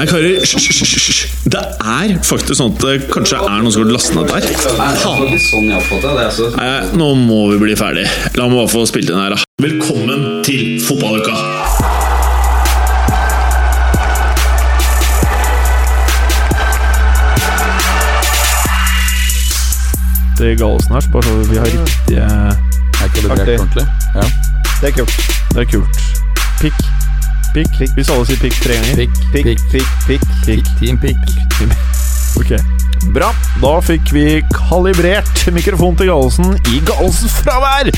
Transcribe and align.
Nei, 0.00 0.06
karer, 0.08 0.40
hysj. 0.40 1.26
Det 1.50 1.60
er 1.60 2.14
faktisk 2.24 2.56
sånn 2.56 2.72
at 2.72 2.84
det 2.84 2.94
kanskje 3.12 3.36
er 3.40 3.60
noen 3.60 3.72
som 3.74 3.82
har 3.84 3.90
lastet 3.92 4.16
ned 4.16 4.30
der. 4.30 4.46
sånn 5.02 6.54
Nei, 6.56 6.70
nå 6.96 7.08
må 7.20 7.40
vi 7.52 7.58
bli 7.60 7.76
ferdig. 7.76 8.06
La 8.38 8.48
meg 8.48 8.62
bare 8.62 8.72
få 8.72 8.86
spilt 8.88 9.12
inn 9.12 9.20
her, 9.20 9.36
da. 9.36 9.44
Velkommen 9.60 10.40
til 10.46 10.80
fotballuka! 10.84 11.36
Det 20.40 20.54
er 20.54 20.56
galt 20.56 20.88
snart, 20.88 21.12
bare 21.12 21.28
så 21.28 21.36
vi 21.50 21.60
har 21.60 21.68
riktige 21.68 22.69
Er 23.00 23.08
kalibrert 23.14 23.40
Artig. 23.40 23.58
ordentlig. 23.60 23.86
Ja. 24.14 24.26
Det 24.80 24.88
er 24.88 24.96
kult. 24.96 25.16
Det 25.54 25.62
er 25.64 25.70
kult. 25.70 26.00
Pikk. 26.60 26.82
Pikk. 27.54 27.78
Hvis 27.96 28.10
alle 28.12 28.26
sier 28.28 28.40
pikk 28.40 28.58
tre 28.62 28.76
ganger. 28.78 29.00
Pikk, 29.00 29.16
pikk, 29.32 29.64
pikk, 29.72 29.96
pikk, 30.06 30.28
pikk. 30.46 30.70
Team 30.80 30.98
pikk. 31.02 31.18
Ok. 32.40 32.52
Bra. 33.14 33.30
Da 33.62 33.72
fikk 33.82 34.12
vi 34.12 34.24
kalibrert 34.54 35.46
mikrofon 35.56 35.96
til 35.98 36.10
Galesen 36.12 36.52
i 36.70 36.80
Galesens 36.86 37.38
fravær. 37.42 37.90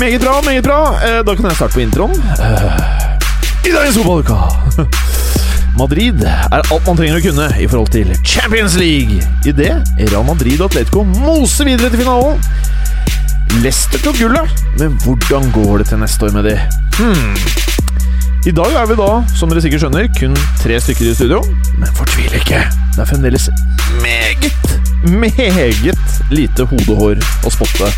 Meget 0.00 0.20
bra, 0.24 0.40
meget 0.44 0.64
bra. 0.66 0.80
Eh, 1.04 1.20
Da 1.26 1.34
kan 1.38 1.44
jeg 1.50 1.56
starte 1.56 1.74
på 1.78 1.84
introen. 1.84 2.14
Eh, 2.38 3.68
I 3.68 3.72
dagens 3.72 3.96
fotballuke 4.02 4.88
Madrid 5.78 6.20
er 6.26 6.60
alt 6.60 6.84
man 6.86 6.98
trenger 6.98 7.16
å 7.16 7.22
kunne 7.24 7.46
i 7.62 7.66
forhold 7.70 7.92
til 7.94 8.10
Champions 8.28 8.74
League. 8.76 9.22
I 9.48 9.54
det 9.56 9.70
Real 10.10 10.24
Madrid 10.26 10.60
og 10.60 10.68
Atletico 10.70 11.04
moser 11.08 11.64
videre 11.70 11.88
til 11.94 12.02
finalen. 12.02 12.42
Leicester 13.60 14.00
tok 14.00 14.16
gullet, 14.16 14.48
men 14.78 14.94
hvordan 15.04 15.50
går 15.52 15.82
det 15.82 15.90
til 15.90 15.98
neste 16.00 16.24
år 16.24 16.32
med 16.32 16.46
de? 16.48 16.54
Hmm. 16.96 17.34
I 18.46 18.50
dag 18.50 18.72
er 18.80 18.86
vi 18.88 18.96
da, 18.98 19.08
som 19.36 19.52
dere 19.52 19.60
sikkert 19.62 19.84
skjønner, 19.84 20.08
kun 20.16 20.32
tre 20.62 20.78
stykker 20.80 21.10
i 21.10 21.14
studio. 21.14 21.42
Men 21.78 21.92
fortvil 21.98 22.32
ikke. 22.38 22.62
Det 22.96 23.04
er 23.04 23.10
fremdeles 23.10 23.50
meget, 24.00 24.72
meget 25.04 26.32
lite 26.32 26.66
hodehår 26.70 27.20
å 27.20 27.52
spotte 27.52 27.90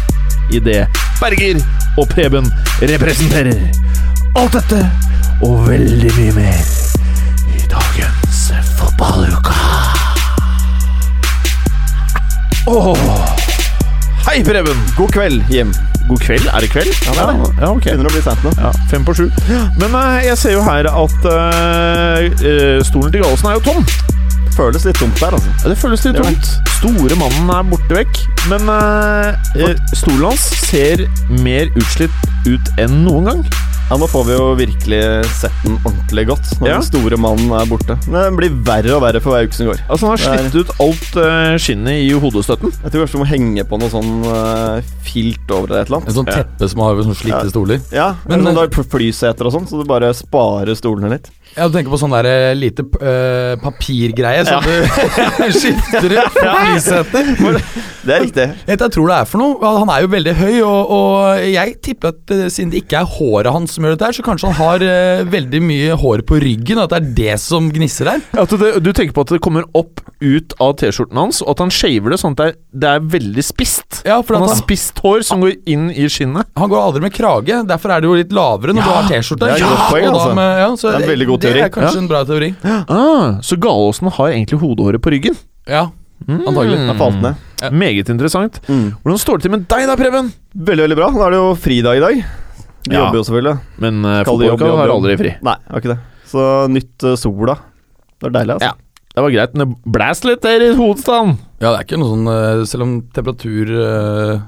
i 0.53 0.61
det 0.61 0.83
Berger 1.21 1.63
og 2.01 2.11
Preben 2.11 2.51
representerer. 2.83 3.63
Alt 4.35 4.59
dette 4.59 4.83
og 5.47 5.69
veldig 5.69 6.11
mye 6.19 6.35
mer 6.41 6.75
i 7.55 7.63
dagens 7.71 8.43
fotballuka. 8.75 9.55
Åh. 12.67 13.34
Hei, 14.25 14.43
Preben. 14.43 14.79
God 14.97 15.11
kveld, 15.13 15.43
Jim. 15.53 15.75
God 16.09 16.19
kveld. 16.19 16.47
Er 16.47 16.61
det 16.61 16.71
kveld? 16.73 16.89
Ja, 17.07 17.13
det 17.13 17.21
er 17.21 17.27
det. 17.27 17.51
Ja, 17.61 17.69
okay. 17.71 17.93
Begynner 17.93 18.09
å 18.09 18.15
bli 18.15 18.23
sent 18.25 18.47
nå. 18.47 18.53
Ja, 18.57 18.71
fem 18.89 19.05
på 19.05 19.13
sju. 19.19 19.27
Men 19.77 19.93
uh, 19.93 20.17
jeg 20.25 20.39
ser 20.41 20.55
jo 20.55 20.63
her 20.65 20.89
at 20.89 21.27
eh, 21.29 22.81
stolen 22.89 23.13
til 23.13 23.21
Gallosen 23.21 23.51
er 23.51 23.59
jo 23.59 23.63
tom. 23.67 23.85
Føles 24.57 24.87
litt 24.89 24.97
tomt 24.97 25.21
der, 25.21 25.37
altså. 25.37 25.53
Ja, 25.61 25.75
det 25.75 25.77
føles 25.77 26.07
litt 26.07 26.17
tomt. 26.17 26.51
Store 26.79 27.21
mannen 27.21 27.53
er 27.53 27.69
borte 27.69 27.99
vekk. 28.01 28.23
Men 28.49 28.73
eh, 28.73 29.77
stolen 29.93 30.31
hans 30.31 30.49
ser 30.71 31.05
mer 31.45 31.69
utslitt 31.77 32.49
ut 32.49 32.73
enn 32.81 33.03
noen 33.05 33.29
gang. 33.29 33.45
Ja, 33.91 33.99
Nå 34.01 34.07
får 34.09 34.25
vi 34.27 34.33
jo 34.35 34.45
virkelig 34.59 35.01
sett 35.39 35.57
den 35.63 35.75
ordentlig 35.85 36.25
godt 36.31 36.49
når 36.59 36.69
Ja. 36.71 36.77
den 36.81 36.87
store 36.89 37.19
mannen 37.21 37.51
er 37.53 37.67
borte. 37.69 37.97
Men 38.09 38.23
den 38.25 38.37
blir 38.39 38.55
verre 38.65 38.95
og 38.97 39.03
verre 39.05 39.21
for 39.21 39.35
hver 39.35 39.45
uke 39.47 39.55
som 39.55 39.67
går. 39.69 39.83
Altså 39.93 40.09
Han 40.09 40.17
har 40.19 40.39
er- 40.39 40.49
slitt 40.49 40.57
ut 40.65 40.73
alt 40.81 41.17
uh, 41.21 41.59
skinnet 41.61 42.01
i 42.01 42.09
hodestøtten. 42.17 42.73
Jeg 42.83 42.91
tror 42.91 43.05
kanskje 43.05 43.13
du 43.13 43.23
må 43.23 43.29
henge 43.29 43.65
på 43.69 43.79
noe 43.79 43.91
sånn 43.93 44.25
uh, 44.25 44.81
filt 45.05 45.51
over 45.53 45.69
det 45.69 45.79
et 45.85 45.87
eller 45.93 46.01
En 46.01 46.03
annet. 46.09 46.17
sånn 46.17 46.27
Ja. 46.33 46.43
teppe 46.43 46.69
som 46.73 46.81
har 46.81 46.95
sånn 47.05 47.15
slitte 47.21 47.45
Ja. 47.45 47.51
stoler. 47.53 47.81
Ja, 47.93 48.09
Men, 48.27 48.43
men 48.43 48.55
sånn 48.55 48.63
eh, 48.65 48.67
der 48.67 48.83
flyseter 48.89 49.47
og 49.47 49.53
sånn, 49.53 49.69
så 49.69 49.79
du 49.83 49.85
bare 49.85 50.15
sparer 50.15 50.75
stolene 50.75 51.11
litt. 51.11 51.29
Ja, 51.57 51.69
du 51.69 51.77
tenker 51.77 51.93
på 51.93 52.01
sånn 52.01 52.11
der 52.11 52.55
lite 52.57 52.83
uh, 52.83 53.55
papirgreie 53.63 54.45
som 54.49 54.63
du 54.65 55.53
skifter 55.61 56.11
ut 56.11 56.33
på 56.35 56.57
flyseter. 56.65 57.63
Det 58.05 58.13
er 58.13 58.21
riktig. 58.21 58.45
Jeg 58.69 58.77
tror 58.93 59.07
det 59.09 59.15
er 59.17 59.25
for 59.25 59.39
noe? 59.41 59.77
Han 59.79 59.89
er 59.89 60.03
jo 60.05 60.09
veldig 60.13 60.35
høy, 60.37 60.61
og, 60.61 60.91
og 60.93 61.39
jeg 61.41 61.79
tipper 61.81 62.09
at 62.13 62.33
siden 62.53 62.69
det 62.75 62.83
ikke 62.83 62.99
er 63.01 63.09
håret 63.09 63.51
hans 63.55 63.74
som 63.75 63.85
gjør 63.87 63.97
dette 63.97 64.09
her, 64.09 64.17
så 64.17 64.25
kanskje 64.27 64.51
han 64.51 64.57
har 64.59 64.85
eh, 64.87 65.23
veldig 65.31 65.61
mye 65.67 65.97
hår 66.01 66.23
på 66.29 66.39
ryggen, 66.43 66.81
at 66.83 66.93
det 66.95 66.99
er 67.01 67.09
det 67.19 67.37
som 67.43 67.67
gnisser 67.75 68.09
der. 68.11 68.23
At 68.45 68.55
det, 68.61 68.71
du 68.85 68.91
tenker 68.95 69.15
på 69.17 69.25
at 69.27 69.33
det 69.35 69.41
kommer 69.45 69.67
opp 69.77 70.01
ut 70.25 70.55
av 70.63 70.77
T-skjorten 70.81 71.19
hans, 71.21 71.43
og 71.45 71.51
at 71.55 71.63
han 71.65 71.73
shaver 71.75 72.15
det 72.15 72.21
sånn 72.23 72.37
at 72.37 72.41
det 72.41 72.47
er, 72.53 72.57
det 72.85 72.93
er 72.95 73.09
veldig 73.19 73.45
spist. 73.45 74.01
Ja, 74.07 74.21
for 74.23 74.39
Han 74.39 74.47
at 74.47 74.55
har 74.55 74.57
han, 74.57 74.63
spisst 74.65 75.03
hår 75.05 75.25
som 75.27 75.43
går 75.45 75.57
inn 75.71 75.91
i 75.93 76.07
skinnet. 76.09 76.49
han 76.57 76.71
går 76.73 76.81
aldri 76.81 77.05
med 77.05 77.15
krage, 77.17 77.61
derfor 77.69 77.95
er 77.97 78.01
det 78.05 78.11
jo 78.11 78.15
litt 78.23 78.33
lavere 78.35 78.77
når 78.77 78.87
du 78.87 78.93
har 78.95 79.11
T-skjorte. 79.11 79.51
det 79.51 79.65
og 79.65 79.75
da 79.75 80.15
altså. 80.15 80.47
ja, 80.63 80.71
så 80.79 80.87
Det 80.89 80.95
er 80.95 81.03
en 81.05 81.13
veldig 81.15 81.27
god 81.33 81.41
Det 81.45 81.57
er 81.59 81.75
kanskje 81.75 81.99
Ja. 81.99 82.03
en 82.05 82.09
bra 82.09 82.25
teori. 82.25 82.55
Ah, 82.65 83.41
så 83.43 83.57
Galåsen 83.61 84.09
har 84.17 84.31
egentlig 84.33 84.61
hodehåret 84.63 85.03
på 85.05 85.13
ryggen. 85.15 85.37
Ja, 85.69 85.89
antagelig. 86.29 86.79
Den 86.89 86.99
falt 86.99 87.21
ned. 87.23 87.35
Ja. 87.63 87.71
Meget 87.71 88.09
interessant. 88.13 88.61
Mm. 88.69 88.95
Hvordan 89.03 89.19
står 89.21 89.39
det 89.39 89.43
til 89.47 89.51
med 89.55 89.67
deg 89.71 89.87
da, 89.89 89.97
Preben? 89.97 90.33
Veldig, 90.55 90.85
veldig 90.85 90.97
bra. 90.99 91.11
Nå 91.15 91.23
er 91.25 91.31
det 91.35 91.39
jo 91.41 91.53
fridag 91.57 91.97
i 91.97 92.03
dag. 92.05 92.25
Vi 92.89 92.95
Ja. 92.95 93.05
jobber 93.07 93.17
jo 93.21 93.25
selvfølgelig. 93.29 93.59
Men 93.81 94.05
uh, 94.05 94.23
Kall 94.29 94.43
jobb, 94.45 94.61
jobb, 94.61 94.79
har 94.79 94.93
aldri 94.93 95.17
fri. 95.21 95.35
Nei, 95.43 95.57
var 95.71 95.81
ikke 95.85 95.95
det. 95.95 96.01
Så 96.29 96.49
nytt 96.69 97.05
uh, 97.09 97.15
sola. 97.17 97.55
Det 98.21 98.29
er 98.29 98.35
deilig, 98.41 98.57
altså. 98.59 98.73
Ja. 98.73 98.75
Det 99.15 99.23
var 99.23 99.31
greit, 99.31 99.53
men 99.55 99.63
det 99.69 99.93
blæs 99.95 100.25
litt 100.27 100.43
der 100.43 100.63
i 100.65 100.73
hovedstaden. 100.75 101.37
Ja, 101.63 101.71
det 101.71 101.77
er 101.79 101.85
ikke 101.87 101.99
noe 102.03 102.11
sånn 102.11 102.27
eh, 102.33 102.63
Selv 102.67 102.83
om 102.83 102.95
temperatur 103.15 103.71
eh, 103.71 104.41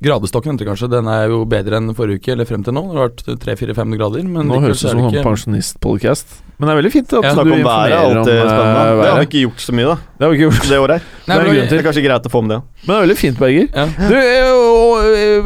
Gradestokken 0.00 0.54
venter 0.54 0.64
kanskje, 0.70 0.88
den 0.88 1.10
er 1.12 1.26
jo 1.28 1.42
bedre 1.50 1.76
enn 1.76 1.90
forrige 1.92 2.22
uke, 2.22 2.32
eller 2.32 2.46
frem 2.48 2.62
til 2.64 2.72
nå. 2.72 2.84
Det 2.88 2.96
har 2.96 3.10
vært 3.10 3.42
3-4-5 3.44 3.96
grader. 3.98 4.22
Men 4.30 4.48
Nå 4.48 4.60
høres 4.62 4.80
det 4.80 4.86
ut 4.88 4.94
som 4.94 5.02
en 5.02 5.10
ikke- 5.10 5.24
pensjonistpodcast. 5.26 6.36
Men 6.58 6.66
det 6.66 6.72
er 6.74 6.78
veldig 6.82 6.90
fint 6.92 7.12
at 7.14 7.22
Ja. 7.22 7.30
du 7.30 7.34
Snakke 7.38 7.52
om 7.54 7.62
været 7.62 7.92
er 7.92 7.98
om 7.98 8.16
alltid 8.18 8.34
spennende. 8.34 8.50
spennende. 8.50 9.02
Det 9.02 9.10
har 9.12 9.18
vi 9.18 9.26
ikke 9.28 9.42
gjort 9.46 9.60
så 9.62 9.72
mye, 9.78 9.86
da. 9.86 9.94
Det 10.18 10.22
har 10.24 10.30
vi 10.32 10.36
ikke 10.38 10.46
gjort. 10.48 10.68
Det 10.68 10.78
året 10.82 10.90
her. 10.98 11.02
Nei, 11.28 11.36
det 11.38 11.46
er 11.48 11.68
Det 11.68 11.78
er 11.78 11.86
kanskje 11.86 12.04
greit 12.04 12.26
å 12.26 12.30
få 12.34 12.40
med 12.42 12.50
det. 12.50 12.60
Men 12.82 12.88
det 12.88 12.98
er 12.98 13.06
veldig 13.06 13.18
fint, 13.18 13.38
Berger. 13.38 13.68
Ja. 13.78 13.86
Du, 14.08 14.14
eh, 14.18 14.52
og, 14.58 14.94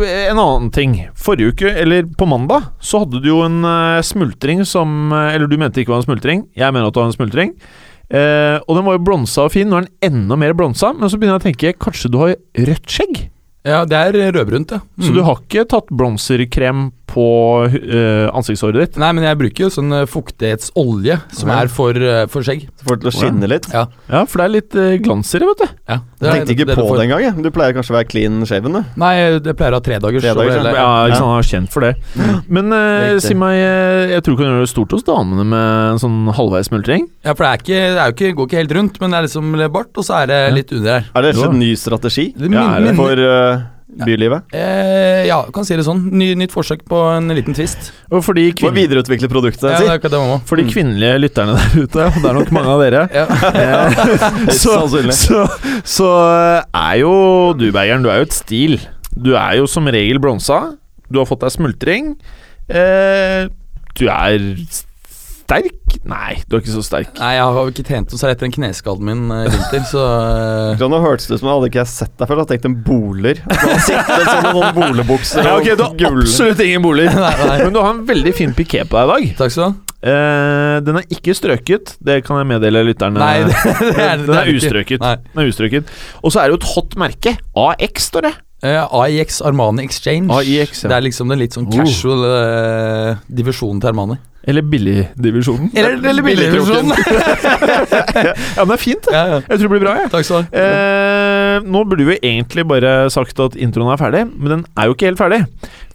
eh, 0.08 0.30
en 0.30 0.38
annen 0.38 0.70
ting. 0.72 0.94
Forrige 1.14 1.52
uke, 1.52 1.68
eller 1.76 2.02
på 2.16 2.26
mandag, 2.26 2.62
så 2.80 3.00
hadde 3.04 3.20
du 3.22 3.28
jo 3.28 3.42
en 3.44 3.60
eh, 3.64 4.00
smultring 4.00 4.64
som 4.64 5.12
eh, 5.12 5.34
Eller 5.34 5.46
du 5.46 5.56
mente 5.58 5.74
det 5.74 5.84
ikke 5.86 5.92
var 5.92 6.00
en 6.02 6.08
smultring. 6.08 6.46
Jeg 6.56 6.72
mener 6.72 6.86
at 6.88 6.94
det 6.94 7.02
var 7.02 7.10
en 7.12 7.18
smultring. 7.18 7.52
Eh, 8.12 8.58
og 8.68 8.76
den 8.76 8.84
var 8.84 8.96
jo 8.96 9.04
blonsa 9.04 9.44
og 9.44 9.52
fin. 9.52 9.68
Nå 9.68 9.76
er 9.82 9.86
den 9.86 10.12
enda 10.12 10.36
mer 10.36 10.52
blonsa. 10.54 10.92
Men 10.96 11.08
så 11.08 11.16
begynner 11.20 11.36
jeg 11.40 11.44
å 11.44 11.48
tenke 11.52 11.78
kanskje 11.78 12.10
du 12.10 12.18
har 12.18 12.34
rødt 12.56 12.86
skjegg? 12.88 13.28
Ja, 13.64 13.84
det 13.84 13.94
er 13.94 14.32
rødbrunt, 14.32 14.72
ja. 14.72 14.80
Så 14.98 15.10
Mm. 15.12 15.14
du 15.14 15.22
har 15.22 15.36
ikke 15.36 15.68
tatt 15.68 15.86
bronserkrem 15.92 16.90
på 17.12 17.24
uh, 17.68 18.26
ansiktshåret 18.32 18.78
ditt? 18.80 18.96
Nei, 19.02 19.10
men 19.12 19.26
jeg 19.28 19.38
bruker 19.40 19.66
jo 19.66 19.70
sånn 19.74 19.92
eh, 19.92 20.06
fuktighetsolje 20.08 21.18
som 21.36 21.50
Ja. 21.52 21.58
er 21.62 21.68
for, 21.68 21.92
uh, 21.92 22.24
for 22.32 22.42
skjegg. 22.46 22.64
Så 22.80 22.86
får 22.88 22.96
det 22.98 23.02
til 23.04 23.10
å 23.10 23.14
skinne 23.18 23.48
litt. 23.50 23.68
Ja. 23.72 23.84
Ja, 24.08 24.24
for 24.24 24.40
det 24.40 24.44
er 24.46 24.52
litt 24.56 24.76
uh, 24.78 24.96
glans 25.04 25.32
i 25.36 25.38
det, 25.42 25.48
vet 25.50 25.60
du. 25.62 25.68
ja 25.92 25.98
Jeg 26.22 26.32
tenkte 26.32 26.54
ikke 26.56 26.66
det- 26.70 26.76
på 26.78 26.86
får- 26.88 26.98
det 27.02 27.04
engang. 27.10 27.42
Du 27.42 27.50
pleier 27.50 27.74
kanskje 27.76 27.92
å 27.92 27.98
være 27.98 28.08
clean 28.08 28.40
shaven, 28.48 28.72
du. 28.78 28.82
Nei, 28.96 29.12
jeg 29.18 29.56
pleier 29.58 29.76
å 29.76 29.80
ha 29.80 29.84
tredagers. 29.84 30.24
Over 30.32 30.50
hele- 30.50 30.72
Ja, 30.74 31.06
ikke 31.08 31.20
sant, 31.20 31.30
han 31.32 31.38
er 31.38 31.50
kjent 31.52 31.70
for 31.70 31.80
det. 31.80 31.92
Men 32.48 32.72
eh, 32.72 33.18
si 33.20 33.34
meg, 33.34 33.58
eh, 33.60 34.08
jeg 34.16 34.22
tror 34.24 34.36
du 34.36 34.42
kan 34.42 34.50
gjøre 34.52 34.64
det 34.66 34.72
stort 34.72 34.90
hos 34.96 35.02
damene 35.04 35.44
med 35.44 35.92
en 35.92 35.98
sånn 36.02 36.32
halvveis 36.32 36.70
smultring. 36.72 37.08
Ja, 37.24 37.34
for 37.34 37.44
det 37.44 37.50
er 37.52 37.58
ikke, 37.62 37.80
det 37.92 38.00
er 38.00 38.06
jo 38.08 38.16
ikke, 38.16 38.34
går 38.40 38.46
ikke 38.48 38.60
helt 38.62 38.76
rundt, 38.78 39.00
men 39.00 39.10
det 39.10 39.18
er 39.20 39.28
liksom 39.28 39.72
bart, 39.72 39.92
og 39.96 40.04
så 40.04 40.22
er 40.22 40.26
det 40.32 40.40
litt 40.54 40.72
under 40.72 40.90
her. 41.00 41.04
Er 41.14 41.22
det 41.22 41.36
Jo. 41.36 41.50
en 41.50 41.58
ny 41.58 41.74
strategi 41.76 42.32
Det 42.36 42.50
Ja, 42.50 42.76
er 42.76 42.80
det 42.80 42.96
for 42.96 43.12
uh, 43.12 43.62
bylivet? 44.00 44.42
eh, 44.56 45.26
ja, 45.28 45.42
kan 45.52 45.64
si 45.68 45.76
det 45.76 45.84
sånn. 45.86 46.00
Ny, 46.12 46.32
nytt 46.40 46.52
forsøk 46.54 46.84
på 46.88 46.98
en 47.16 47.28
liten 47.36 47.54
twist. 47.56 47.90
Og 48.10 48.22
for 48.24 48.34
de, 48.38 48.46
Må 48.64 48.70
videreutvikle 48.74 49.28
produktet, 49.28 49.70
Ja, 49.70 49.78
si. 49.78 49.84
det 49.88 49.98
er 50.04 50.12
det 50.14 50.20
man 50.22 50.40
for 50.48 50.56
de 50.56 50.64
kvinnelige 50.70 51.18
lytterne 51.22 51.56
der 51.58 51.82
ute, 51.84 52.06
og 52.08 52.20
det 52.22 52.30
er 52.30 52.38
nok 52.40 52.52
mange 52.56 52.72
av 52.72 52.80
dere 52.84 53.02
Ja. 53.20 53.26
eh, 53.52 54.52
så, 54.62 54.78
så, 55.12 55.42
så 55.84 56.10
er 56.72 56.94
jo 57.02 57.12
du, 57.58 57.68
Bergeren, 57.74 58.02
du 58.04 58.08
er 58.12 58.22
jo 58.22 58.28
et 58.30 58.36
stil. 58.36 58.78
Du 59.12 59.34
er 59.36 59.58
jo 59.60 59.66
som 59.68 59.84
regel 59.92 60.18
blonsa. 60.22 60.62
Du 61.12 61.18
har 61.20 61.28
fått 61.28 61.42
deg 61.44 61.52
smultring. 61.52 62.14
Eh, 62.72 63.48
du 63.98 64.06
er 64.08 64.38
sterk? 65.42 65.96
Nei, 66.08 66.38
du 66.48 66.56
er 66.56 66.62
ikke 66.62 66.72
så 66.72 66.82
sterk. 66.86 67.12
Nei, 67.20 67.34
jeg 67.36 67.44
har 67.56 67.68
ikke 67.70 67.84
trent 67.86 68.10
noe 68.14 68.18
særlig 68.20 68.36
etter 68.38 68.46
den 68.48 68.54
kneskaden 68.56 69.06
min 69.06 69.20
eh, 69.34 69.44
i 69.44 69.52
vinter, 69.52 69.84
så 69.90 70.02
eh, 70.08 70.80
Så 70.80 70.88
Nå 70.90 71.00
hørtes 71.04 71.28
det 71.28 71.36
ut 71.36 71.42
som 71.42 71.50
jeg 71.50 71.58
hadde 71.58 71.70
ikke 71.72 71.84
sett 71.92 72.14
deg 72.22 72.30
før. 72.30 72.42
Jeg 72.42 72.50
tenkt 72.54 72.68
en 72.70 72.76
boler. 72.86 73.42
Sittet 73.86 74.26
sånn 74.30 74.46
med 74.48 74.56
noen 74.56 74.74
bolebukser 74.78 75.44
Ja, 75.48 75.54
ok, 75.60 75.70
Du 75.78 75.84
har 75.86 75.96
gull. 76.00 76.22
absolutt 76.24 76.62
ingen 76.64 76.84
boler, 76.84 77.10
Nei, 77.26 77.32
nei. 77.44 77.56
Men 77.66 77.74
du 77.76 77.80
har 77.82 77.92
en 77.94 78.04
veldig 78.08 78.34
fin 78.40 78.54
piké 78.56 78.84
på 78.88 78.98
deg 78.98 79.08
i 79.08 79.12
dag. 79.12 79.40
Takk 79.42 79.54
skal 79.56 79.62
du 79.62 79.68
ha. 79.70 79.88
Eh, 80.02 80.76
den 80.82 80.96
er 80.98 81.04
ikke 81.14 81.34
strøket, 81.38 81.92
det 82.02 82.16
kan 82.26 82.40
jeg 82.40 82.48
meddele 82.50 82.80
lytterne. 82.88 83.20
Nei, 83.22 83.44
det, 83.46 83.54
det 83.84 83.92
er, 84.02 84.16
den 84.18 84.26
det 84.32 84.38
er 84.40 84.48
det 84.50 84.56
ustrøket. 84.58 85.04
Nei. 85.04 85.14
Den 85.28 85.44
er 85.44 85.52
ustrøket. 85.52 85.92
Og 86.24 86.34
så 86.34 86.42
er 86.42 86.48
det 86.50 86.56
jo 86.56 86.62
et 86.64 86.70
hot 86.72 86.96
merke. 86.98 87.36
AX, 87.68 88.08
står 88.10 88.26
det. 88.26 88.32
Eh, 88.62 88.94
AIX 88.94 89.40
Armani 89.42 89.82
Exchange. 89.84 90.30
AIX, 90.30 90.84
ja. 90.84 90.88
Det 90.92 90.96
er 90.96 91.06
liksom 91.08 91.32
den 91.32 91.40
litt 91.42 91.56
sånn 91.56 91.66
Oh. 91.66 91.80
casual 91.80 92.20
uh, 92.22 93.16
divisjonen 93.26 93.80
til 93.82 93.90
Armani. 93.90 94.18
Eller 94.46 94.62
billigdivisjonen. 94.66 95.68
Eller, 95.78 95.96
eller 96.10 96.22
billigdivisjonen. 96.26 96.90
Ja, 98.56 98.64
men 98.64 98.72
det 98.72 98.76
er 98.76 98.82
fint, 98.82 99.06
ja, 99.10 99.22
ja. 99.30 99.36
Jeg 99.46 99.58
tror 99.58 99.66
det 99.66 99.72
blir 99.74 99.82
bra, 99.84 99.92
jeg. 100.00 100.10
Takk 100.12 100.26
skal 100.26 100.42
du 100.42 100.56
ha. 100.56 100.62
Eh, 100.62 101.68
nå 101.74 101.82
burde 101.90 102.06
vi 102.08 102.16
egentlig 102.22 102.64
bare 102.70 102.92
sagt 103.12 103.38
at 103.42 103.54
introen 103.58 103.92
er 103.94 104.00
ferdig, 104.00 104.24
men 104.32 104.50
den 104.56 104.64
er 104.78 104.88
jo 104.90 104.96
ikke 104.96 105.08
helt 105.10 105.22
ferdig. 105.22 105.40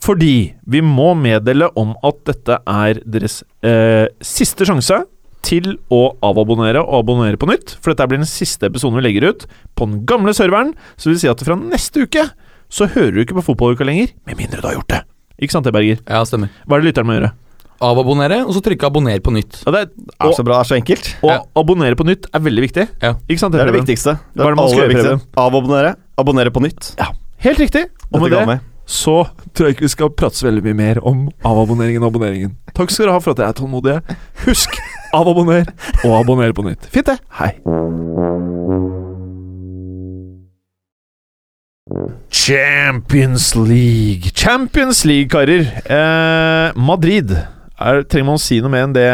Fordi 0.03 0.33
vi 0.67 0.81
må 0.83 1.11
meddele 1.19 1.69
om 1.79 1.93
at 2.07 2.19
dette 2.29 2.59
er 2.63 2.99
deres 3.03 3.41
eh, 3.67 4.07
siste 4.23 4.67
sjanse 4.67 5.01
til 5.47 5.77
å 5.93 6.01
avabonnere 6.25 6.81
og 6.83 7.01
abonnere 7.03 7.39
på 7.39 7.47
nytt. 7.51 7.77
For 7.81 7.93
dette 7.93 8.07
blir 8.11 8.19
den 8.23 8.27
siste 8.29 8.67
episoden 8.71 8.99
vi 8.99 9.05
legger 9.07 9.29
ut 9.31 9.47
på 9.77 9.87
den 9.87 10.01
gamle 10.09 10.33
serveren. 10.35 10.73
Så 10.95 11.07
det 11.09 11.15
vil 11.17 11.23
si 11.25 11.31
at 11.31 11.43
fra 11.47 11.55
neste 11.59 12.03
uke 12.07 12.25
så 12.69 12.87
hører 12.91 13.13
du 13.15 13.21
ikke 13.23 13.37
på 13.37 13.45
Fotballuka 13.49 13.85
lenger, 13.87 14.13
med 14.27 14.37
mindre 14.39 14.61
du 14.61 14.67
har 14.67 14.77
gjort 14.79 14.91
det. 14.91 15.01
Ikke 15.41 15.53
sant 15.53 15.67
det, 15.67 15.73
Berger? 15.75 15.99
Ja, 16.07 16.23
stemmer. 16.25 16.49
Hva 16.67 16.77
er 16.77 16.81
det 16.83 16.89
lytteren 16.91 17.07
må 17.09 17.17
gjøre? 17.17 17.31
Avabonnere, 17.77 18.39
og 18.47 18.55
så 18.55 18.61
trykke 18.65 18.87
'abonner 18.89 19.19
på 19.21 19.29
nytt'. 19.31 19.61
Ja, 19.65 19.71
det 19.71 19.81
er, 19.81 19.85
Det 19.85 20.31
er 20.31 20.33
så 20.33 20.43
bra, 20.43 20.57
det 20.57 20.65
er 20.65 20.69
så 20.73 20.81
enkelt. 20.81 21.15
å 21.21 21.29
Ja. 21.29 21.41
abonnere 21.55 21.95
på 21.95 22.05
nytt 22.05 22.25
er 22.33 22.39
veldig 22.39 22.63
viktig. 22.65 22.87
Ja. 23.01 23.13
Ikke 23.29 23.39
sant 23.39 23.51
Det 23.53 23.61
er 23.61 23.71
det 23.71 23.85
viktigste. 23.85 24.19
Det 24.33 24.41
er 24.45 24.55
det 24.55 24.59
aller 24.59 24.87
viktigste. 24.87 25.21
Avabonnere. 25.37 25.95
Abonnere 26.17 26.49
på 26.49 26.61
nytt. 26.61 26.95
Ja, 26.97 27.11
helt 27.37 27.59
riktig. 27.59 27.85
Og 28.11 28.21
med 28.21 28.31
det 28.31 28.59
så 28.87 29.27
tror 29.53 29.67
jeg 29.67 29.75
ikke 29.75 29.81
vi 29.81 29.87
skal 29.89 30.09
prate 30.09 30.35
så 30.39 30.47
veldig 30.47 30.63
mye 30.63 30.73
mer 30.73 30.99
om 31.05 31.29
avabonneringen 31.43 32.01
og 32.03 32.13
abonneringen. 32.15 32.55
Takk 32.73 32.89
skal 32.89 33.05
dere 33.05 33.13
ha 33.13 33.19
for 33.19 33.31
at 33.31 33.37
jeg 33.37 33.49
er 33.49 33.53
tålmodig. 33.53 34.01
Husk 34.47 34.79
avabonner 35.13 35.67
og 36.05 36.23
abonner 36.23 36.53
på 36.53 36.63
nytt. 36.63 36.87
Fint, 36.89 37.05
det. 37.05 37.19
Hei. 37.29 37.51
Champions 42.29 43.55
League. 43.55 44.31
Champions 44.35 45.03
League, 45.05 45.29
karer. 45.31 45.67
Eh, 45.85 46.71
Madrid. 46.75 47.31
Er, 47.77 48.01
trenger 48.09 48.25
man 48.25 48.39
å 48.39 48.41
si 48.41 48.57
noe 48.63 48.71
mer 48.73 48.87
enn 48.87 48.93
det, 48.95 49.05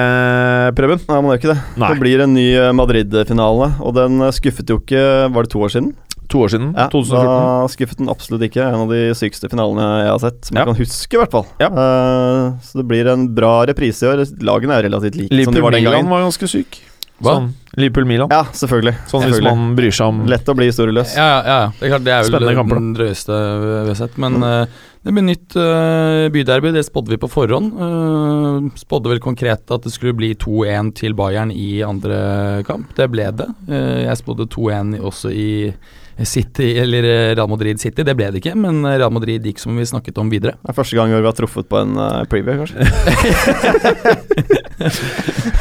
Preben? 0.77 1.01
Nei, 1.09 1.17
man 1.19 1.33
gjør 1.33 1.41
ikke 1.41 1.51
det. 1.51 1.57
Nei. 1.81 1.89
Det 1.91 1.99
blir 1.99 2.23
en 2.23 2.33
ny 2.37 2.45
eh, 2.55 2.69
Madrid-finale, 2.77 3.73
og 3.83 3.95
den 3.97 4.23
eh, 4.23 4.31
skuffet 4.35 4.71
jo 4.71 4.77
ikke 4.79 5.01
Var 5.35 5.47
det 5.47 5.51
to 5.51 5.63
år 5.65 5.73
siden? 5.73 5.89
To 6.31 6.45
år 6.45 6.53
siden. 6.53 6.69
Ja, 6.71 6.85
2014. 6.93 7.25
Da 7.27 7.73
skuffet 7.73 7.99
den 7.99 8.09
absolutt 8.13 8.45
ikke. 8.47 8.63
En 8.63 8.85
av 8.85 8.93
de 8.93 9.01
sykeste 9.19 9.49
finalene 9.51 9.83
jeg 10.05 10.07
har 10.13 10.21
sett. 10.23 10.39
Som 10.47 10.55
Ja. 10.57 10.63
jeg 10.63 10.71
kan 10.71 10.79
huske, 10.79 11.11
i 11.17 11.19
hvert 11.19 11.35
fall. 11.35 11.45
Ja. 11.59 11.67
Eh, 11.67 12.45
så 12.63 12.79
det 12.79 12.87
blir 12.89 13.11
en 13.11 13.27
bra 13.35 13.51
reprise 13.69 14.07
i 14.07 14.09
år. 14.13 14.23
Lagene 14.41 14.79
er 14.79 14.87
relativt 14.87 15.19
like 15.19 15.43
som 15.43 15.53
de 15.53 15.61
var 15.61 15.75
den 15.75 16.09
var 16.09 16.23
ganske 16.23 16.49
syk. 16.49 16.79
Hva? 17.23 17.35
Sånn, 17.39 17.51
Liverpool-Milan. 17.79 18.29
Ja, 18.29 18.43
selvfølgelig. 18.53 18.93
Sånn 19.09 19.23
hvis 19.23 19.37
selvfølgelig. 19.37 19.51
man 19.57 19.75
bryr 19.77 19.95
seg 19.95 20.11
om 20.11 20.17
Lett 20.29 20.49
å 20.51 20.55
bli 20.57 20.67
historieløs. 20.69 21.13
Ja, 21.17 21.25
ja, 21.25 21.37
ja. 21.47 21.69
Det 21.79 21.87
er 21.87 21.93
klart, 21.95 22.05
det 22.05 22.13
er 22.15 22.27
vel 22.35 22.57
kamper, 22.59 22.81
den 22.81 22.91
drøyeste 22.97 23.37
vi 23.63 23.71
har 23.89 23.97
sett. 23.97 24.19
Men 24.21 24.37
uh, 24.45 24.65
det 25.03 25.15
blir 25.15 25.25
nytt 25.25 25.57
uh, 25.57 26.29
byderby, 26.33 26.73
det 26.75 26.85
spådde 26.85 27.15
vi 27.15 27.19
på 27.23 27.31
forhånd. 27.31 27.73
Uh, 27.79 28.69
spådde 28.79 29.09
vel 29.15 29.23
konkret 29.23 29.73
at 29.73 29.87
det 29.87 29.93
skulle 29.95 30.13
bli 30.19 30.33
2-1 30.37 30.93
til 31.01 31.17
Bayern 31.17 31.51
i 31.55 31.81
andre 31.87 32.61
kamp. 32.67 32.93
Det 32.99 33.09
ble 33.11 33.25
det. 33.41 33.49
Uh, 33.71 34.05
jeg 34.05 34.21
spådde 34.21 34.51
2-1 34.53 34.95
også 35.01 35.33
i 35.33 35.51
City, 36.29 36.75
eller 36.77 37.33
Real 37.33 37.49
Madrid 37.49 37.81
City. 37.81 38.05
Det 38.05 38.13
ble 38.13 38.29
det 38.29 38.43
ikke, 38.43 38.53
men 38.53 38.85
Real 38.85 39.09
Madrid 39.11 39.41
gikk 39.49 39.57
som 39.63 39.73
vi 39.79 39.89
snakket 39.89 40.21
om 40.21 40.29
videre. 40.29 40.59
Det 40.61 40.69
er 40.75 40.77
første 40.77 40.99
gang 40.99 41.09
i 41.09 41.17
år 41.17 41.25
vi 41.25 41.31
har 41.31 41.39
truffet 41.41 41.65
på 41.71 41.81
en 41.81 41.97
uh, 41.97 42.21
preview, 42.29 42.61
kanskje. 42.61 42.85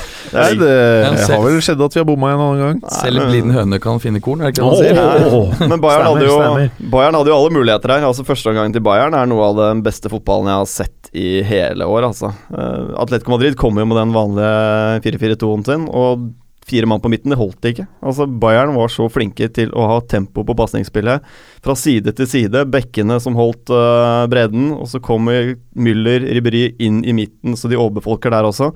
Nei, 0.32 0.48
det 0.58 0.72
selv- 1.20 1.34
har 1.36 1.44
vel 1.46 1.60
skjedd 1.64 1.84
at 1.86 1.96
vi 1.96 2.00
har 2.00 2.06
bomma 2.08 2.32
en 2.32 2.42
annen 2.46 2.62
gang. 2.62 2.82
Selv 2.90 3.22
en 3.22 3.32
liten 3.34 3.54
høne 3.54 3.80
kan 3.82 4.00
finne 4.02 4.20
korn, 4.24 4.40
er 4.40 4.50
det 4.50 4.56
ikke 4.56 4.64
det 4.64 4.70
man 4.70 4.82
sier? 4.82 5.30
Oh, 5.32 5.68
Men 5.68 5.82
Bayern 5.84 6.08
hadde, 6.08 6.26
jo, 6.28 6.90
Bayern 6.92 7.18
hadde 7.18 7.32
jo 7.32 7.38
alle 7.38 7.54
muligheter 7.58 7.94
her. 7.96 8.06
Altså 8.08 8.24
Førsteomgangen 8.26 8.74
til 8.76 8.84
Bayern 8.84 9.16
er 9.18 9.28
noe 9.30 9.48
av 9.50 9.58
den 9.60 9.82
beste 9.84 10.12
fotballen 10.12 10.50
jeg 10.52 10.62
har 10.62 10.70
sett 10.70 11.10
i 11.12 11.26
hele 11.46 11.84
år. 11.88 12.08
Altså. 12.08 12.32
Uh, 12.52 12.94
Atletico 13.02 13.34
Madrid 13.34 13.58
kommer 13.60 13.84
jo 13.84 13.90
med 13.92 14.00
den 14.00 14.14
vanlige 14.16 15.02
4-4-2-en 15.04 15.66
sin, 15.68 15.84
og 15.92 16.30
fire 16.66 16.86
mann 16.86 17.00
på 17.02 17.10
midten, 17.10 17.32
det 17.32 17.38
holdt 17.40 17.66
ikke. 17.72 17.86
Altså 18.06 18.26
Bayern 18.26 18.74
var 18.76 18.90
så 18.92 19.08
flinke 19.10 19.48
til 19.54 19.72
å 19.74 19.86
ha 19.90 20.00
tempo 20.08 20.44
på 20.46 20.56
pasningsspillet. 20.56 21.24
Fra 21.64 21.74
side 21.78 22.14
til 22.16 22.28
side. 22.30 22.64
Bekkene 22.70 23.18
som 23.22 23.36
holdt 23.38 23.72
uh, 23.74 24.24
bredden, 24.30 24.70
og 24.78 24.86
så 24.90 25.02
kommer 25.02 25.56
Müller, 25.74 26.24
Ribéry 26.38 26.68
inn 26.82 27.02
i 27.04 27.14
midten, 27.16 27.58
så 27.58 27.70
de 27.70 27.80
overbefolker 27.80 28.32
der 28.34 28.48
også. 28.48 28.72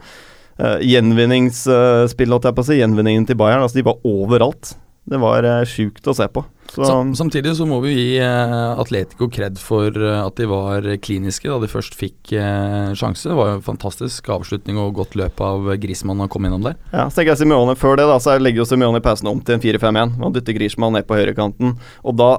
Uh, 0.56 0.78
Gjenvinningsspill, 0.80 2.32
holdt 2.32 2.48
jeg 2.48 2.56
på 2.56 2.64
å 2.64 2.68
si. 2.70 2.80
Gjenvinningen 2.80 3.28
til 3.28 3.38
Bayern. 3.38 3.64
Altså, 3.64 3.80
de 3.80 3.88
var 3.88 4.02
overalt. 4.08 4.76
Det 5.06 5.18
var 5.22 5.46
uh, 5.46 5.62
sjukt 5.68 6.06
å 6.10 6.14
se 6.16 6.26
på. 6.32 6.42
Så, 6.72 6.82
Sam, 6.82 7.12
samtidig 7.14 7.52
så 7.54 7.66
må 7.68 7.78
vi 7.84 7.92
gi 7.94 8.06
uh, 8.18 8.74
Atletico 8.80 9.28
kred 9.30 9.60
for 9.62 9.94
uh, 9.94 10.24
at 10.24 10.34
de 10.40 10.48
var 10.50 10.88
kliniske 11.04 11.46
da 11.46 11.60
de 11.62 11.70
først 11.70 11.94
fikk 11.94 12.32
uh, 12.34 12.90
sjanse. 12.98 13.28
Det 13.28 13.36
var 13.38 13.52
jo 13.52 13.60
en 13.60 13.68
fantastisk 13.68 14.32
avslutning 14.34 14.80
og 14.82 14.96
godt 14.98 15.14
løp 15.20 15.40
av 15.46 15.70
Grismann 15.82 16.24
å 16.24 16.28
komme 16.32 16.50
innom 16.50 16.66
der. 16.66 16.74
ja, 16.90 17.06
så 17.06 17.20
tenker 17.20 17.34
jeg 17.36 17.44
Simeone 17.44 17.78
Før 17.78 18.00
det 18.00 18.08
da, 18.10 18.18
så 18.22 18.34
legger 18.40 18.64
jo 18.64 18.68
Simeone 18.72 18.98
i 18.98 19.04
pausen 19.04 19.30
om 19.30 19.44
til 19.46 19.58
en 19.60 19.62
4-5-1. 19.62 20.18
Man 20.18 20.34
dytter 20.34 20.58
Grismann 20.58 20.98
ned 20.98 21.06
på 21.06 21.20
høyrekanten. 21.20 21.76
Og 22.02 22.18
da 22.18 22.32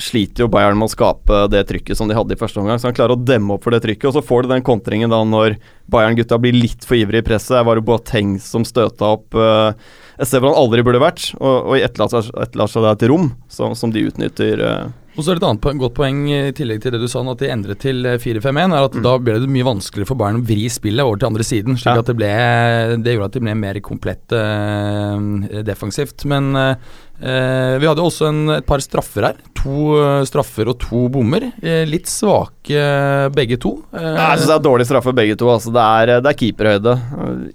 sliter 0.00 0.46
jo 0.46 0.50
Bayern 0.52 0.78
med 0.80 0.88
å 0.88 0.92
skape 0.94 1.42
det 1.52 1.64
trykket 1.68 1.98
som 1.98 2.08
de 2.08 2.16
hadde 2.16 2.34
i 2.34 2.40
første 2.40 2.60
omgang. 2.62 2.80
Så 2.80 2.88
han 2.88 2.96
klarer 2.96 3.16
å 3.16 3.20
demme 3.20 3.54
opp 3.56 3.66
for 3.66 3.74
det 3.76 3.82
trykket, 3.84 4.08
og 4.10 4.16
så 4.16 4.24
får 4.24 4.46
du 4.46 4.54
den 4.54 4.64
kontringen 4.66 5.12
da 5.12 5.20
når 5.28 5.58
Bayern-gutta 5.90 6.38
blir 6.40 6.56
litt 6.56 6.86
for 6.86 6.96
ivrige 6.98 7.24
i 7.24 7.28
presset. 7.30 7.58
Det 7.58 7.66
var 7.68 7.80
jo 7.80 7.86
Boateng 7.90 8.36
som 8.42 8.64
støta 8.66 9.12
opp 9.16 9.36
uh, 9.36 9.74
et 10.20 10.28
sted 10.28 10.40
hvor 10.42 10.52
han 10.52 10.62
aldri 10.62 10.84
burde 10.86 11.02
vært, 11.02 11.30
og, 11.40 11.72
og 11.72 11.76
etterlater 11.80 12.26
seg 12.72 12.88
et 12.94 13.06
rom 13.10 13.30
som, 13.50 13.76
som 13.78 13.92
de 13.92 14.04
utnytter. 14.08 14.60
Uh, 14.62 14.96
Og 15.16 15.24
så 15.26 15.32
er 15.32 15.38
det 15.38 15.42
et 15.42 15.48
annet 15.48 15.62
poeng, 15.64 15.80
godt 15.82 15.96
poeng 15.98 16.20
i 16.30 16.40
tillegg 16.56 16.80
til 16.84 16.94
det 16.94 17.00
du 17.02 17.08
sa 17.10 17.20
at 17.32 17.40
de 17.42 17.48
endret 17.50 17.80
til 17.82 18.06
eh, 18.06 18.20
4-5-1, 18.22 18.76
er 18.76 18.86
at 18.86 18.98
da 19.04 19.16
ble 19.20 19.34
det 19.42 19.50
mye 19.50 19.66
vanskeligere 19.66 20.08
for 20.12 20.20
Bayern 20.20 20.38
å 20.38 20.46
vri 20.46 20.68
spillet 20.70 21.02
over 21.04 21.18
til 21.20 21.28
andre 21.32 21.46
siden. 21.48 21.76
slik 21.80 21.98
Ja. 21.98 22.04
at 22.04 22.08
det 22.12 22.16
ble 22.20 22.30
Det 23.02 23.16
gjorde 23.16 23.30
at 23.32 23.36
de 23.36 23.42
ble 23.44 23.56
mer 23.58 23.80
komplett 23.84 24.36
uh, 24.36 25.18
defensivt. 25.66 26.24
Men 26.30 26.54
eh, 26.56 26.76
eh, 27.20 27.76
vi 27.80 27.86
hadde 27.88 28.02
også 28.04 28.28
en, 28.30 28.40
et 28.58 28.66
par 28.66 28.82
straffer 28.84 29.26
her. 29.30 29.38
To 29.60 29.92
uh, 30.00 30.22
straffer 30.24 30.70
og 30.72 30.78
to 30.80 31.06
bommer. 31.12 31.50
Eh, 31.60 31.84
litt 31.88 32.08
svake 32.08 32.72
eh, 32.80 33.28
begge 33.36 33.58
to. 33.60 33.74
Eh, 33.92 34.00
Jeg 34.16 34.40
syns 34.40 34.48
det 34.48 34.56
er 34.56 34.64
dårlig 34.64 34.86
straffe 34.88 35.12
begge 35.16 35.36
to. 35.40 35.50
Altså, 35.52 35.72
det, 35.74 35.84
er, 35.84 36.14
det 36.24 36.32
er 36.32 36.38
keeperhøyde. 36.40 36.94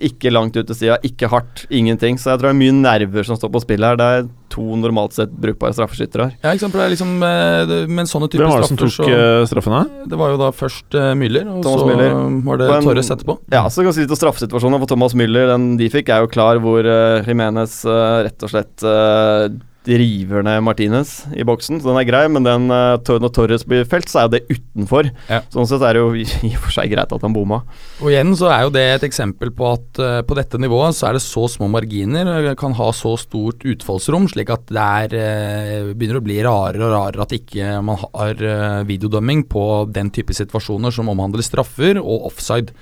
Ikke 0.05 0.31
langt 0.33 0.57
ut 0.59 0.67
til 0.69 0.77
sida, 0.77 0.99
ikke 1.07 1.29
hardt, 1.33 1.65
ingenting. 1.73 2.19
Så 2.21 2.33
jeg 2.33 2.41
tror 2.43 2.51
det 2.51 2.55
er 2.55 2.61
mye 2.61 2.77
nerver 2.77 3.25
som 3.25 3.39
står 3.39 3.53
på 3.55 3.63
spill 3.65 3.85
her. 3.87 3.97
Det 3.99 4.09
er 4.19 4.27
to 4.55 4.61
normalt 4.79 5.11
sett 5.17 5.31
brukbare 5.41 5.73
straffeskyttere 5.75 6.27
her. 6.29 6.35
ja, 6.45 6.51
sant, 6.61 6.71
det 6.77 6.83
er 6.85 6.91
liksom 6.93 7.15
eh, 7.25 7.63
det, 7.67 7.77
Med 7.91 8.07
sånne 8.07 8.29
typer 8.31 8.45
Hvem 8.45 8.53
var 8.53 8.61
det 8.61 8.67
som 8.69 8.77
tok 8.79 8.91
så 8.93 9.07
eh, 9.09 9.41
straffene? 9.49 9.81
Det 10.07 10.19
var 10.21 10.29
jo 10.31 10.37
da 10.39 10.51
først 10.55 10.95
uh, 10.95 11.09
Müller, 11.17 11.49
og 11.49 11.65
Thomas 11.65 11.81
så 11.81 11.87
Müller. 11.89 12.13
var 12.45 12.61
det 12.61 12.69
en- 12.69 12.85
Torres 12.85 13.09
etterpå. 13.11 13.35
Ja, 13.51 13.63
så 13.73 13.81
kan 13.81 13.89
vi 13.89 13.95
si 13.97 14.05
litt 14.05 14.13
om 14.15 14.19
straffesituasjonen. 14.21 14.79
For 14.85 14.91
Thomas 14.93 15.17
Müller, 15.17 15.49
den 15.51 15.65
de 15.81 15.89
fikk, 15.91 16.13
er 16.13 16.23
jo 16.23 16.29
klar 16.31 16.61
hvor 16.63 16.85
uh, 16.87 17.25
Jimenez 17.25 17.79
uh, 17.89 18.21
rett 18.29 18.45
og 18.45 18.53
slett 18.53 18.85
eh, 18.85 19.49
river 19.87 20.43
ned 20.45 20.63
Martinez 20.65 21.23
i 21.35 21.45
boksen. 21.45 21.79
Så 21.81 21.89
den 21.89 21.99
er 21.99 22.07
grei, 22.07 22.23
men 22.31 22.45
den, 22.45 22.67
eh, 22.73 22.97
når 23.21 23.33
Torres 23.33 23.65
blir 23.67 23.85
felt, 23.89 24.09
så 24.09 24.21
er 24.21 24.25
jo 24.27 24.33
det 24.35 24.45
utenfor. 24.49 25.09
Ja. 25.29 25.41
Sånn 25.53 25.67
sett 25.69 25.83
er 25.85 25.95
det 25.95 26.01
jo 26.01 26.11
i 26.17 26.53
og 26.55 26.63
for 26.65 26.75
seg 26.75 26.91
greit 26.93 27.13
at 27.13 27.25
han 27.25 27.35
bomma. 27.35 27.61
Og 28.01 28.09
igjen 28.11 28.33
så 28.37 28.49
er 28.51 28.65
jo 28.65 28.73
det 28.75 28.85
et 28.95 29.07
eksempel 29.07 29.53
på 29.55 29.69
at 29.71 30.01
uh, 30.01 30.19
på 30.25 30.37
dette 30.37 30.59
nivået 30.61 30.97
så 30.97 31.09
er 31.09 31.17
det 31.17 31.23
så 31.25 31.45
små 31.51 31.69
marginer, 31.71 32.31
eh, 32.41 32.57
kan 32.59 32.75
ha 32.77 32.89
så 32.95 33.15
stort 33.19 33.65
utfallsrom, 33.65 34.27
slik 34.31 34.51
at 34.53 34.67
det 34.73 34.89
er, 35.05 35.15
uh, 35.15 35.93
begynner 35.93 36.21
å 36.21 36.25
bli 36.25 36.41
rarere 36.45 36.85
og 36.89 36.93
rarere 36.95 37.25
at 37.25 37.37
ikke 37.37 37.79
man 37.85 38.01
har 38.01 38.41
uh, 38.41 38.83
videodømming 38.87 39.45
på 39.51 39.65
den 39.93 40.11
type 40.15 40.35
situasjoner 40.35 40.93
som 40.93 41.11
omhandler 41.11 41.45
straffer 41.45 41.99
og 42.01 42.31
offside. 42.31 42.73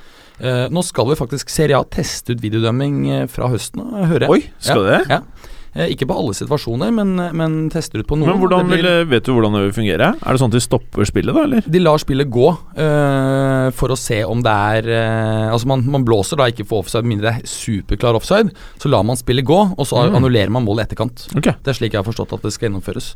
Nå 0.44 0.82
skal 0.84 1.06
vi 1.08 1.16
faktisk 1.16 1.52
Serie 1.54 1.78
A 1.78 1.86
teste 1.88 2.34
ut 2.34 2.42
videodømming 2.42 3.28
fra 3.32 3.48
høsten, 3.54 3.84
hører 4.10 4.26
jeg. 4.26 4.32
Oi, 4.34 4.40
skal 4.58 4.82
ja, 4.82 4.96
det? 4.98 5.02
Ja. 5.14 5.52
Eh, 5.76 5.90
ikke 5.96 6.06
på 6.06 6.14
alle 6.14 6.36
situasjoner, 6.38 6.92
men, 6.94 7.16
men 7.34 7.54
tester 7.74 8.04
ut 8.04 8.06
på 8.10 8.18
noen. 8.20 8.30
Men 8.30 8.42
hvordan 8.44 8.68
blir- 8.70 8.84
vil, 8.84 9.06
vet 9.10 9.26
du 9.26 9.32
hvordan 9.34 9.56
det 9.58 9.62
vil 9.64 9.76
fungere? 9.80 10.12
Er 10.22 10.36
det 10.36 10.42
sånn 10.42 10.52
at 10.54 10.58
de 10.60 10.62
stopper 10.62 11.08
spillet, 11.10 11.34
da, 11.34 11.46
eller? 11.48 11.66
de 11.66 11.80
lar 11.82 11.98
spillet 11.98 12.30
gå 12.30 12.48
uh, 12.54 13.72
for 13.74 13.94
å 13.94 13.98
se 13.98 14.20
om 14.28 14.44
det 14.46 14.54
er 14.54 14.90
uh, 14.92 15.54
Altså 15.54 15.70
man, 15.70 15.82
man 15.90 16.06
blåser 16.06 16.38
da 16.38 16.46
ikke 16.52 16.66
for 16.70 16.84
offside, 16.84 17.08
mindre 17.10 17.32
det 17.32 17.44
er 17.44 17.50
superklar 17.50 18.18
offside. 18.20 18.54
Så 18.82 18.92
lar 18.92 19.06
man 19.08 19.18
spillet 19.18 19.46
gå, 19.48 19.60
og 19.74 19.86
så 19.90 20.04
Mm. 20.04 20.18
annullerer 20.20 20.52
man 20.52 20.66
målet 20.66 20.84
i 20.84 20.86
etterkant. 20.92 21.22
Okay. 21.38 21.54
Det 21.64 21.72
er 21.72 21.78
slik 21.78 21.94
jeg 21.94 22.02
har 22.02 22.06
forstått 22.06 22.34
at 22.36 22.42
det 22.44 22.52
skal 22.52 22.68
gjennomføres. 22.68 23.14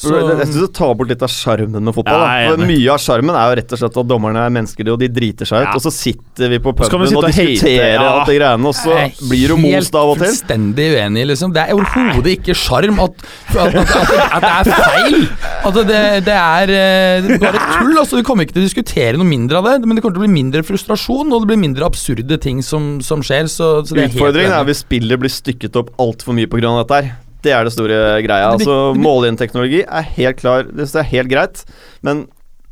Så, 0.00 0.12
jeg 0.12 0.46
syns 0.48 0.58
det 0.60 0.68
tar 0.76 0.92
bort 0.96 1.08
litt 1.08 1.22
av 1.24 1.30
sjarmen 1.32 1.82
med 1.84 1.94
fotball. 1.96 2.22
Ja, 2.44 2.56
mye 2.56 2.92
av 2.92 3.00
sjarmen 3.02 3.36
er 3.36 3.50
jo 3.50 3.56
rett 3.60 3.72
og 3.76 3.80
slett 3.80 3.98
at 4.02 4.08
dommerne 4.10 4.42
er 4.46 4.52
mennesker, 4.52 4.88
og 4.92 5.00
de 5.00 5.08
driter 5.12 5.48
seg 5.48 5.64
ut. 5.64 5.68
Ja. 5.70 5.74
Og 5.76 5.84
så 5.84 5.92
sitter 5.92 6.52
vi 6.52 6.60
på 6.60 6.72
puben 6.76 7.16
og 7.16 7.24
og 7.24 7.26
diskuterer 7.30 7.96
ja. 7.96 8.06
alt 8.10 8.28
det 8.30 8.36
greiene, 8.38 8.68
og 8.70 8.76
så 8.76 8.96
blir 9.28 9.52
du 9.54 9.56
most 9.60 9.96
av 9.96 10.12
og 10.12 10.18
til. 10.20 10.26
Helt 10.28 10.36
fullstendig 10.36 10.88
uenig, 10.96 11.26
liksom. 11.32 11.52
Det 11.56 11.64
er 11.64 11.79
overhodet 11.80 12.36
ikke 12.36 12.56
sjarm 12.58 13.00
at, 13.04 13.24
at, 13.54 13.78
at, 13.80 13.94
at, 14.26 14.44
det 14.44 14.50
er 14.50 14.70
feil. 14.70 15.18
At 15.66 15.78
det, 15.88 16.02
det 16.26 16.36
er 16.36 16.74
eh, 16.76 17.30
bare 17.42 17.64
tull. 17.78 17.96
Altså, 18.00 18.20
vi 18.20 18.26
kommer 18.26 18.46
ikke 18.46 18.58
til 18.58 18.64
å 18.64 18.68
diskutere 18.68 19.20
noe 19.20 19.28
mindre 19.28 19.60
av 19.60 19.68
det, 19.68 19.76
men 19.84 19.96
det 19.96 20.04
kommer 20.04 20.18
til 20.18 20.24
å 20.24 20.26
bli 20.26 20.34
mindre 20.36 20.64
frustrasjon, 20.66 21.30
og 21.30 21.44
det 21.44 21.52
blir 21.52 21.62
mindre 21.64 21.88
absurde 21.88 22.40
ting 22.42 22.62
som, 22.66 22.92
som 23.04 23.24
skjer. 23.26 23.50
Så, 23.50 23.72
så 23.86 23.96
det 23.96 24.06
er 24.06 24.14
Utfordringen 24.14 24.56
er 24.56 24.68
hvis 24.68 24.84
spillet 24.84 25.22
blir 25.22 25.32
stykket 25.32 25.80
opp 25.80 25.92
altfor 26.00 26.36
mye 26.36 26.50
pga. 26.50 26.76
dette 26.80 27.00
her. 27.00 27.12
Det 27.40 27.54
er 27.56 27.64
det 27.64 27.72
store 27.72 28.00
greia. 28.24 28.50
Altså, 28.52 28.92
Mål-inn-teknologi 29.00 29.80
er 29.86 30.12
helt 30.18 30.40
klar, 30.42 30.68
det 30.68 30.90
er 30.92 31.08
helt 31.14 31.32
greit. 31.32 31.64
Men 32.04 32.26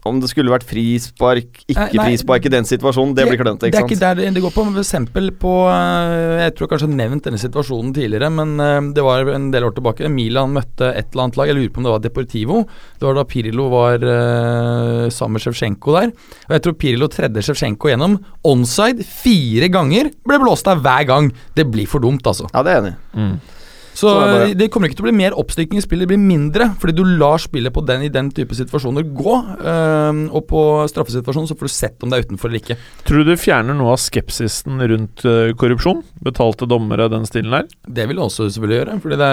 om 0.06 0.20
det 0.22 0.28
skulle 0.30 0.52
vært 0.52 0.66
frispark, 0.68 1.62
ikke 1.66 1.86
Nei, 1.98 2.04
frispark 2.12 2.46
i 2.46 2.52
den 2.52 2.66
situasjonen, 2.68 3.16
det 3.16 3.26
blir 3.26 3.40
klønete, 3.40 3.66
Det 3.66 3.74
er 3.74 3.82
er 3.82 3.88
ikke 3.88 3.98
der 4.00 4.20
det, 4.20 4.28
det 4.36 4.42
går 4.44 4.54
på. 4.54 4.64
For 4.68 4.82
eksempel 4.82 5.30
på 5.42 5.54
eh, 5.72 6.44
Jeg 6.44 6.54
tror 6.54 6.66
jeg 6.66 6.72
kanskje 6.72 6.88
har 6.88 7.00
nevnt 7.00 7.26
denne 7.26 7.40
situasjonen 7.42 7.90
tidligere, 7.96 8.30
men 8.30 8.54
eh, 8.62 8.92
det 8.94 9.04
var 9.04 9.32
en 9.34 9.50
del 9.54 9.66
år 9.66 9.74
tilbake. 9.74 10.08
Milan 10.12 10.54
møtte 10.54 10.92
et 10.92 11.10
eller 11.10 11.26
annet 11.26 11.40
lag, 11.40 11.50
jeg 11.50 11.58
lurer 11.58 11.74
på 11.74 11.82
om 11.82 11.88
det 11.88 11.94
var 11.96 12.06
Deportivo. 12.06 12.62
Det 12.98 13.08
var 13.08 13.18
da 13.18 13.26
Pirlo 13.34 13.68
var 13.74 14.08
eh, 14.14 15.04
sammen 15.14 15.38
med 15.38 15.46
Sjevtsjenko 15.46 15.98
der. 15.98 16.14
Og 16.46 16.56
jeg 16.56 16.66
tror 16.66 16.78
Pirlo 16.78 17.10
tredde 17.12 17.44
Sjevtsjenko 17.44 17.90
gjennom. 17.92 18.18
Onside 18.46 19.02
fire 19.02 19.70
ganger. 19.74 20.12
Ble 20.26 20.42
blåst 20.46 20.70
av 20.70 20.84
hver 20.86 21.10
gang. 21.10 21.32
Det 21.58 21.66
blir 21.68 21.90
for 21.90 22.04
dumt, 22.04 22.22
altså. 22.22 22.46
Ja, 22.54 22.62
det 22.62 22.76
er 22.76 22.80
jeg 22.80 22.86
enig 22.86 22.98
i. 22.98 23.57
Så 23.98 24.10
Sånn 24.12 24.22
er 24.22 24.42
det. 24.44 24.58
det 24.60 24.68
kommer 24.70 24.86
ikke 24.90 25.00
til 25.00 25.06
å 25.06 25.08
bli 25.08 25.16
mer 25.18 25.34
oppstykking 25.38 25.80
i 25.80 25.82
spillet, 25.82 26.06
det 26.06 26.12
blir 26.12 26.20
mindre. 26.22 26.68
Fordi 26.78 26.94
du 26.94 27.02
lar 27.18 27.40
spillet 27.42 27.74
på 27.74 27.82
den 27.88 28.04
i 28.06 28.10
den 28.14 28.28
type 28.34 28.54
situasjoner 28.54 29.06
gå. 29.16 29.34
eh, 29.58 30.20
og 30.28 30.44
på 30.50 30.62
straffesituasjonen 30.92 31.48
så 31.50 31.56
får 31.58 31.70
du 31.70 31.74
sett 31.74 32.04
om 32.06 32.12
det 32.12 32.20
er 32.20 32.28
utenfor 32.28 32.50
eller 32.52 32.62
ikke. 32.62 32.76
Tror 33.08 33.24
du 33.24 33.32
det 33.32 33.38
fjerner 33.42 33.74
noe 33.74 33.96
av 33.96 34.02
skepsisen 34.02 34.78
rundt 34.92 35.24
eh, 35.26 35.50
korrupsjon? 35.58 36.04
Betalte 36.22 36.68
dommere, 36.70 37.08
den 37.10 37.26
stilen 37.26 37.50
der? 37.56 37.66
Det 37.88 38.06
vil 38.06 38.20
det 38.20 38.24
også 38.28 38.46
selvfølgelig 38.46 38.78
gjøre. 38.78 38.96
Fordi 39.02 39.18
det, 39.24 39.32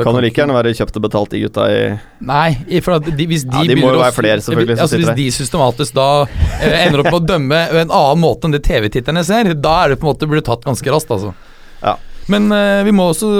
det 0.00 0.04
Kan 0.08 0.18
jo 0.18 0.24
like 0.26 0.42
gjerne 0.42 0.58
være 0.58 0.74
kjøpt 0.80 0.98
og 1.00 1.06
betalt, 1.06 1.30
de 1.36 1.44
gutta 1.44 1.68
i 1.70 1.80
Nei, 2.26 2.80
for 2.82 2.98
at 2.98 3.06
de, 3.06 3.26
hvis 3.30 3.46
de 3.46 3.62
Ja, 3.62 3.64
de 3.70 3.78
må 3.78 3.94
jo 3.94 4.02
være 4.02 4.16
flere, 4.16 4.42
selvfølgelig, 4.44 4.78
Altså, 4.80 4.98
hvis 5.00 5.14
de 5.22 5.30
systematisk 5.38 5.94
da 5.96 6.08
eh, 6.58 6.76
ender 6.86 7.04
opp 7.04 7.12
med 7.12 7.20
å 7.22 7.26
dømme 7.34 7.62
en 7.84 7.86
annen 7.86 8.22
måte 8.22 8.48
enn 8.48 8.54
det 8.58 8.64
TV-titterne 8.66 9.22
ser, 9.26 9.54
da 9.54 9.76
er 9.84 9.94
det 9.94 10.00
på 10.02 10.08
en 10.08 10.12
måte 10.14 10.28
blir 10.30 10.42
tatt 10.44 10.66
ganske 10.66 10.90
raskt, 10.92 11.14
altså. 11.14 11.32
Ja. 11.80 11.94
Men 12.28 12.52
eh, 12.52 12.82
vi 12.86 12.92
må 12.94 13.08
også 13.10 13.30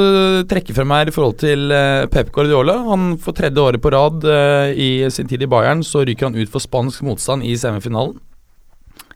trekke 0.51 0.75
frem 0.75 0.91
her 0.95 1.11
i 1.11 1.15
forhold 1.15 1.37
til 1.43 1.71
eh, 1.75 2.07
Pep 2.11 2.33
Guardiola. 2.35 2.79
Han 2.89 3.13
For 3.23 3.37
tredje 3.37 3.63
året 3.63 3.83
på 3.83 3.93
rad 3.95 4.25
eh, 4.25 4.73
i 4.75 4.91
sin 5.13 5.29
tid 5.31 5.45
i 5.45 5.51
Bayern 5.51 5.85
så 5.87 6.03
ryker 6.07 6.31
han 6.31 6.39
ut 6.39 6.51
for 6.51 6.65
spansk 6.65 7.05
motstand 7.07 7.47
i 7.47 7.55
semifinalen. 7.61 8.19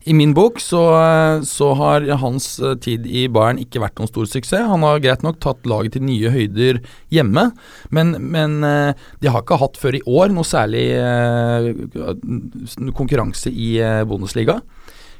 I 0.04 0.12
min 0.12 0.34
bok 0.36 0.60
så, 0.60 0.82
eh, 1.00 1.42
så 1.48 1.70
har 1.78 2.04
hans 2.20 2.58
eh, 2.60 2.74
tid 2.76 3.06
i 3.08 3.24
Bayern 3.32 3.60
ikke 3.62 3.80
vært 3.80 3.96
noen 3.98 4.10
stor 4.10 4.28
suksess. 4.28 4.68
Han 4.68 4.84
har 4.84 5.00
greit 5.00 5.24
nok 5.24 5.40
tatt 5.40 5.64
laget 5.68 5.96
til 5.96 6.04
nye 6.04 6.32
høyder 6.32 6.82
hjemme, 7.14 7.46
men, 7.88 8.12
men 8.20 8.58
eh, 8.68 9.06
de 9.24 9.32
har 9.32 9.40
ikke 9.40 9.62
hatt 9.62 9.80
før 9.80 9.96
i 9.96 10.04
år 10.04 10.34
noe 10.34 10.44
særlig 10.44 10.84
eh, 11.00 11.70
konkurranse 12.92 13.48
i 13.48 13.78
eh, 13.80 14.04
Bundesliga. 14.08 14.60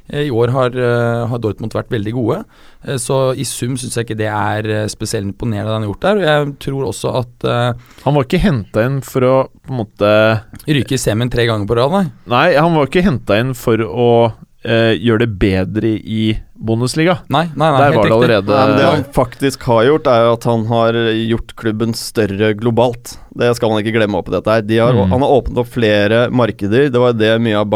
Eh, 0.09 0.27
I 0.27 0.31
år 0.31 0.53
har, 0.53 0.75
eh, 0.77 1.27
har 1.27 1.41
Dortmund 1.41 1.73
vært 1.73 1.89
veldig 1.89 2.13
gode, 2.13 2.43
eh, 2.85 2.97
så 3.01 3.33
i 3.33 3.43
sum 3.43 3.75
syns 3.75 3.97
jeg 3.97 4.05
ikke 4.05 4.19
det 4.19 4.29
er 4.29 4.87
spesielt 4.91 5.25
imponerende 5.25 5.65
det 5.65 5.73
han 5.73 5.85
har 5.85 5.91
gjort 5.91 6.05
der. 6.05 6.15
Og 6.15 6.25
jeg 6.29 6.55
tror 6.59 6.87
også 6.91 7.13
at 7.21 7.45
uh, 7.49 7.73
Han 8.05 8.13
var 8.13 8.25
ikke 8.27 8.43
henta 8.43 8.85
inn 8.85 8.99
for 9.01 9.25
å 9.25 9.35
på 9.65 9.73
en 9.73 9.79
måte 9.81 10.09
ryke 10.69 10.93
i 10.93 11.01
semien 11.01 11.31
tre 11.31 11.47
ganger 11.49 11.65
på 11.65 11.77
rad, 11.79 11.91
nei. 11.91 12.05
Nei, 12.29 12.49
han 12.55 12.75
var 12.75 12.89
ikke 12.89 13.05
henta 13.05 13.39
inn 13.41 13.55
for 13.57 13.81
å 13.81 14.09
uh, 14.29 14.93
gjøre 14.93 15.25
det 15.25 15.31
bedre 15.41 15.95
i 15.97 16.35
Bundesliga. 16.55 17.17
Nei, 17.33 17.47
nei, 17.55 17.71
nei 17.73 17.79
Der 17.81 17.89
helt 17.89 17.97
var 17.97 18.05
det 18.05 18.15
allerede 18.15 18.53
Nei, 18.53 18.67
men 18.69 18.77
Det 18.77 18.85
han 18.85 19.03
faktisk 19.17 19.65
har 19.67 19.83
gjort, 19.89 20.07
er 20.07 20.21
jo 20.23 20.35
at 20.37 20.47
han 20.49 20.67
har 20.69 20.99
gjort 21.33 21.55
klubben 21.59 21.97
større 21.97 22.53
globalt. 22.57 23.17
Det 23.35 23.49
skal 23.57 23.73
man 23.73 23.81
ikke 23.81 23.97
glemme 23.97 24.21
oppi 24.21 24.33
dette 24.37 24.53
her. 24.53 24.61
De 24.61 24.79
har, 24.79 24.93
Mm. 24.95 25.09
Han 25.11 25.25
har 25.25 25.33
åpnet 25.41 25.59
opp 25.65 25.73
flere 25.73 26.29
markeder. 26.31 26.87
Det 26.93 27.01
var 27.01 27.17
det 27.17 27.33
mye 27.41 27.57
av 27.59 27.67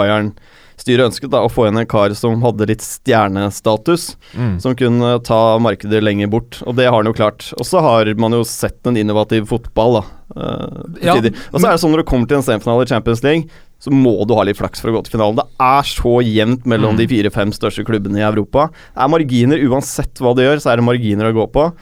Bayern-styret 0.80 1.10
ønsket, 1.10 1.30
da, 1.32 1.42
å 1.44 1.50
få 1.52 1.68
inn 1.68 1.78
en 1.78 1.86
kar 1.90 2.14
som 2.16 2.42
hadde 2.42 2.68
litt 2.70 2.82
stjernestatus. 2.82 4.16
mm. 4.36 4.60
Som 4.62 4.76
kunne 4.76 5.20
ta 5.24 5.58
markedet 5.60 6.02
lenger 6.04 6.30
bort, 6.32 6.62
og 6.66 6.76
det 6.78 6.86
har 6.88 6.96
han 7.02 7.06
jo 7.10 7.14
klart. 7.14 7.52
Og 7.60 7.66
så 7.68 7.82
har 7.84 8.12
man 8.18 8.32
jo 8.32 8.44
sett 8.48 8.86
en 8.88 8.98
innovativ 8.98 9.48
fotball, 9.50 10.00
da. 10.00 10.04
eh, 10.36 11.04
Ja, 11.04 11.16
og 11.18 11.60
så 11.60 11.68
er 11.68 11.72
det 11.76 11.82
sånn 11.82 11.92
når 11.94 12.04
du 12.04 12.10
kommer 12.10 12.28
til 12.28 12.38
en 12.38 12.44
semifinale 12.44 12.84
i 12.86 12.90
Champions 12.90 13.24
League, 13.24 13.48
så 13.80 13.92
må 13.92 14.26
du 14.28 14.34
ha 14.36 14.44
litt 14.44 14.58
flaks 14.60 14.82
for 14.82 14.90
å 14.92 14.98
gå 14.98 15.04
til 15.06 15.18
finalen. 15.18 15.38
Det 15.40 15.46
er 15.60 15.84
så 15.88 16.18
jevnt 16.24 16.66
mellom 16.66 16.96
Mm. 16.96 16.98
de 16.98 17.08
fire-fem 17.08 17.52
største 17.52 17.86
klubbene 17.86 18.20
i 18.20 18.28
Europa. 18.28 18.70
Det 18.96 19.04
er 19.04 19.08
marginer, 19.08 19.58
uansett 19.70 20.14
hva 20.20 20.36
du 20.36 20.42
gjør, 20.44 20.60
så 20.60 20.72
er 20.74 20.76
det 20.78 20.84
marginer 20.86 21.32
å 21.32 21.34
gå 21.34 21.48
på. 21.52 21.74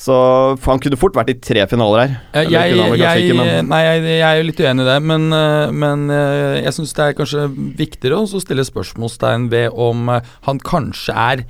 Så 0.00 0.14
han 0.64 0.80
kunne 0.80 0.96
fort 0.96 1.16
vært 1.18 1.34
i 1.34 1.38
tre 1.44 1.66
finaler 1.68 2.00
her. 2.00 2.12
Eh, 2.32 2.46
Jeg, 2.48 2.76
jeg, 2.96 3.26
ikke, 3.28 3.46
nei, 3.68 3.80
jeg, 3.84 4.20
er 4.24 4.38
jo 4.38 4.46
litt 4.48 4.62
uenig 4.64 4.86
i 4.86 4.88
det, 4.88 4.98
men, 5.04 5.26
eh, 5.36 5.72
men 5.76 6.06
eh, 6.14 6.60
jeg 6.64 6.76
syns 6.78 6.94
det 6.96 7.04
er 7.04 7.18
kanskje 7.18 7.48
viktigere 7.76 8.22
å 8.22 8.40
stille 8.40 8.64
spørsmålstegn 8.64 9.50
ved 9.52 9.76
om 9.76 10.08
han 10.08 10.62
kanskje 10.64 11.12
er 11.12 11.44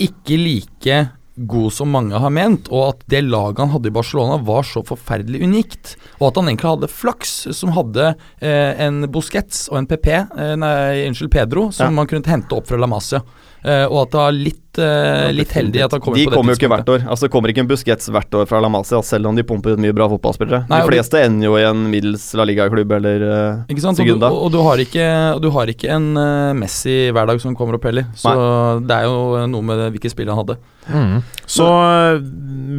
ikke 0.00 0.40
like 0.40 1.02
god 1.36 1.72
som 1.72 1.88
mange 1.92 2.18
har 2.18 2.32
ment, 2.34 2.68
og 2.72 2.90
at 2.90 3.04
det 3.10 3.22
laget 3.24 3.62
han 3.62 3.72
hadde 3.72 3.88
i 3.88 3.94
Barcelona 3.94 4.36
var 4.44 4.66
så 4.68 4.82
forferdelig 4.84 5.40
unikt. 5.46 5.94
Og 6.20 6.28
at 6.28 6.40
han 6.40 6.50
egentlig 6.50 6.72
hadde 6.74 6.90
flaks 6.92 7.32
som 7.56 7.72
hadde 7.76 8.10
eh, 8.42 8.82
en 8.84 9.06
Busquets 9.12 9.64
og 9.72 9.80
en 9.80 9.88
PP, 9.88 10.10
eh, 10.12 10.52
nei, 10.60 11.06
unnskyld, 11.08 11.32
Pedro, 11.32 11.70
som 11.72 11.88
Ja. 11.88 11.96
man 12.02 12.10
kunne 12.10 12.28
hente 12.28 12.52
opp 12.56 12.68
fra 12.68 12.76
La 12.76 12.86
Masia. 12.90 13.22
Eh, 13.62 13.86
og 13.86 14.00
at 14.02 14.10
det 14.10 14.18
var 14.18 14.32
litt, 14.34 14.78
eh, 14.82 15.28
litt 15.30 15.52
heldig 15.54 15.84
at 15.84 15.92
han 15.94 16.00
kommer 16.02 16.18
De 16.18 16.24
på 16.26 16.32
det 16.32 16.36
kommer 16.36 16.52
jo 16.52 16.58
ikke 16.58 16.70
hvert 16.72 16.88
år. 16.90 17.04
Altså 17.06 17.28
Det 17.28 17.30
kommer 17.30 17.52
ikke 17.52 17.62
en 17.62 17.68
Busquets 17.70 18.08
hvert 18.10 18.34
år 18.34 18.48
fra 18.50 18.60
La 18.60 18.68
Masia, 18.68 18.98
selv 19.06 19.30
om 19.30 19.38
de 19.38 19.44
pumper 19.46 19.76
ut 19.76 19.82
mye 19.82 19.94
bra 19.94 20.08
fotballspillere. 20.10 20.66
Nei, 20.68 20.80
de 20.82 20.90
fleste 20.90 21.22
ender 21.22 21.46
jo 21.46 21.54
i 21.60 21.62
en 21.68 21.84
middels 21.92 22.26
La 22.34 22.44
Liga-klubb 22.48 22.90
eller 22.98 23.22
eh, 23.22 23.62
Ikke 23.70 23.84
sant? 23.84 24.02
Og 24.02 24.18
du, 24.18 24.26
og, 24.26 24.50
du 24.52 24.58
har 24.66 24.82
ikke, 24.82 25.06
du 25.40 25.48
har 25.54 25.70
ikke 25.70 25.94
en 25.94 26.10
eh, 26.18 26.52
Messi 26.58 26.98
hver 27.14 27.30
dag 27.30 27.40
som 27.40 27.54
kommer 27.56 27.78
opp 27.78 27.86
heller. 27.86 28.10
Så 28.18 28.34
det 28.82 28.98
er 28.98 29.06
jo 29.06 29.46
noe 29.46 29.62
med 29.62 29.86
hvilke 29.94 30.10
spill 30.10 30.28
han 30.28 30.42
hadde. 30.42 30.58
Mm. 30.88 31.22
Så 31.46 31.68
eh, 31.68 32.20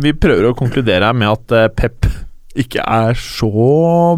vi 0.04 0.14
prøver 0.18 0.50
å 0.50 0.58
konkludere 0.58 1.10
her 1.10 1.18
med 1.18 1.32
at 1.32 1.56
eh, 1.56 1.72
Pep 1.74 2.10
ikke 2.54 2.84
er 2.86 3.16
så 3.18 3.50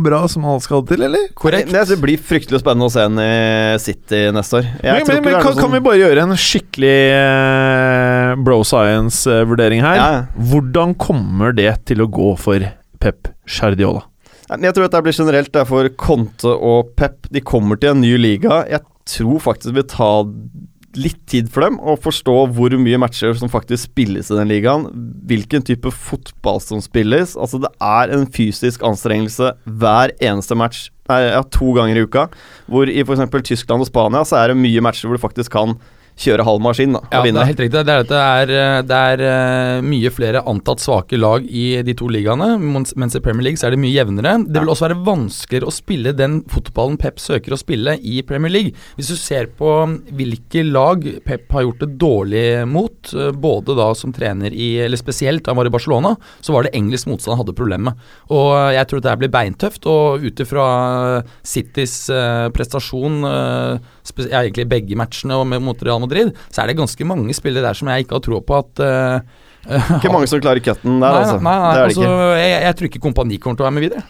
bra 0.03 0.25
som 0.27 0.43
han 0.43 0.59
skal 0.59 0.81
til, 0.89 1.05
eller? 1.07 1.29
Korrekt. 1.39 1.69
Det, 1.71 1.85
Det 1.93 1.97
blir 2.01 2.19
fryktelig 2.19 2.59
spennende 2.59 2.89
å 2.89 2.91
se 2.91 3.05
ham 3.05 3.19
i 3.23 3.77
City 3.79 4.25
neste 4.35 4.59
år. 4.59 4.67
Jeg 4.83 5.05
Men, 5.05 5.07
men, 5.07 5.21
men 5.29 5.37
kan, 5.37 5.53
sånn... 5.53 5.61
kan 5.61 5.71
vi 5.71 5.83
bare 5.85 6.01
gjøre 6.01 6.25
en 6.25 6.35
skikkelig 6.35 6.97
eh, 7.15 8.33
bro 8.43 8.59
science-vurdering 8.67 9.85
her? 9.85 10.01
Ja, 10.01 10.09
ja. 10.17 10.49
Hvordan 10.51 10.97
kommer 10.99 11.55
det 11.55 11.71
til 11.87 12.03
å 12.03 12.09
gå 12.11 12.33
for 12.41 12.67
Pep 12.99 13.31
Guardiola? 13.47 14.03
Jeg 14.51 14.75
tror 14.75 14.85
at 14.85 14.93
det 14.93 15.03
blir 15.07 15.15
generelt 15.15 15.53
det 15.55 15.63
er 15.63 15.69
for 15.69 15.87
Conte 15.97 16.51
og 16.51 16.91
Pep. 16.99 17.31
De 17.33 17.41
kommer 17.41 17.79
til 17.81 17.95
en 17.95 18.03
ny 18.03 18.13
liga. 18.19 18.65
Jeg 18.69 18.83
tror 19.09 19.39
faktisk 19.41 19.71
vi 19.71 19.79
vil 19.79 19.87
ta 19.89 20.11
litt 20.99 21.21
tid 21.29 21.49
for 21.53 21.65
dem 21.65 21.77
å 21.79 21.95
forstå 21.99 22.35
hvor 22.55 22.75
mye 22.79 22.99
matcher 23.01 23.35
som 23.37 23.51
faktisk 23.51 23.89
spilles 23.89 24.31
i 24.31 24.37
den 24.37 24.51
ligaen. 24.51 24.87
Hvilken 25.27 25.65
type 25.65 25.91
fotball 25.91 26.61
som 26.63 26.83
spilles. 26.83 27.35
Altså 27.35 27.61
Det 27.63 27.71
er 27.83 28.13
en 28.15 28.27
fysisk 28.31 28.85
anstrengelse 28.85 29.53
hver 29.65 30.15
eneste 30.19 30.57
match. 30.59 30.87
Nei, 31.11 31.21
ja, 31.27 31.43
to 31.53 31.73
ganger 31.77 31.99
i 31.99 32.05
uka. 32.07 32.27
Hvor 32.71 32.89
i 32.89 33.03
f.eks. 33.03 33.27
Tyskland 33.45 33.85
og 33.85 33.91
Spania 33.91 34.23
så 34.25 34.39
er 34.41 34.51
det 34.51 34.61
mye 34.61 34.83
matcher 34.83 35.09
hvor 35.09 35.19
du 35.19 35.25
faktisk 35.25 35.53
kan 35.53 35.77
kjøre 36.15 36.45
halv 36.47 36.61
maskin 36.63 36.95
da, 36.95 37.01
og 37.03 37.11
Ja, 37.11 37.21
det 37.27 37.41
er 37.41 37.49
helt 37.49 37.61
riktig. 37.61 37.81
Det 37.87 37.91
er, 37.93 38.05
det 38.07 38.19
er, 38.19 38.51
eh, 38.55 38.81
det 38.87 38.99
er 39.11 39.23
eh, 39.27 39.81
mye 39.83 40.11
flere 40.13 40.43
antatt 40.47 40.83
svake 40.83 41.19
lag 41.19 41.43
i 41.43 41.65
de 41.83 41.95
to 41.97 42.07
ligaene, 42.11 42.55
mens 42.61 43.17
i 43.17 43.21
Premier 43.23 43.49
League 43.49 43.59
så 43.59 43.67
er 43.67 43.75
det 43.75 43.81
mye 43.83 43.91
jevnere. 43.91 44.37
Det 44.47 44.61
vil 44.61 44.71
også 44.71 44.87
være 44.87 44.99
vanskeligere 45.05 45.67
å 45.67 45.75
spille 45.75 46.15
den 46.15 46.39
fotballen 46.51 46.99
Pep 47.01 47.19
søker 47.19 47.55
å 47.55 47.59
spille 47.59 47.97
i 47.99 48.21
Premier 48.27 48.53
League. 48.53 48.85
Hvis 48.95 49.11
du 49.11 49.17
ser 49.19 49.49
på 49.59 49.73
hvilke 50.15 50.63
lag 50.67 51.03
Pep 51.27 51.51
har 51.51 51.67
gjort 51.67 51.83
det 51.83 51.91
dårlig 51.99 52.45
mot, 52.71 52.95
eh, 53.11 53.33
både 53.35 53.75
da 53.75 53.91
som 53.95 54.15
trener 54.15 54.55
i 54.55 54.75
Eller 54.85 54.99
spesielt 54.99 55.43
da 55.43 55.51
han 55.51 55.59
var 55.59 55.67
i 55.67 55.73
Barcelona, 55.73 56.15
så 56.41 56.53
var 56.55 56.63
det 56.63 56.75
engelsk 56.77 57.07
motstand 57.09 57.35
han 57.35 57.43
hadde 57.43 57.57
problemer 57.57 57.91
med. 57.91 58.07
Og 58.31 58.53
jeg 58.73 58.87
tror 58.87 59.01
det 59.01 59.11
her 59.11 59.19
blir 59.19 59.33
beintøft, 59.33 59.85
og 59.89 60.23
ut 60.23 60.39
ifra 60.39 60.65
Citys 61.43 62.07
prestasjon 62.55 63.19
ja, 63.25 64.41
egentlig 64.41 64.67
begge 64.69 64.97
matchene 64.99 65.37
og 65.37 65.49
mot 65.61 65.83
Real 65.83 66.04
Madrid, 66.05 66.31
så 66.47 66.63
er 66.63 66.71
det 66.71 66.77
ganske 66.79 67.09
mange 67.09 67.35
spillere 67.37 67.65
der 67.67 67.81
som 67.81 67.91
jeg 67.91 68.05
ikke 68.05 68.17
har 68.19 68.23
tro 68.29 68.39
på 68.45 68.61
at 68.61 68.85
uh, 68.85 69.43
Ikke 69.97 70.13
mange 70.13 70.29
som 70.29 70.41
klarer 70.43 70.61
cutten 70.63 71.01
der, 71.01 71.09
Nei, 71.09 71.25
altså. 71.25 71.41
nei, 71.41 71.57
nei, 71.57 71.73
det 71.73 71.81
er 71.81 71.81
det 71.81 71.89
altså, 71.89 72.05
ikke. 72.05 72.39
jeg, 72.39 72.55
jeg 72.67 72.79
tror 72.79 72.89
ikke 72.91 73.03
kompani 73.09 73.41
kommer 73.41 73.59
til 73.59 73.65
å 73.65 73.69
være 73.69 73.77
med 73.79 73.87
videre. 73.87 74.05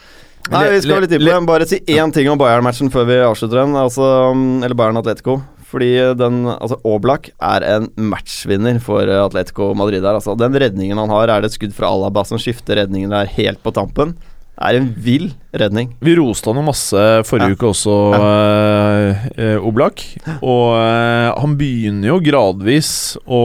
Nei, 0.54 0.62
vi 0.76 0.82
skal 0.84 1.02
litt 1.02 1.14
inn 1.16 1.24
på 1.24 1.32
det. 1.32 1.42
Bare 1.50 1.66
si 1.70 1.80
én 1.90 2.12
ting 2.14 2.28
om 2.30 2.38
Bayern-matchen 2.38 2.92
før 2.94 3.08
vi 3.10 3.18
avslutter 3.26 3.64
den. 3.64 3.74
Altså, 3.80 4.06
eller 4.62 4.78
Bayern 4.78 5.00
Atletico. 5.02 5.40
Fordi 5.66 5.90
den 6.20 6.44
Altså, 6.54 6.78
Oblak 6.88 7.32
er 7.42 7.66
en 7.66 7.90
matchvinner 8.12 8.78
for 8.84 9.10
uh, 9.10 9.24
Atletico 9.26 9.72
Madrid 9.78 10.04
Der, 10.06 10.20
Altså, 10.20 10.36
den 10.38 10.54
redningen 10.54 11.02
han 11.02 11.12
har, 11.12 11.32
er 11.32 11.42
det 11.42 11.50
et 11.50 11.58
skudd 11.58 11.74
fra 11.76 11.90
Alaba 11.90 12.24
som 12.28 12.40
skifter 12.42 12.78
redningen 12.84 13.16
der 13.16 13.32
helt 13.40 13.64
på 13.66 13.74
tampen. 13.76 14.14
Er 14.56 14.78
en 14.80 14.86
vill 15.04 15.34
redning. 15.52 15.90
Vi 16.00 16.14
roste 16.16 16.48
han 16.48 16.62
jo 16.62 16.68
masse 16.70 17.02
forrige 17.28 17.50
Ja. 17.52 17.56
uke 17.58 17.68
også, 17.74 17.96
ja. 18.16 19.26
eh, 19.36 19.58
Oblak. 19.60 20.04
Og 20.42 20.78
eh, 20.80 21.34
han 21.42 21.58
begynner 21.60 22.14
jo 22.14 22.22
gradvis 22.24 22.94
å 23.28 23.42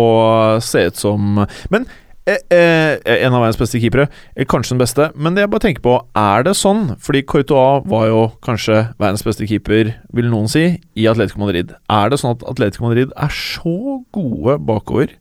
se 0.63 0.85
ut 0.87 0.97
som 1.01 1.41
Men 1.71 1.87
eh, 2.31 2.95
en 3.03 3.35
av 3.35 3.43
verdens 3.43 3.59
beste 3.59 3.81
keepere. 3.83 4.07
Kanskje 4.47 4.77
den 4.77 4.83
beste. 4.85 5.09
Men 5.19 5.35
det 5.35 5.43
jeg 5.47 5.51
bare 5.51 5.65
tenker 5.67 5.83
på, 5.83 5.97
er 6.15 6.47
det 6.47 6.55
sånn? 6.59 6.93
Fordi 7.03 7.25
Courtois 7.27 7.83
var 7.91 8.07
jo 8.07 8.23
kanskje 8.47 8.85
verdens 9.01 9.27
beste 9.27 9.49
keeper, 9.51 9.97
vil 10.15 10.31
noen 10.31 10.47
si, 10.53 10.77
i 10.95 11.09
Atletico 11.11 11.43
Madrid. 11.43 11.75
Er 11.91 12.13
det 12.15 12.21
sånn 12.23 12.37
at 12.39 12.47
Atletico 12.55 12.87
Madrid 12.87 13.11
er 13.19 13.35
så 13.35 13.99
gode 14.15 14.61
bakover 14.63 15.17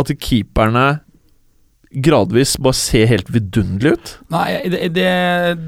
at 0.00 0.12
keeperne 0.22 1.00
gradvis 1.90 2.54
bare 2.62 2.76
se 2.78 3.02
helt 3.08 3.30
vidunderlig 3.34 3.96
ut? 3.96 4.10
Nei, 4.30 4.46
det, 4.70 4.82
det, 4.94 5.06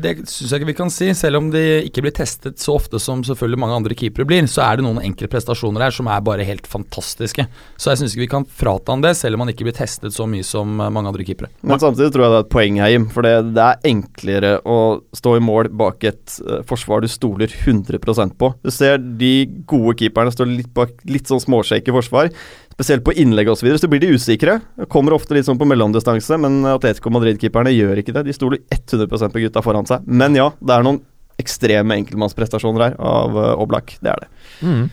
det 0.05 0.12
syns 0.31 0.52
jeg 0.52 0.61
ikke 0.61 0.71
vi 0.71 0.76
kan 0.79 0.93
si. 0.95 1.09
Selv 1.19 1.41
om 1.41 1.49
de 1.50 1.62
ikke 1.88 2.05
blir 2.05 2.14
testet 2.14 2.62
så 2.62 2.76
ofte 2.79 3.00
som 3.02 3.25
selvfølgelig 3.26 3.59
mange 3.59 3.79
andre 3.81 3.97
keepere 3.99 4.26
blir, 4.29 4.47
så 4.50 4.62
er 4.69 4.79
det 4.79 4.87
noen 4.87 5.02
enkeltprestasjoner 5.02 5.87
her 5.87 5.95
som 5.95 6.11
er 6.12 6.23
bare 6.25 6.47
helt 6.47 6.69
fantastiske. 6.71 7.47
Så 7.76 7.91
jeg 7.91 8.00
syns 8.00 8.14
ikke 8.14 8.25
vi 8.25 8.31
kan 8.37 8.47
frata 8.47 8.95
han 8.95 9.02
det, 9.02 9.17
selv 9.19 9.37
om 9.37 9.45
han 9.45 9.52
ikke 9.52 9.67
blir 9.67 9.76
testet 9.76 10.14
så 10.14 10.29
mye 10.31 10.47
som 10.47 10.79
eh, 10.79 10.93
mange 10.95 11.11
andre 11.11 11.26
keepere. 11.26 11.50
Men 11.67 11.83
samtidig 11.83 12.14
tror 12.14 12.26
jeg 12.26 12.35
det 12.35 12.41
er 12.41 12.47
et 12.47 12.55
poeng 12.55 12.81
her, 12.85 12.95
Jim. 12.95 13.09
For 13.12 13.26
det, 13.26 13.35
det 13.59 13.67
er 13.67 13.91
enklere 13.93 14.55
å 14.62 14.79
stå 15.19 15.37
i 15.38 15.43
mål 15.43 15.73
bak 15.83 16.07
et 16.07 16.38
uh, 16.47 16.61
forsvar 16.69 17.02
du 17.02 17.11
stoler 17.11 17.50
100% 17.50 18.38
på. 18.38 18.52
Du 18.62 18.71
ser 18.75 19.02
de 19.02 19.35
gode 19.69 19.99
keeperne 19.99 20.35
står 20.35 20.50
litt 20.55 20.71
bak 20.76 20.95
litt 21.11 21.31
sånn 21.31 21.43
småshake 21.43 21.91
i 21.91 21.97
forsvar. 21.99 22.31
Spesielt 22.73 23.05
på 23.05 23.14
innlegg 23.21 23.50
osv. 23.52 23.61
Så, 23.61 23.67
videre, 23.67 23.81
så 23.83 23.91
blir 23.93 24.02
de 24.02 24.12
usikre. 24.17 24.59
Kommer 24.93 25.17
ofte 25.17 25.37
litt 25.37 25.49
sånn 25.49 25.61
på 25.61 25.69
mellomdistanse, 25.69 26.38
men 26.41 26.62
Atletico 26.73 27.12
Madrid-keeperne 27.12 27.75
gjør 27.75 28.00
ikke 28.02 28.17
det. 28.17 28.26
De 28.29 28.37
stoler 28.37 28.62
100% 28.73 29.35
på 29.35 29.45
gutta 29.45 29.64
foran 29.64 29.88
seg. 29.88 30.07
Men 30.09 30.38
ja, 30.38 30.50
det 30.61 30.76
er 30.76 30.87
noen 30.87 31.02
ekstreme 31.43 31.97
enkeltmannsprestasjoner 32.00 32.87
her 32.87 32.97
av 33.00 33.37
uh, 33.37 33.52
Oblak. 33.62 33.97
Det 34.02 34.12
er 34.12 34.25
det. 34.25 34.31
Mm. 34.62 34.85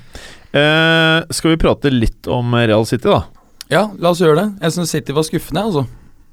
Eh, 0.49 1.17
skal 1.35 1.53
vi 1.53 1.61
prate 1.61 1.91
litt 1.93 2.27
om 2.31 2.55
Real 2.55 2.85
City, 2.89 3.09
da? 3.09 3.23
Ja, 3.69 3.83
la 4.01 4.13
oss 4.15 4.21
gjøre 4.23 4.39
det. 4.39 4.47
Jeg 4.65 4.75
syns 4.75 4.93
City 4.95 5.13
var 5.13 5.27
skuffende, 5.27 5.65
altså. 5.69 5.85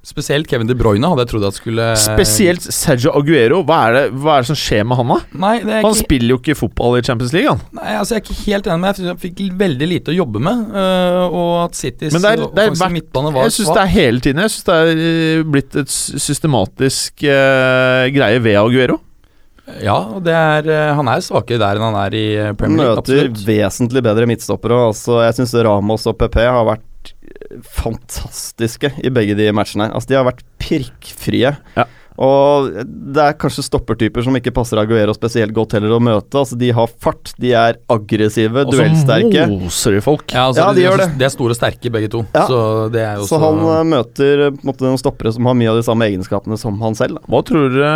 Spesielt 0.06 0.46
Kevin 0.46 0.68
De 0.70 0.76
Bruyne 0.78 1.08
hadde 1.10 1.24
jeg 1.24 1.30
trodd 1.32 1.44
at 1.48 1.56
skulle 1.58 1.86
Spesielt 1.98 2.62
Sergio 2.62 3.10
Aguero. 3.18 3.64
Hva 3.66 3.78
er, 3.88 3.96
det, 3.96 4.02
hva 4.22 4.36
er 4.36 4.44
det 4.44 4.50
som 4.52 4.58
skjer 4.60 4.84
med 4.86 5.00
han, 5.00 5.08
da? 5.10 5.16
Nei, 5.42 5.54
det 5.64 5.72
er 5.74 5.82
Han 5.82 5.96
ikke, 5.96 6.04
spiller 6.04 6.34
jo 6.34 6.38
ikke 6.38 6.54
fotball 6.60 6.98
i 7.00 7.02
Champions 7.08 7.34
League, 7.34 7.50
han. 7.50 7.64
nei, 7.74 7.96
altså 7.98 8.14
jeg 8.14 8.22
er 8.22 8.24
ikke 8.26 8.38
helt 8.44 8.68
enig 8.70 8.82
med 8.84 9.00
deg. 9.00 9.08
Jeg 9.10 9.20
fikk 9.24 9.42
veldig 9.64 9.88
lite 9.90 10.14
å 10.14 10.16
jobbe 10.20 10.44
med. 10.46 10.62
øh, 10.70 11.18
og 11.40 11.50
at 11.64 11.80
Citys 11.80 12.14
Men 12.14 12.22
det 12.22 12.32
er- 12.36 12.46
det 12.54 12.68
er 12.70 12.94
midtbane 12.94 13.34
var 13.34 13.48
Jeg 13.48 13.56
syns 13.58 13.72
det 13.74 13.82
er 13.82 13.92
hele 13.96 14.20
tiden 14.20 14.44
Jeg 14.44 14.54
synes 14.54 14.68
det 14.70 14.78
er 14.78 15.02
eh, 15.08 15.42
blitt 15.56 15.76
et 15.82 15.90
systematisk 15.90 17.26
uh, 17.26 18.06
greie 18.14 18.38
ved 18.46 18.56
Aguero. 18.62 19.00
Ja, 19.82 19.96
og 20.14 20.22
det 20.22 20.30
er, 20.32 20.62
øh, 20.70 20.94
han 20.94 21.08
er 21.10 21.22
svakere 21.26 21.58
der 21.58 21.78
enn 21.80 21.88
han 21.88 21.96
er 22.06 22.14
i 22.14 22.26
øh, 22.38 22.52
Premier 22.54 22.78
League. 22.84 23.00
Møter 23.02 23.26
Absolutt. 23.26 23.40
vesentlig 23.48 24.02
bedre 24.06 24.28
midtstoppere. 24.30 24.78
Altså, 24.92 25.18
jeg 25.26 25.34
syns 25.40 25.56
Ramos 25.66 26.06
og 26.06 26.14
PP 26.20 26.38
har 26.46 26.62
vært 26.68 26.84
fantastiske 27.76 28.92
i 29.04 29.12
begge 29.12 29.36
de 29.38 29.50
matchene. 29.54 29.90
Altså, 29.92 30.10
de 30.12 30.18
har 30.18 30.26
vært 30.28 30.44
prikkfrie. 30.62 31.54
Ja. 31.76 31.86
Og 32.16 32.70
det 32.88 33.20
er 33.20 33.34
kanskje 33.36 33.64
stoppertyper 33.66 34.24
som 34.24 34.36
ikke 34.38 34.52
passer 34.56 34.80
Aguero 34.80 35.12
spesielt 35.16 35.52
godt 35.56 35.74
heller 35.76 35.92
å 35.92 36.00
møte. 36.00 36.40
Altså, 36.40 36.56
de 36.58 36.70
har 36.72 36.88
fart, 36.88 37.34
de 37.40 37.52
er 37.52 37.76
aggressive, 37.92 38.64
Og 38.64 38.72
så 38.72 38.78
duellsterke. 38.80 39.44
moser 39.50 39.98
de 39.98 40.00
folk. 40.04 40.24
Ja, 40.32 40.46
altså, 40.48 40.62
Ja, 40.64 40.70
de 40.72 40.80
de, 40.80 40.86
gjør 40.86 41.02
det. 41.02 41.08
de 41.20 41.26
er 41.28 41.34
store 41.34 41.52
og 41.52 41.58
sterke 41.60 41.92
begge 41.92 42.08
to. 42.12 42.24
Ja. 42.32 42.46
Så 42.48 42.60
det 42.92 43.02
er 43.04 43.20
jo 43.20 43.26
Så 43.28 43.40
han 43.42 43.60
uh, 43.60 43.82
møter 43.84 44.46
eh, 44.48 44.62
måte 44.64 44.86
noen 44.86 45.00
stoppere 45.00 45.32
som 45.36 45.44
har 45.44 45.58
mye 45.60 45.68
av 45.74 45.76
de 45.76 45.84
samme 45.84 46.08
egenskapene 46.08 46.56
som 46.58 46.80
han 46.80 46.96
selv. 46.96 47.20
Da. 47.20 47.28
Hva 47.28 47.42
tror 47.44 47.68
dere 47.76 47.92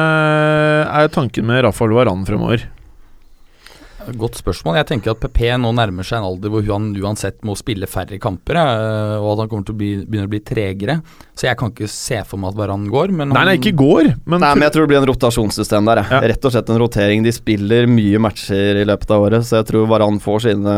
er 1.00 1.08
tanken 1.08 1.48
med 1.48 1.64
Rafael 1.64 1.96
Varan 1.96 2.26
fremover? 2.28 2.68
Godt 4.20 4.40
spørsmål. 4.40 4.78
Jeg 4.80 4.88
tenker 4.90 5.14
at 5.14 5.22
PP 5.22 5.42
nå 5.60 5.72
nærmer 5.76 6.06
seg 6.06 6.20
en 6.20 6.28
alder 6.30 6.52
hvor 6.52 6.66
han 6.70 6.90
uansett 7.00 7.40
må 7.46 7.56
spille 7.58 7.88
færre 7.90 8.18
kamper, 8.22 8.58
eh, 8.60 9.16
og 9.20 9.34
at 9.34 9.44
han 9.44 9.50
kommer 9.52 9.68
til 9.68 9.76
å 9.76 9.80
bli, 9.80 9.90
begynne 10.06 10.30
å 10.30 10.32
bli 10.32 10.42
tregere. 10.44 11.00
Så 11.40 11.48
jeg 11.48 11.56
kan 11.56 11.72
ikke 11.72 11.88
se 11.88 12.18
for 12.28 12.40
meg 12.40 12.52
at 12.52 12.58
Varan 12.58 12.82
går, 12.92 13.14
men 13.16 13.30
Nei, 13.30 13.38
han, 13.38 13.48
nei, 13.48 13.56
ikke 13.60 13.72
går, 13.80 14.10
men, 14.26 14.42
Nei, 14.42 14.52
men 14.58 14.66
jeg 14.66 14.74
tror 14.74 14.84
det 14.84 14.92
blir 14.92 15.00
en 15.00 15.08
rotasjonssystem 15.08 15.88
der. 15.88 16.02
Ja. 16.10 16.20
Rett 16.32 16.44
og 16.44 16.52
slett 16.52 16.72
en 16.72 16.80
rotering. 16.82 17.24
De 17.24 17.32
spiller 17.32 17.88
mye 17.88 18.20
matcher 18.20 18.82
i 18.82 18.84
løpet 18.88 19.14
av 19.14 19.24
året, 19.24 19.46
så 19.48 19.60
jeg 19.60 19.70
tror 19.70 19.88
Varan 19.90 20.20
får 20.20 20.44
sine 20.48 20.76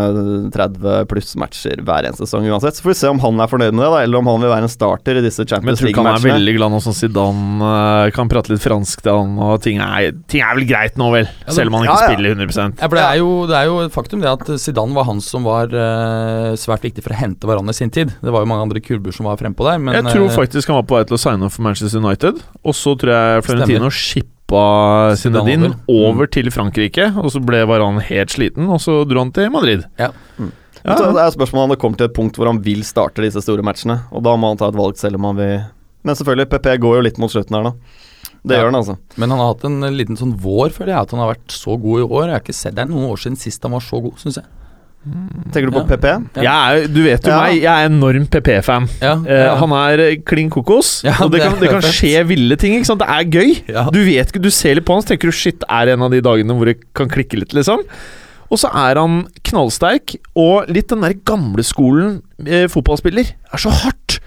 30 0.55 1.09
pluss 1.11 1.35
matcher 1.41 1.83
hver 1.83 2.07
eneste 2.11 2.29
sesong 2.29 2.47
uansett. 2.51 2.79
Så 2.79 2.87
får 2.87 2.95
vi 2.95 2.99
se 3.01 3.11
om 3.11 3.23
han 3.25 3.43
er 3.43 3.51
fornøyd 3.51 3.75
med 3.75 3.85
det, 3.87 3.91
da, 3.97 4.05
eller 4.07 4.23
om 4.23 4.31
han 4.31 4.45
vil 4.45 4.55
være 4.55 4.69
en 4.69 4.75
starter 4.77 5.19
i 5.19 5.25
disse 5.25 5.43
Champions 5.43 5.63
men 5.63 5.75
jeg 5.75 5.81
tror 5.81 5.91
ikke 5.93 6.03
han 6.03 6.19
er 6.19 6.25
veldig 6.37 6.55
glad 6.57 6.73
nå 6.75 6.81
som 6.83 6.95
Zidane 6.97 7.73
eh, 7.73 8.11
kan 8.15 8.31
prate 8.31 8.53
litt 8.53 8.63
fransk 8.63 9.03
til 9.05 9.15
han, 9.15 9.35
og 9.43 9.59
ting 9.65 9.81
er, 9.83 10.13
ting 10.31 10.43
er 10.45 10.57
vel 10.59 10.67
greit 10.69 10.99
nå, 11.01 11.11
vel? 11.15 11.29
Selv 11.49 11.71
om 11.71 11.79
han 11.79 11.87
ikke 11.87 11.97
ja, 11.97 12.07
ja. 12.07 12.13
spiller 12.13 12.37
100 12.37 12.79
Ja, 12.83 12.89
for 12.89 12.99
det 12.99 13.05
er, 13.05 13.12
jo, 13.21 13.31
det 13.51 13.57
er 13.59 13.69
jo 13.69 13.79
et 13.83 13.95
faktum 13.95 14.23
det 14.23 14.31
at 14.31 14.49
Zidane 14.63 14.95
var 14.97 15.07
han 15.09 15.21
som 15.25 15.47
var 15.47 15.73
uh, 15.75 16.53
svært 16.61 16.85
viktig 16.87 17.05
for 17.05 17.15
å 17.15 17.19
hente 17.19 17.49
hverandre 17.49 17.75
i 17.75 17.79
sin 17.79 17.93
tid. 17.93 18.13
Det 18.23 18.35
var 18.35 18.45
jo 18.45 18.51
mange 18.51 18.67
andre 18.69 18.83
kurver 18.85 19.15
som 19.17 19.29
var 19.29 19.41
frempå 19.41 19.67
der, 19.67 19.81
men 19.83 19.97
Jeg 19.99 20.07
tror 20.11 20.29
eh, 20.29 20.37
faktisk 20.37 20.71
han 20.71 20.79
var 20.81 20.87
på 20.89 20.99
vei 20.99 21.03
til 21.09 21.19
å 21.19 21.23
signe 21.23 21.49
opp 21.49 21.57
for 21.57 21.67
Manchester 21.67 22.03
United, 22.03 22.43
og 22.63 22.77
så 22.79 22.95
tror 23.01 23.15
jeg 23.15 23.45
Florentino 23.49 23.91
shippa 23.93 24.33
Zidane 24.53 25.17
Zinedine 25.17 25.71
over. 25.73 26.13
over 26.13 26.33
til 26.39 26.51
Frankrike, 26.55 27.09
og 27.17 27.31
så 27.35 27.43
ble 27.45 27.65
Varan 27.69 28.03
helt 28.05 28.35
sliten, 28.35 28.69
og 28.69 28.83
så 28.85 29.01
dro 29.09 29.25
han 29.25 29.33
til 29.35 29.53
Madrid. 29.55 29.87
Ja. 30.01 30.13
Så 30.39 30.51
Ja, 30.83 30.97
det 31.15 31.23
er 31.23 31.35
spørsmålet 31.35 31.65
om 31.65 31.75
det 31.75 31.81
kommer 31.83 32.01
til 32.01 32.09
et 32.11 32.17
punkt 32.17 32.39
hvor 32.39 32.49
han 32.51 32.59
vil 32.65 32.83
starte 32.87 33.23
disse 33.23 33.41
store 33.45 33.63
matchene, 33.67 34.01
og 34.11 34.25
da 34.27 34.35
må 34.37 34.51
han 34.51 34.61
ta 34.61 34.73
et 34.73 34.79
valg 34.79 34.99
selv 34.99 35.21
om 35.21 35.31
han 35.31 35.39
vil 35.39 35.61
Men 36.03 36.19
selvfølgelig, 36.19 36.49
PP 36.51 36.73
går 36.83 36.97
jo 36.99 37.03
litt 37.07 37.19
mot 37.23 37.31
slutten 37.31 37.55
her, 37.55 37.69
da. 37.71 38.09
Det 38.45 38.57
Ja. 38.57 38.63
gjør 38.65 38.73
han, 38.73 38.75
altså. 38.81 38.97
Men 39.17 39.31
han 39.31 39.39
har 39.39 39.53
hatt 39.55 39.65
en 39.65 39.81
liten 39.97 40.17
sånn 40.19 40.35
vår, 40.37 40.71
føler 40.75 40.95
jeg, 40.97 41.01
at 41.07 41.11
han 41.15 41.21
har 41.21 41.35
vært 41.35 41.49
så 41.55 41.77
god 41.81 42.01
i 42.01 42.07
år. 42.09 42.25
Jeg 42.27 42.33
har 42.35 42.41
ikke 42.43 42.55
sett 42.59 42.75
Det 42.75 42.83
er 42.83 42.91
noen 42.91 43.11
år 43.13 43.17
siden 43.23 43.37
sist 43.39 43.63
han 43.63 43.73
var 43.73 43.81
så 43.81 44.03
god, 44.03 44.17
syns 44.19 44.35
jeg. 44.41 44.45
Tenker 45.53 45.67
du 45.67 45.75
på 45.75 45.83
Ja. 45.83 45.97
PP? 45.97 46.43
Jeg 46.43 46.47
er, 46.47 46.87
du 46.87 47.03
vet 47.03 47.23
jo 47.27 47.31
Ja. 47.33 47.41
meg, 47.43 47.55
jeg 47.63 47.67
er 47.67 47.89
enorm 47.89 48.27
PP-fan. 48.31 48.89
Ja, 49.01 49.15
Eh, 49.27 49.45
ja. 49.47 49.55
Han 49.57 49.71
er 49.73 49.99
eh, 49.99 50.17
klin 50.25 50.49
kokos, 50.51 51.03
Ja, 51.03 51.15
og 51.21 51.31
det 51.33 51.41
det 51.41 51.51
kan, 51.51 51.59
det 51.61 51.71
kan 51.71 51.81
skje 51.83 52.25
ville 52.27 52.57
ting. 52.57 52.75
Ikke 52.79 52.87
sant? 52.87 53.01
Det 53.01 53.09
er 53.09 53.25
gøy. 53.25 53.63
Ja. 53.69 53.85
Du 53.91 53.99
vet 54.05 54.31
ikke, 54.31 54.41
du 54.43 54.51
ser 54.51 54.75
litt 54.77 54.85
på 54.87 54.95
han, 54.95 55.03
så 55.03 55.09
tenker 55.15 55.27
du 55.27 55.33
shit, 55.33 55.63
er 55.69 55.87
det 55.87 55.95
en 55.95 56.03
av 56.03 56.11
de 56.11 56.21
dagene 56.21 56.55
hvor 56.55 56.67
det 56.67 56.79
kan 56.95 57.09
klikke 57.09 57.39
litt, 57.39 57.51
liksom? 57.53 57.79
Og 58.51 58.59
så 58.59 58.69
er 58.75 58.95
han 59.01 59.27
knallsterk, 59.43 60.17
og 60.37 60.69
litt 60.69 60.87
den 60.89 61.01
der 61.01 61.15
gamle 61.15 61.63
skolen 61.65 62.23
eh, 62.47 62.67
fotballspiller. 62.69 63.27
Er 63.53 63.59
så 63.59 63.71
hardt! 63.71 64.21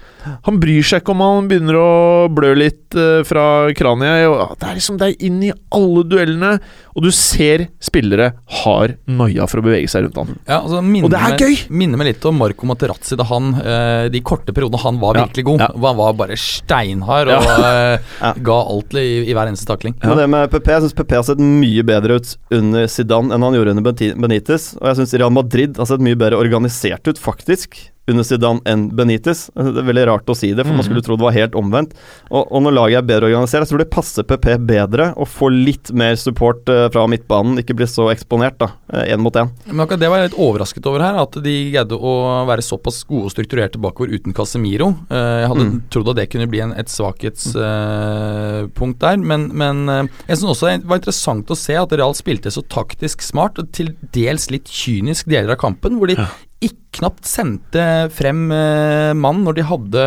Han 0.46 0.60
bryr 0.62 0.82
seg 0.86 1.02
ikke 1.02 1.12
om 1.14 1.20
han 1.24 1.48
begynner 1.50 1.76
å 1.78 1.90
blø 2.32 2.52
litt 2.58 2.94
eh, 2.98 3.20
fra 3.28 3.44
kraniet. 3.76 4.26
Det 4.60 4.68
er 4.70 4.78
liksom 4.78 4.98
det 5.00 5.08
er 5.12 5.26
inn 5.28 5.38
i 5.46 5.52
alle 5.76 6.02
duellene, 6.08 6.52
og 6.96 7.04
du 7.04 7.10
ser 7.14 7.66
spillere 7.84 8.30
har 8.62 8.94
noia 9.06 9.46
for 9.50 9.60
å 9.60 9.66
bevege 9.66 9.88
seg 9.92 10.06
rundt 10.06 10.16
han. 10.22 10.34
Ja, 10.48 10.60
altså, 10.62 10.80
Og 10.80 11.10
det 11.12 11.20
er 11.20 11.36
gøy! 11.42 11.56
Minner 11.70 12.00
meg 12.00 12.10
litt 12.12 12.24
om 12.28 12.38
Marco 12.40 12.66
Materazzi 12.68 13.18
da 13.18 13.26
han 13.28 13.50
eh, 13.60 14.06
De 14.12 14.20
korte 14.24 14.54
periodene 14.56 14.80
han 14.82 15.00
var 15.02 15.18
Ja, 15.20 15.26
virkelig 15.26 15.44
god. 15.50 15.60
ja. 15.64 15.68
Hvor 15.76 15.92
Han 15.92 15.98
var 16.00 16.16
bare 16.22 16.38
steinhard 16.40 17.30
og 17.34 17.50
eh, 17.52 17.98
Ja. 18.26 18.32
ga 18.48 18.56
alt 18.72 18.94
i, 18.96 19.06
i 19.28 19.34
hver 19.36 19.50
eneste 19.50 19.68
takling. 19.68 19.96
Men 20.02 20.16
det 20.20 20.28
med 20.32 20.50
PP, 20.52 20.70
jeg 20.72 20.84
syns 20.86 20.96
PP 20.96 21.16
har 21.18 21.26
sett 21.28 21.42
mye 21.42 21.84
bedre 21.86 22.16
ut 22.20 22.32
under 22.56 22.86
Zidane 22.90 23.34
enn 23.36 23.44
han 23.46 23.56
gjorde 23.58 23.74
under 23.76 23.86
Benitez. 24.26 24.70
Og 24.80 24.88
jeg 24.90 24.98
syns 25.02 25.14
Real 25.20 25.34
Madrid 25.34 25.76
har 25.80 25.88
sett 25.90 26.02
mye 26.04 26.16
bedre 26.18 26.40
organisert 26.40 27.06
ut, 27.10 27.20
faktisk, 27.20 27.76
under 28.08 28.22
Zidane 28.26 28.60
enn 28.70 28.84
Benitez. 28.96 29.46
Det 29.56 29.80
er 29.82 29.86
veldig 29.88 30.04
rart 30.06 30.30
å 30.30 30.34
si 30.38 30.52
det, 30.54 30.62
for 30.66 30.76
man 30.78 30.84
skulle 30.86 31.02
tro 31.02 31.16
det 31.18 31.24
var 31.26 31.34
helt 31.34 31.56
omvendt. 31.58 31.94
Og, 32.30 32.44
og 32.54 32.62
når 32.62 32.74
laget 32.76 32.98
er 33.00 33.06
bedre 33.08 33.26
organisert, 33.30 33.64
jeg 33.64 33.70
tror 33.72 33.82
det 33.82 33.88
passer 33.94 34.26
PP 34.28 34.46
bedre 34.68 35.08
å 35.18 35.26
få 35.26 35.48
litt 35.52 35.90
mer 35.96 36.14
support 36.20 36.68
eh, 36.72 36.86
fra 36.94 37.06
midtbanen, 37.10 37.58
ikke 37.62 37.74
bli 37.78 37.88
så 37.90 38.06
eksponert, 38.12 38.58
da, 38.62 38.68
én 39.06 39.22
mot 39.22 39.34
én. 39.40 39.50
Men 39.66 39.82
akkurat 39.86 40.02
det 40.04 40.10
var 40.12 40.22
jeg 40.22 40.30
litt 40.30 40.38
overrasket 40.46 40.86
over 40.86 41.02
her, 41.02 41.18
at 41.24 41.38
de 41.42 41.56
greide 41.74 41.98
å 41.98 42.14
være 42.48 42.62
såpass 42.64 43.02
gode 43.08 43.26
og 43.28 43.34
strukturerte 43.34 43.80
bakover 43.82 44.14
uten 44.14 44.36
Casemiro. 44.36 44.92
Eh, 45.10 45.42
jeg 45.42 45.50
hadde 45.52 45.64
Mm. 45.66 45.80
trodd 45.90 46.08
at 46.12 46.18
det 46.20 46.28
kunne 46.30 46.46
bli 46.52 46.60
en, 46.62 46.72
et 46.78 46.90
svakhetspunkt 46.92 49.00
der, 49.02 49.16
men, 49.18 49.48
men 49.56 49.82
eh, 49.90 50.02
jeg 50.28 50.38
syns 50.40 50.52
også 50.54 50.68
det 50.70 50.86
var 50.88 51.00
interessant 51.00 51.50
å 51.52 51.56
se 51.58 51.76
at 51.78 51.92
Real 51.96 52.14
spilte 52.16 52.52
så 52.54 52.62
taktisk 52.72 53.22
smart, 53.24 53.58
og 53.60 53.70
til 53.76 53.92
dels 54.14 54.48
litt 54.52 54.68
kynisk 54.70 55.28
deler 55.30 55.54
av 55.56 55.60
kampen, 55.62 55.98
hvor 55.98 56.10
de 56.10 56.16
ikke 56.64 56.86
knapt 56.96 57.26
sendte 57.28 57.82
frem 58.16 58.46
eh, 58.54 59.12
mann 59.12 59.42
når 59.44 59.58
de 59.58 59.64
hadde 59.68 60.04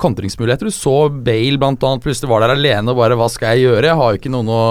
kontringsmuligheter. 0.00 0.70
Du 0.70 0.74
så 0.74 1.10
Bale 1.12 1.60
annet 1.60 2.04
plutselig 2.04 2.30
var 2.30 2.44
der 2.44 2.54
alene 2.56 2.94
og 2.94 2.96
bare 3.02 3.18
'hva 3.18 3.28
skal 3.28 3.52
jeg 3.52 3.66
gjøre', 3.66 3.90
jeg 3.90 3.98
har 4.00 4.12
jo 4.12 4.20
ikke 4.20 4.32
noen 4.32 4.48
å, 4.48 4.62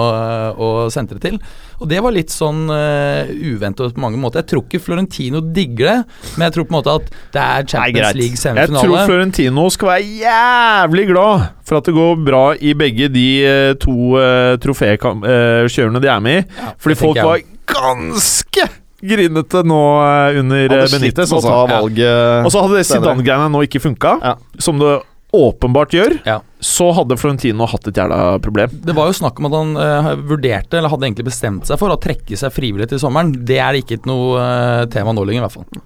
å 0.58 0.70
sentre 0.90 1.22
til. 1.22 1.38
Og 1.82 1.88
det 1.90 1.98
var 2.02 2.14
litt 2.14 2.30
sånn 2.30 2.70
uh, 2.70 3.26
uventet 3.26 3.94
på 3.94 4.02
mange 4.02 4.18
måter. 4.20 4.42
Jeg 4.42 4.52
tror 4.52 4.62
ikke 4.66 4.82
Florentino 4.82 5.40
digger 5.42 5.88
det, 5.88 5.96
men 6.36 6.46
jeg 6.46 6.54
tror 6.54 6.66
på 6.68 6.74
en 6.74 6.78
måte 6.78 6.94
at 6.94 7.08
det 7.34 7.42
er 7.42 7.66
Champions 7.66 8.18
League 8.18 8.38
League 8.38 8.58
Jeg 8.62 8.70
tror. 8.70 8.98
Florentino 9.10 9.64
skal 9.74 9.90
være 9.90 10.12
jævlig 10.22 11.06
glad 11.10 11.48
for 11.66 11.80
at 11.80 11.88
det 11.88 11.96
går 11.96 12.22
bra 12.22 12.44
i 12.54 12.74
begge 12.78 13.10
de 13.12 13.26
eh, 13.46 13.72
to 13.82 14.14
uh, 14.14 14.54
trofékjørene 14.62 16.02
de 16.02 16.12
er 16.12 16.22
med 16.22 16.42
i. 16.42 16.46
Ja, 16.58 16.74
Fordi 16.78 16.98
folk 17.02 17.22
var 17.22 17.42
ganske 17.72 18.68
grinete 19.02 19.62
nå 19.66 19.80
eh, 20.02 20.40
under 20.40 20.76
eh, 20.78 20.90
Benitez. 20.92 21.32
Altså. 21.32 21.54
valget 21.70 22.46
Og 22.46 22.52
så 22.54 22.64
hadde. 22.66 22.84
Zidane-greiene 22.86 23.50
nå 23.52 23.64
ikke 23.66 23.82
funka, 23.82 24.18
Ja. 24.22 24.36
som 24.62 24.78
det 24.82 25.00
åpenbart 25.32 25.94
gjør, 25.96 26.18
Ja. 26.26 26.40
så 26.60 26.90
hadde 26.92 27.16
Florentino 27.16 27.64
hatt 27.66 27.86
et 27.88 27.96
jævla 27.96 28.38
problem. 28.44 28.68
Det 28.84 28.94
var 28.94 29.08
jo 29.08 29.16
snakk 29.16 29.38
om 29.40 29.46
at 29.48 29.54
han 29.56 29.70
uh, 29.76 30.10
vurderte, 30.28 30.76
eller 30.76 30.92
hadde 30.92 31.08
egentlig 31.08 31.24
bestemt 31.30 31.64
seg 31.66 31.80
for, 31.80 31.88
å 31.88 31.96
trekke 32.00 32.36
seg 32.36 32.52
frivillig 32.52 32.90
til 32.90 33.00
sommeren. 33.00 33.32
Det 33.32 33.56
er 33.56 33.80
ikke 33.80 34.02
noe 34.04 34.36
uh, 34.36 34.84
tema 34.92 35.14
nå 35.16 35.24
lenger, 35.24 35.40
i 35.40 35.46
hvert 35.46 35.56
fall. 35.56 35.82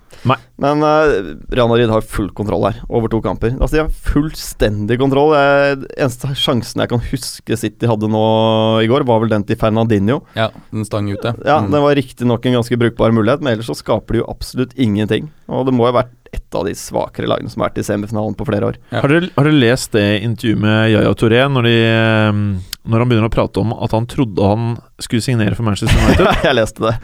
Men 0.61 0.81
uh, 0.83 1.37
Real 1.53 1.69
Madrid 1.71 1.91
har 1.93 2.05
full 2.09 2.31
kontroll 2.37 2.65
her, 2.69 2.79
over 2.89 3.11
to 3.13 3.21
kamper. 3.25 3.55
Altså 3.61 3.77
De 3.77 3.83
har 3.85 3.93
fullstendig 4.11 4.99
kontroll. 5.01 5.35
Jeg, 5.37 5.81
eneste 5.97 6.31
sjansen 6.39 6.83
jeg 6.83 6.91
kan 6.93 7.03
huske 7.11 7.59
City 7.61 7.89
hadde 7.91 8.09
nå 8.11 8.23
i 8.85 8.89
går, 8.91 9.05
var 9.09 9.21
vel 9.23 9.33
den 9.33 9.45
til 9.49 9.59
Fernandinho. 9.61 10.23
Ja, 10.39 10.49
den 10.73 10.87
stang 10.89 11.11
ute. 11.13 11.35
Ja, 11.45 11.57
Mm. 11.67 11.71
Den 11.73 11.83
var 11.83 11.95
riktignok 11.97 12.45
en 12.47 12.53
ganske 12.59 12.77
brukbar 12.79 13.13
mulighet, 13.17 13.41
men 13.43 13.55
ellers 13.55 13.67
så 13.71 13.75
skaper 13.79 14.15
de 14.15 14.21
jo 14.21 14.27
absolutt 14.31 14.75
ingenting. 14.77 15.31
Og 15.49 15.65
det 15.67 15.73
må 15.75 15.87
jo 15.87 15.93
ha 15.95 16.03
vært 16.03 16.13
et 16.37 16.57
av 16.59 16.67
de 16.67 16.75
svakere 16.77 17.29
lagene 17.31 17.49
som 17.51 17.63
har 17.63 17.71
vært 17.71 17.81
i 17.81 17.87
semifinalen 17.87 18.35
på 18.37 18.47
flere 18.49 18.69
år. 18.73 18.77
Ja. 18.93 19.01
Har, 19.01 19.13
dere, 19.13 19.31
har 19.37 19.49
dere 19.49 19.61
lest 19.63 19.93
det 19.97 20.05
intervjuet 20.27 20.61
med 20.63 20.91
Yaya 20.93 21.15
Touré 21.17 21.41
når, 21.49 21.69
de, 21.69 21.77
eh, 21.87 22.41
når 22.91 23.03
han 23.05 23.09
begynner 23.13 23.31
å 23.31 23.35
prate 23.35 23.63
om 23.63 23.73
at 23.77 23.95
han 23.97 24.09
trodde 24.11 24.51
han 24.53 24.77
skulle 25.03 25.25
signere 25.25 25.57
for 25.57 25.67
Manchester 25.69 25.97
United? 25.97 26.29
jeg 26.49 26.59
leste 26.59 26.85
det. 26.89 26.95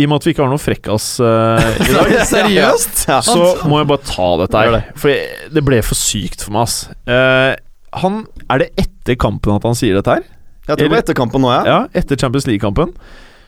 I 0.00 0.06
og 0.06 0.12
med 0.12 0.20
at 0.22 0.26
vi 0.26 0.32
ikke 0.32 0.44
har 0.46 0.50
noe 0.52 0.62
frekkas 0.62 1.06
uh, 1.20 1.60
i 1.84 1.92
dag, 1.92 2.12
Seriøst? 2.30 3.02
Ja. 3.10 3.18
så 3.26 3.36
må 3.68 3.80
jeg 3.82 3.88
bare 3.90 4.04
ta 4.08 4.28
dette 4.40 4.62
her. 4.64 4.76
For 4.96 5.12
jeg- 5.12 5.50
det 5.52 5.62
ble 5.66 5.80
for 5.84 5.98
sykt 5.98 6.44
for 6.46 6.54
meg, 6.56 6.68
ass. 6.68 6.76
Uh, 7.04 7.52
han, 8.00 8.20
er 8.48 8.62
det 8.64 8.68
etter 8.80 9.18
kampen 9.20 9.56
at 9.58 9.66
han 9.66 9.76
sier 9.76 9.98
dette 9.98 10.14
her? 10.20 10.22
Jeg 10.70 10.76
tror 10.78 10.86
det 10.86 10.92
var 10.94 11.02
etter 11.02 11.16
kampen 11.18 11.42
nå, 11.42 11.50
ja. 11.52 11.62
Ja, 11.66 11.78
etter 11.98 12.16
Champions 12.20 12.46
League-kampen. 12.46 12.92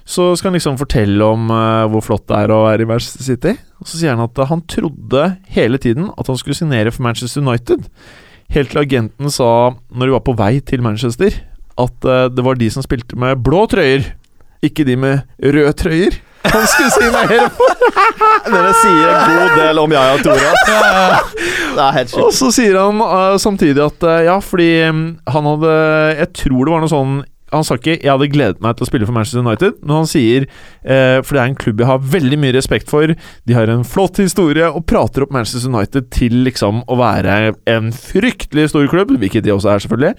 Så 0.03 0.33
skal 0.35 0.51
han 0.51 0.57
liksom 0.59 0.75
fortelle 0.81 1.23
om 1.23 1.47
uh, 1.55 1.85
hvor 1.93 2.03
flott 2.03 2.25
det 2.27 2.41
er 2.43 2.51
å 2.53 2.65
være 2.67 2.83
i 2.83 2.89
Manchester 2.91 3.23
City. 3.29 3.53
Og 3.79 3.87
så 3.87 4.01
sier 4.01 4.17
han 4.17 4.25
at 4.27 4.41
han 4.51 4.65
trodde 4.69 5.29
hele 5.55 5.79
tiden 5.81 6.09
at 6.19 6.27
han 6.33 6.41
skulle 6.41 6.59
signere 6.59 6.91
for 6.93 7.07
Manchester 7.07 7.45
United. 7.45 7.87
Helt 8.53 8.75
til 8.75 8.83
agenten 8.83 9.31
sa, 9.33 9.49
når 9.95 10.11
de 10.11 10.17
var 10.19 10.25
på 10.27 10.35
vei 10.43 10.57
til 10.67 10.83
Manchester, 10.85 11.39
at 11.81 12.11
det 12.35 12.43
var 12.45 12.59
de 12.61 12.67
som 12.75 12.85
spilte 12.85 13.17
med 13.17 13.39
blå 13.47 13.63
trøyer, 13.71 14.11
ikke 14.67 14.85
de 14.85 14.99
med 15.01 15.23
røde 15.41 15.73
trøyer. 15.79 16.19
Han 16.45 16.67
skulle 16.67 16.91
signere 16.91 17.49
for! 17.57 17.75
Dere 18.53 18.73
sier 18.81 19.11
en 19.13 19.35
god 19.37 19.59
del 19.61 19.83
om 19.83 19.95
Yaya 19.95 20.23
Tore. 20.23 20.53
ass. 20.53 21.35
Det 21.73 21.85
er 21.87 21.99
helt 21.99 22.17
Og 22.21 22.33
så 22.37 22.51
sier 22.55 22.79
han 22.81 23.03
uh, 23.03 23.37
samtidig 23.41 23.85
at 23.85 24.09
uh, 24.09 24.19
ja, 24.27 24.39
fordi 24.45 24.71
um, 24.91 25.05
han 25.33 25.53
hadde 25.53 25.77
Jeg 26.19 26.33
tror 26.43 26.65
det 26.67 26.75
var 26.75 26.83
noe 26.85 26.93
sånn 26.93 27.21
han 27.53 27.65
sa 27.67 27.77
ikke 27.77 27.99
'jeg 28.01 28.09
hadde 28.09 28.31
gledet 28.33 28.63
meg 28.65 28.77
til 28.77 28.87
å 28.87 28.89
spille 28.89 29.07
for 29.07 29.13
Manchester 29.13 29.43
United', 29.45 29.75
men 29.85 29.97
han 29.97 30.09
sier 30.09 30.47
eh, 30.85 31.21
For 31.21 31.37
det 31.37 31.43
er 31.43 31.51
en 31.51 31.59
klubb 31.59 31.81
jeg 31.81 31.91
har 31.91 31.99
veldig 31.99 32.39
mye 32.41 32.57
respekt 32.57 32.89
for. 32.89 33.13
De 33.13 33.53
har 33.55 33.69
en 33.69 33.85
flott 33.85 34.17
historie 34.17 34.65
og 34.65 34.87
prater 34.87 35.23
opp 35.23 35.33
Manchester 35.33 35.69
United 35.69 36.09
til 36.11 36.33
liksom 36.47 36.83
å 36.89 36.97
være 36.97 37.55
en 37.69 37.93
fryktelig 37.93 38.71
stor 38.73 38.89
klubb, 38.89 39.13
hvilket 39.21 39.45
de 39.45 39.53
også 39.53 39.69
er, 39.69 39.85
selvfølgelig. 39.85 40.15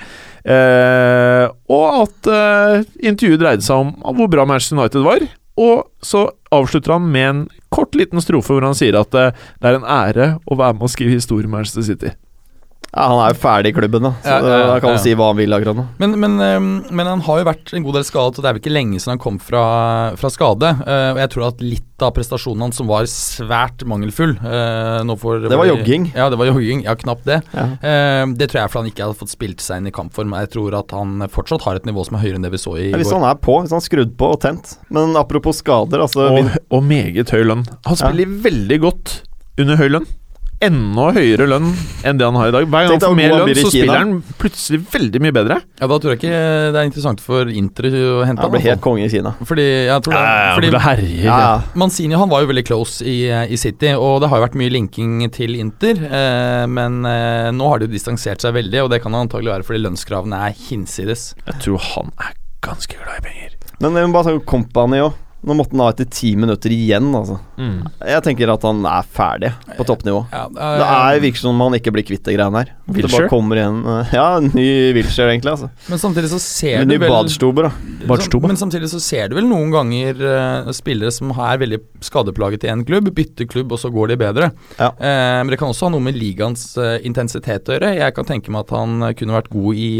Eh, 0.46 1.46
og 1.74 2.04
at 2.04 2.30
eh, 2.30 2.84
intervjuet 3.02 3.42
dreide 3.42 3.66
seg 3.66 3.82
om 3.82 3.96
hvor 4.14 4.30
bra 4.30 4.46
Manchester 4.46 4.78
United 4.78 5.02
var. 5.02 5.26
Og 5.62 5.90
så 6.02 6.26
avslutter 6.54 6.96
han 6.96 7.12
med 7.14 7.30
en 7.30 7.42
kort 7.74 7.96
liten 7.98 8.22
strofe 8.22 8.54
hvor 8.54 8.66
han 8.66 8.78
sier 8.78 8.98
at 8.98 9.14
eh, 9.18 9.34
det 9.62 9.70
er 9.70 9.80
en 9.80 9.90
ære 9.90 10.30
å 10.46 10.58
være 10.58 10.78
med 10.78 10.88
å 10.88 10.94
skrive 10.94 11.18
historie 11.18 11.50
i 11.50 11.52
Manchester 11.52 11.86
City. 11.86 12.14
Ja, 12.94 13.08
han 13.10 13.20
er 13.24 13.32
jo 13.34 13.40
ferdig 13.42 13.72
i 13.72 13.74
klubben, 13.74 14.04
da. 14.06 14.12
Så 14.22 14.30
Ja, 14.30 14.50
ja, 14.54 14.66
da 14.70 14.74
kan 14.80 14.92
han 14.94 15.00
si 15.02 15.16
hva 15.18 15.32
han 15.32 15.38
vil 15.40 15.56
akkurat 15.56 15.80
nå. 15.80 15.86
Men, 15.98 16.12
men, 16.22 16.36
ehm, 16.46 16.68
men 16.94 17.08
han 17.10 17.24
har 17.26 17.40
jo 17.42 17.48
vært 17.48 17.72
en 17.74 17.86
god 17.88 17.96
del 17.98 18.06
skadet, 18.06 18.38
og 18.38 18.44
det 18.46 18.50
er 18.52 18.54
vel 18.54 18.62
ikke 18.62 18.74
lenge 18.76 19.00
siden 19.02 19.16
han 19.16 19.22
kom 19.24 19.40
fra, 19.42 19.64
fra 20.20 20.30
skade. 20.30 20.70
Eh, 20.86 21.08
og 21.16 21.22
jeg 21.24 21.32
tror 21.34 21.48
at 21.48 21.64
litt 21.66 22.06
av 22.06 22.12
prestasjonen 22.14 22.68
hans 22.68 22.78
som 22.78 22.90
var 22.92 23.08
svært 23.10 23.82
mangelfull 23.90 24.36
eh, 24.38 25.00
nå 25.08 25.16
for, 25.18 25.42
Det 25.42 25.58
var 25.58 25.72
jogging. 25.72 26.12
Ja, 26.14 26.30
det 26.30 26.38
var 26.38 26.52
jogging. 26.52 26.84
Ja, 26.86 26.94
knapt 27.00 27.26
det. 27.26 27.40
Ja. 27.56 27.66
Eh, 27.82 28.24
det 28.38 28.52
tror 28.52 28.62
jeg 28.62 28.68
er 28.68 28.74
fordi 28.76 28.84
han 28.86 28.94
ikke 28.94 29.10
har 29.10 29.18
fått 29.24 29.34
spilt 29.34 29.66
seg 29.66 29.82
inn 29.82 29.90
i 29.90 29.96
kampform. 29.96 30.38
Jeg 30.44 30.54
tror 30.54 30.78
at 30.84 30.94
han 30.94 31.26
fortsatt 31.34 31.66
har 31.66 31.82
et 31.82 31.90
nivå 31.90 32.06
som 32.06 32.20
er 32.20 32.28
høyere 32.28 32.38
enn 32.38 32.46
det 32.46 32.54
vi 32.54 32.62
så 32.62 32.78
i 32.78 32.92
Ja, 32.92 32.98
hvis 33.02 33.10
går. 33.10 33.22
han 33.24 33.30
er 33.34 33.42
på, 33.42 33.58
hvis 33.64 33.74
han 33.74 33.82
er 33.82 33.90
skrudd 33.90 34.18
på 34.22 34.34
og 34.36 34.42
tent. 34.46 34.78
Men 34.94 35.18
apropos 35.18 35.64
skader, 35.66 36.06
altså 36.06 36.30
Og, 36.30 36.58
og 36.70 36.84
meget 36.86 37.34
høy 37.34 37.42
lønn. 37.42 37.66
Han 37.90 37.98
spiller 37.98 38.38
veldig 38.46 38.84
godt 38.86 39.22
under 39.58 39.82
høy 39.82 39.90
lønn. 39.98 40.14
Enda 40.64 41.06
høyere 41.16 41.48
lønn 41.50 41.72
enn 42.08 42.20
det 42.20 42.28
han 42.28 42.38
har 42.40 42.50
i 42.50 42.54
dag. 42.56 42.68
Hver 42.68 42.86
gang 42.88 42.94
han 42.96 43.04
får 43.04 43.16
mer 43.18 43.34
lønn, 43.34 43.52
så 43.58 43.72
spiller 43.74 44.00
han 44.00 44.14
plutselig 44.40 44.80
veldig 44.94 45.22
mye 45.26 45.36
bedre. 45.36 45.58
Ja, 45.82 45.90
Da 45.92 45.98
tror 46.00 46.14
jeg 46.14 46.22
ikke 46.22 46.42
det 46.74 46.80
er 46.82 46.88
interessant 46.88 47.24
for 47.24 47.52
Inter 47.52 47.90
å 47.92 48.24
hente 48.28 48.46
Han 48.46 48.56
han. 48.56 48.66
helt 48.68 48.84
konge 48.84 49.06
i 49.06 49.12
Kina. 49.12 49.34
Fordi 49.44 49.66
jeg 49.90 50.06
tror 50.06 50.16
det, 50.16 50.28
fordi 50.58 50.72
det. 50.74 50.84
Ja, 51.26 51.40
ja. 51.44 51.54
Mancini 51.76 52.16
han 52.20 52.32
var 52.32 52.46
jo 52.46 52.52
veldig 52.54 52.66
close 52.68 53.04
i, 53.06 53.18
i 53.30 53.60
City, 53.60 53.94
og 53.98 54.22
det 54.24 54.30
har 54.32 54.40
jo 54.40 54.46
vært 54.48 54.60
mye 54.60 54.74
linking 54.74 55.20
til 55.36 55.58
Inter. 55.60 56.00
Eh, 56.00 56.64
men 56.72 57.04
eh, 57.10 57.52
nå 57.56 57.68
har 57.70 57.82
de 57.82 57.90
jo 57.90 57.96
distansert 57.96 58.44
seg 58.44 58.56
veldig, 58.56 58.86
og 58.86 58.94
det 58.94 59.02
kan 59.04 59.16
antagelig 59.20 59.54
være 59.58 59.68
fordi 59.68 59.84
lønnskravene 59.84 60.40
er 60.48 60.56
hinsides. 60.70 61.34
Jeg 61.46 61.60
tror 61.66 61.84
han 61.94 62.14
er 62.24 62.34
ganske 62.64 62.96
glad 62.98 63.20
i 63.20 63.28
penger. 63.28 63.60
Men 63.84 63.98
må 63.98 64.16
bare 64.16 64.32
sånn 64.32 64.44
Company 64.48 65.02
òg. 65.04 65.20
Nå 65.44 65.56
måtte 65.60 65.76
han 65.76 65.82
ha 65.84 65.90
etter 65.92 66.08
ti 66.08 66.30
minutter 66.40 66.72
igjen, 66.72 67.10
altså. 67.18 67.36
Jeg 67.60 68.24
tenker 68.24 68.52
at 68.54 68.64
han 68.64 68.80
er 68.88 69.08
ferdig 69.12 69.50
på 69.78 69.86
toppnivå. 69.88 70.22
Ja, 70.32 70.46
Det 70.54 70.88
er 70.88 71.20
virker 71.24 71.42
som 71.42 71.52
om 71.52 71.66
han 71.66 71.78
ikke 71.80 71.92
blir 71.96 72.06
kvitt 72.08 72.24
de 72.24 72.36
greiene 72.38 72.62
her. 72.62 72.72
Det 72.94 73.10
bare 73.12 73.30
kommer 73.32 73.60
igjen 73.60 73.78
eh, 73.88 74.14
Ja, 74.16 74.26
en 74.38 74.50
ny 74.56 74.66
Wilshere, 74.96 75.34
egentlig. 75.34 75.54
altså 75.54 75.70
Men 75.92 76.02
samtidig 76.02 76.32
så 76.32 76.40
ser 76.44 76.84
du 76.88 76.96
vel 76.96 77.12
Badstuber, 77.12 77.68
da. 77.70 78.08
Badstuber. 78.08 78.52
Men 78.52 78.60
samtidig 78.60 78.90
så 78.92 79.00
ser 79.04 79.32
du 79.32 79.38
vel 79.38 79.48
noen 79.48 79.72
ganger 79.74 80.20
uh, 80.24 80.72
spillere 80.76 81.12
som 81.16 81.32
er 81.36 81.62
veldig 81.62 81.80
skadeplaget 82.04 82.68
i 82.68 82.72
en 82.74 82.84
klubb, 82.88 83.12
bytter 83.16 83.48
klubb, 83.50 83.76
og 83.76 83.82
så 83.84 83.92
går 83.94 84.14
de 84.14 84.20
bedre. 84.24 84.52
Ja. 84.80 84.92
Uh, 84.96 85.40
men 85.44 85.54
det 85.54 85.60
kan 85.62 85.72
også 85.72 85.90
ha 85.90 85.96
noe 85.96 86.04
med 86.04 86.20
ligaens 86.20 86.74
intensitet 87.04 87.68
å 87.68 87.78
gjøre. 87.78 87.96
Jeg 88.00 88.16
kan 88.16 88.28
tenke 88.28 88.52
meg 88.54 88.66
at 88.66 88.76
han 88.76 89.10
kunne 89.20 89.36
vært 89.40 89.52
god 89.54 89.80
i 89.80 89.92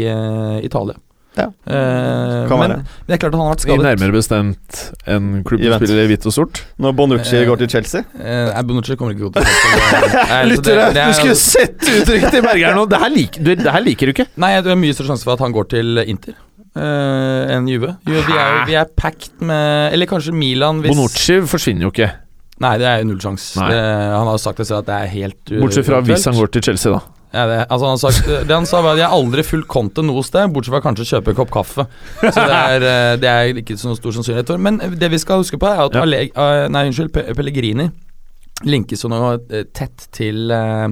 Italia. 0.64 0.96
Ja. 1.34 1.48
Eh, 1.66 2.46
Kan 2.46 2.60
men 2.60 2.70
være. 2.70 2.82
det 3.08 3.14
er 3.16 3.18
klart 3.24 3.34
at 3.34 3.38
han 3.40 3.42
har 3.42 3.54
vært 3.56 3.62
I 3.64 3.66
skadet. 3.66 3.84
nærmere 3.88 4.12
bestemt 4.14 4.82
en 5.10 5.24
klubb 5.42 5.64
som 5.64 5.80
spiller 5.82 6.04
i 6.04 6.10
hvitt 6.12 6.26
og 6.30 6.34
sort. 6.36 6.60
Når 6.78 6.94
Bonucci 7.00 7.36
Eh, 7.40 7.46
går 7.48 7.58
til 7.64 7.68
Chelsea. 7.72 8.04
Eh, 8.20 8.52
nei, 8.52 8.62
Bonucci 8.68 8.94
kommer 9.00 9.16
ikke 9.16 9.26
godt 9.32 9.40
til 9.40 9.44
Chelsea. 9.50 10.44
Lyttere, 10.52 10.86
du 10.94 11.12
skulle 11.18 11.34
sett 11.40 11.82
uttrykket 11.82 12.30
til 12.36 12.42
Berger 12.46 12.74
nå! 12.78 12.86
Det 12.86 13.00
her, 13.02 13.10
lik, 13.10 13.38
du, 13.42 13.50
det 13.54 13.66
her 13.74 13.82
liker 13.82 14.06
du 14.06 14.14
ikke. 14.14 14.28
Nei, 14.36 14.52
det 14.62 14.70
er 14.70 14.78
mye 14.78 14.94
større 14.94 15.10
sjanse 15.14 15.26
for 15.26 15.34
at 15.34 15.42
han 15.42 15.52
går 15.56 15.68
til 15.74 15.98
Inter. 16.06 16.36
Uh, 16.74 17.50
enn 17.54 17.66
Juve. 17.70 17.92
Juve 18.06 18.22
Vi 18.26 18.34
er, 18.34 18.64
vi 18.66 18.74
er 18.74 18.88
packed 18.98 19.42
med 19.46 19.92
Eller 19.94 20.08
kanskje 20.10 20.32
Milan 20.34 20.80
hvis 20.82 20.90
Bonucci 20.90 21.36
forsvinner 21.46 21.86
jo 21.86 21.92
ikke. 21.94 22.08
Nei, 22.62 22.72
det 22.78 22.86
er 22.86 23.02
jo 23.02 23.10
null 23.10 23.20
sjanse. 23.22 23.58
Han 23.62 24.26
har 24.30 24.38
sagt 24.42 24.58
det 24.62 24.66
selv 24.66 24.82
at 24.82 24.88
det 24.90 24.96
er 25.02 25.10
helt 25.12 25.52
uh, 25.54 25.60
Bortsett 25.62 25.86
fra 25.86 26.00
hvis 26.06 26.24
han 26.30 26.34
går 26.38 26.50
til 26.54 26.62
Chelsea, 26.70 26.94
da. 26.94 27.00
Ja, 27.34 27.44
det, 27.50 27.58
altså 27.66 27.88
han 27.90 27.98
sagt, 27.98 28.28
det 28.46 28.54
han 28.54 28.66
sa 28.70 28.80
var 28.84 28.94
at 28.94 29.02
jeg 29.02 29.08
har 29.10 29.16
aldri 29.18 29.42
fulgt 29.42 29.66
kontoen 29.72 30.06
noe 30.06 30.22
sted, 30.22 30.52
bortsett 30.54 30.70
fra 30.76 30.82
kanskje 30.84 31.08
kjøpe 31.08 31.32
en 31.32 31.38
kopp 31.40 31.50
kaffe. 31.54 31.86
Så 32.22 32.34
det 32.38 32.60
er, 32.60 32.86
eh, 32.92 33.16
det 33.18 33.30
er 33.32 33.60
ikke 33.64 33.76
så 33.80 33.96
stor 33.98 34.14
sannsynlighet 34.14 34.54
for. 34.54 34.62
Men 34.62 34.78
det 34.78 35.10
vi 35.10 35.18
skal 35.18 35.42
huske 35.42 35.58
på, 35.58 35.66
er 35.66 35.84
at 35.88 35.98
Ja. 35.98 36.04
Ale, 36.06 36.28
eh, 36.30 36.68
nei, 36.70 36.86
unnskyld, 36.92 37.10
Pellegrini 37.34 37.90
linkes 38.62 39.02
jo 39.02 39.10
nå 39.10 39.18
eh, 39.50 39.64
tett 39.74 40.06
til, 40.14 40.46
eh, 40.54 40.88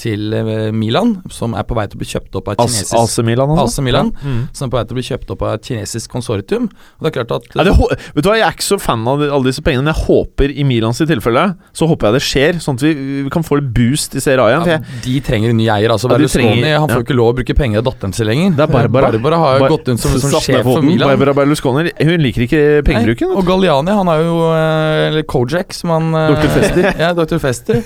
til 0.00 0.32
eh, 0.34 0.70
Milan, 0.74 1.16
som 1.30 1.54
er 1.54 1.62
på 1.68 1.76
vei 1.78 1.86
til 1.90 1.98
å 1.98 2.02
bli 2.02 2.08
kjøpt 2.10 2.34
opp 2.40 2.48
av 2.48 2.56
et 2.56 2.62
kinesisk 2.64 2.94
AC 2.98 3.16
Milan, 3.26 3.50
altså. 3.54 3.80
AC 3.80 3.84
Milan, 3.86 4.12
Ja. 4.14 4.28
Mm. 4.30 4.40
som 4.52 4.66
er 4.66 4.70
på 4.72 4.78
vei 4.80 4.84
til 4.88 4.94
å 4.96 4.98
bli 5.00 5.06
kjøpt 5.08 5.30
opp 5.34 5.42
av 5.46 5.52
et 5.58 5.68
kinesisk 5.70 6.10
konsortium. 6.10 6.64
Og 6.98 7.00
det 7.06 7.10
er 7.12 7.16
klart 7.24 7.34
at 7.36 7.58
er 7.60 7.68
det, 7.70 7.74
vet 8.14 8.24
du 8.24 8.28
hva, 8.30 8.36
Jeg 8.38 8.46
er 8.48 8.56
ikke 8.56 8.66
så 8.68 8.78
fan 8.80 9.06
av 9.08 9.22
alle 9.22 9.44
disse 9.50 9.62
pengene, 9.62 9.84
men 9.84 9.94
jeg 9.94 10.04
håper 10.06 10.50
i 10.54 10.64
Milans 10.64 10.98
tilfelle 11.04 11.44
Så 11.76 11.86
håper 11.90 12.08
jeg 12.10 12.14
det 12.18 12.22
skjer, 12.24 12.58
sånn 12.64 12.78
at 12.78 12.84
vi, 12.86 12.92
vi 13.26 13.30
kan 13.34 13.42
få 13.46 13.58
litt 13.60 13.70
boost 13.76 14.14
i 14.16 14.22
Serie 14.24 14.42
A 14.42 14.50
igjen. 14.52 14.66
Ja, 14.74 14.78
de 15.04 15.14
trenger 15.20 15.50
en 15.50 15.58
ny 15.60 15.68
eier. 15.68 15.90
Altså 15.94 16.08
Ja, 16.10 16.16
Berlusconi 16.16 16.72
han 16.74 16.88
får 16.88 17.04
ikke 17.04 17.16
lov 17.18 17.32
å 17.32 17.36
bruke 17.40 17.54
penger 17.58 17.78
av 17.82 17.88
datteren 17.90 18.14
sin 18.16 18.26
lenger. 18.26 18.54
Det 18.56 18.64
er 18.66 18.72
Barbara. 18.74 19.10
Barbara 19.14 19.38
har 19.42 19.58
jo 19.58 19.64
Bar- 19.66 19.74
gått 19.76 19.88
rundt 19.92 20.00
som, 20.04 20.16
som 20.20 20.40
sjef 20.40 20.62
for. 20.64 20.82
Milan. 20.82 21.08
Barbara 21.12 21.34
Berlusconi 21.40 21.92
hun 22.00 22.20
liker 22.24 22.46
ikke 22.46 22.62
pengebruken. 22.86 23.30
Nei, 23.30 23.38
og 23.40 23.46
Galliani, 23.48 23.94
han 24.00 24.08
er 24.14 24.24
jo 24.24 24.34
eh, 24.50 25.08
Eller 25.10 25.22
Kojak, 25.28 25.72
som 25.76 25.90
han 25.94 26.10
eh, 26.14 26.34
Dr. 26.34 26.50
Fester. 26.58 26.90
ja, 27.04 27.12
Dr. 27.16 27.38
Fester. 27.42 27.82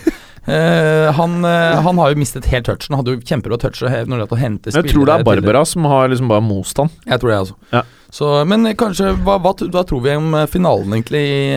Eh, 0.48 1.12
han, 1.12 1.44
eh, 1.44 1.80
han 1.80 1.98
har 1.98 2.10
jo 2.10 2.16
mistet 2.16 2.46
helt 2.48 2.64
touchen. 2.66 2.96
Hadde 2.96 3.16
jo 3.16 3.20
kjempebra 3.20 3.58
touch 3.60 3.82
når 3.84 4.24
det 4.24 4.32
å 4.32 4.40
hente 4.40 4.72
Jeg 4.72 4.94
tror 4.94 5.08
det 5.08 5.18
er 5.18 5.26
Barbara 5.26 5.64
som 5.68 5.84
har 5.90 6.08
liksom 6.08 6.30
bare 6.30 6.44
most 6.44 6.80
han. 6.80 6.88
Jeg 7.04 7.20
tror 7.20 7.32
det, 7.32 7.38
altså. 7.44 7.56
Ja. 7.74 7.82
Så, 8.08 8.30
men 8.48 8.64
kanskje 8.80 9.10
hva, 9.20 9.34
hva, 9.44 9.52
hva 9.52 9.82
tror 9.84 10.00
vi 10.06 10.14
om 10.16 10.32
eh, 10.38 10.46
finalen, 10.48 10.94
egentlig, 10.96 11.20
i, 11.20 11.50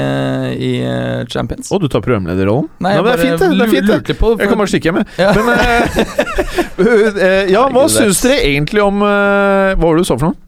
i 0.67 0.71
Champions? 1.31 1.71
Å, 1.71 1.79
du 1.79 1.87
tar 1.87 2.03
programlederrollen? 2.03 2.67
Nei, 2.83 2.97
Nei 2.97 3.05
det 3.07 3.13
er 3.13 3.23
fint, 3.23 3.39
det. 3.39 3.49
det, 3.55 3.67
er 3.69 3.73
fint, 3.77 4.11
det. 4.11 4.17
på 4.19 4.33
Jeg 4.35 4.51
kan 4.51 4.59
bare 4.59 4.73
stikke 4.73 4.91
hjem, 4.91 4.99
jeg. 4.99 5.09
Ja. 5.23 5.31
Men 5.39 5.53
eh, 5.55 7.23
eh, 7.29 7.53
Ja, 7.53 7.63
hva 7.71 7.87
syns 7.91 8.19
dere 8.25 8.43
egentlig 8.51 8.83
om 8.83 8.99
Hva 9.01 9.79
var 9.79 9.95
det 9.95 10.03
du 10.03 10.11
sa 10.11 10.19
for 10.19 10.31
noe? 10.31 10.39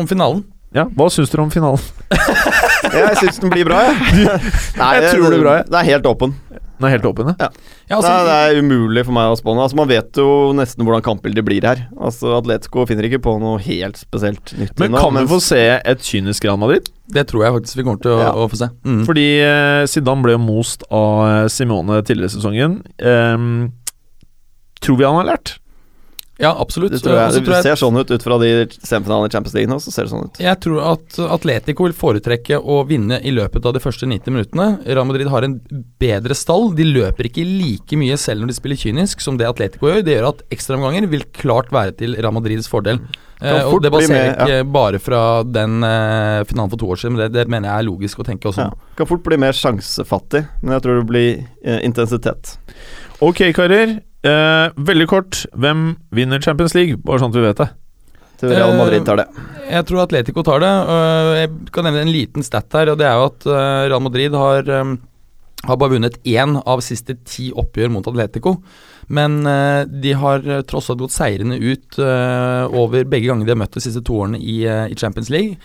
Om 0.00 0.08
finalen? 0.10 0.42
Ja, 0.74 0.88
Hva 0.90 1.06
syns 1.12 1.30
dere 1.30 1.44
om 1.44 1.52
finalen? 1.54 1.84
Jeg 2.94 3.18
syns 3.20 3.38
den 3.42 3.52
blir 3.52 3.66
bra, 3.66 3.80
jeg. 3.86 4.24
Nei, 4.80 4.90
Jeg 4.98 5.12
tror 5.14 5.24
det 5.24 5.30
blir 5.32 5.44
bra, 5.44 5.54
jeg. 5.60 5.66
Det 5.70 5.78
er 5.80 5.88
helt 5.88 6.08
åpen. 6.10 6.34
Den 6.74 6.88
er 6.88 6.92
helt 6.96 7.04
åpen, 7.06 7.28
ja. 7.38 7.48
Ja, 7.88 7.96
altså, 8.00 8.08
Nei, 8.10 8.24
det 8.26 8.34
er 8.56 8.62
umulig 8.64 9.04
for 9.06 9.14
meg 9.14 9.30
å 9.30 9.36
spå. 9.38 9.52
Altså, 9.54 9.76
man 9.78 9.88
vet 9.92 10.18
jo 10.18 10.26
nesten 10.58 10.82
hvordan 10.82 11.04
kampbildet 11.06 11.44
blir 11.46 11.62
her. 11.68 11.84
Altså, 11.94 12.32
Atletico 12.38 12.82
finner 12.90 13.06
ikke 13.06 13.20
på 13.22 13.36
noe 13.38 13.60
helt 13.62 14.00
spesielt 14.00 14.54
nytt 14.58 14.78
Men 14.82 14.90
nå, 14.96 14.98
kan 15.04 15.14
vi 15.20 15.22
få 15.30 15.38
se 15.44 15.60
et 15.78 16.02
kynisk 16.02 16.44
Real 16.48 16.58
Madrid? 16.58 16.90
det 17.14 17.26
tror 17.28 17.42
jeg 17.44 17.52
faktisk 17.52 17.76
vi 17.76 17.82
kommer 17.84 18.00
til 18.00 18.14
å, 18.16 18.20
Ja. 18.24 18.30
å 18.32 18.48
få 18.50 18.56
se. 18.56 18.66
Mm. 18.82 19.02
Fordi 19.06 19.24
eh, 19.44 19.84
Zidane 19.86 20.24
ble 20.24 20.38
most 20.40 20.82
av 20.90 21.18
eh, 21.28 21.48
Simone 21.52 22.00
tidligere 22.02 22.32
i 22.32 22.34
sesongen. 22.34 22.78
Ehm, 22.98 23.72
tror 24.80 24.96
vi 24.98 25.04
han 25.06 25.18
har 25.20 25.28
lært? 25.34 25.58
Ja, 26.42 26.50
absolutt. 26.58 26.90
Det, 26.90 26.98
tror 27.04 27.14
jeg, 27.14 27.32
det 27.36 27.42
tror 27.46 27.54
jeg- 27.54 27.62
ser 27.62 27.76
sånn 27.78 27.98
ut 28.00 28.10
ut 28.10 28.22
fra 28.26 28.38
de 28.42 28.48
semifinalene 28.82 29.28
i 29.28 29.30
Champions 29.30 29.54
League 29.54 29.70
nå. 29.70 29.76
Så 29.78 29.92
ser 29.94 30.02
det 30.08 30.10
sånn 30.10 30.24
ut. 30.26 30.40
Jeg 30.42 30.58
tror 30.64 30.80
at 30.92 31.18
Atletico 31.30 31.84
vil 31.86 31.92
foretrekke 31.94 32.58
å 32.58 32.80
vinne 32.88 33.20
i 33.22 33.30
løpet 33.30 33.64
av 33.64 33.74
de 33.76 33.82
første 33.84 34.08
90 34.10 34.34
minuttene. 34.34 34.66
Real 34.84 35.06
Madrid 35.06 35.28
har 35.30 35.44
en 35.46 35.60
bedre 36.02 36.34
stall. 36.34 36.72
De 36.74 36.82
løper 36.88 37.28
ikke 37.30 37.44
like 37.46 37.94
mye 38.00 38.16
selv 38.18 38.42
når 38.42 38.50
de 38.50 38.58
spiller 38.58 38.76
kynisk 38.82 39.20
som 39.22 39.38
det 39.38 39.46
Atletico 39.46 39.86
gjør. 39.92 40.02
Det 40.04 40.16
gjør 40.18 40.28
at 40.32 40.42
ekstraomganger 40.50 41.06
vil 41.08 41.22
klart 41.38 41.70
være 41.70 41.94
til 42.02 42.16
Real 42.18 42.34
Madrids 42.34 42.66
fordel. 42.68 42.98
Eh, 43.42 43.62
og 43.68 43.82
Det 43.82 43.90
baserer 43.92 44.08
med, 44.08 44.36
ja. 44.38 44.44
ikke 44.62 44.72
bare 44.72 44.98
fra 45.02 45.42
den 45.44 45.82
eh, 45.84 46.44
finalen 46.48 46.70
for 46.70 46.78
to 46.80 46.86
år 46.94 46.96
siden, 46.96 47.14
men 47.16 47.26
det, 47.26 47.32
det 47.34 47.48
mener 47.50 47.68
jeg 47.68 47.78
er 47.82 47.88
logisk 47.90 48.18
å 48.22 48.24
tenke 48.26 48.48
også. 48.48 48.70
Ja. 48.70 48.94
Kan 48.96 49.06
fort 49.10 49.22
bli 49.26 49.36
mer 49.36 49.52
sjansefattig, 49.52 50.46
men 50.62 50.72
jeg 50.78 50.82
tror 50.86 51.00
det 51.02 51.06
blir 51.10 51.46
eh, 51.62 51.80
intensitet. 51.84 52.56
Ok, 53.20 53.42
karer. 53.54 54.00
Eh, 54.24 54.66
veldig 54.88 55.06
kort. 55.10 55.42
Hvem 55.52 55.94
vinner 56.16 56.40
Champions 56.40 56.74
League? 56.76 56.96
Bare 57.04 57.20
sånn 57.20 57.32
at 57.34 57.36
vi 57.38 57.44
vet 57.44 57.60
det. 57.60 57.68
Til 58.40 58.54
Real 58.56 58.72
Madrid 58.78 59.04
tar 59.06 59.20
det. 59.20 59.26
Jeg 59.68 59.86
tror 59.88 60.04
Atletico 60.04 60.42
tar 60.46 60.64
det. 60.64 60.72
Øh, 60.94 61.32
Jeg 61.42 61.50
kan 61.72 61.84
nevne 61.84 62.06
en 62.06 62.12
liten 62.14 62.42
stat 62.42 62.72
her, 62.72 62.90
og 62.92 62.98
det 62.98 63.06
er 63.06 63.18
jo 63.20 63.28
at 63.28 63.46
øh, 63.46 63.90
Real 63.92 64.02
Madrid 64.02 64.32
har, 64.34 64.64
har 65.68 65.76
bare 65.76 65.94
vunnet 65.94 66.18
én 66.24 66.56
av 66.64 66.80
siste 66.80 67.18
ti 67.24 67.50
oppgjør 67.52 67.92
mot 67.92 68.08
Atletico. 68.08 68.56
Men 69.08 69.44
de 69.44 70.12
har 70.16 70.40
tross 70.64 70.88
alt 70.88 71.02
gått 71.02 71.12
seirende 71.12 71.58
ut 71.60 71.98
over 72.00 73.04
begge 73.04 73.28
ganger 73.28 73.44
de 73.44 73.52
har 73.52 73.58
møtt 73.60 73.76
de 73.76 73.82
siste 73.84 74.00
to 74.00 74.16
årene 74.16 74.40
i, 74.40 74.62
i 74.64 74.96
Champions 74.96 75.28
League. 75.28 75.58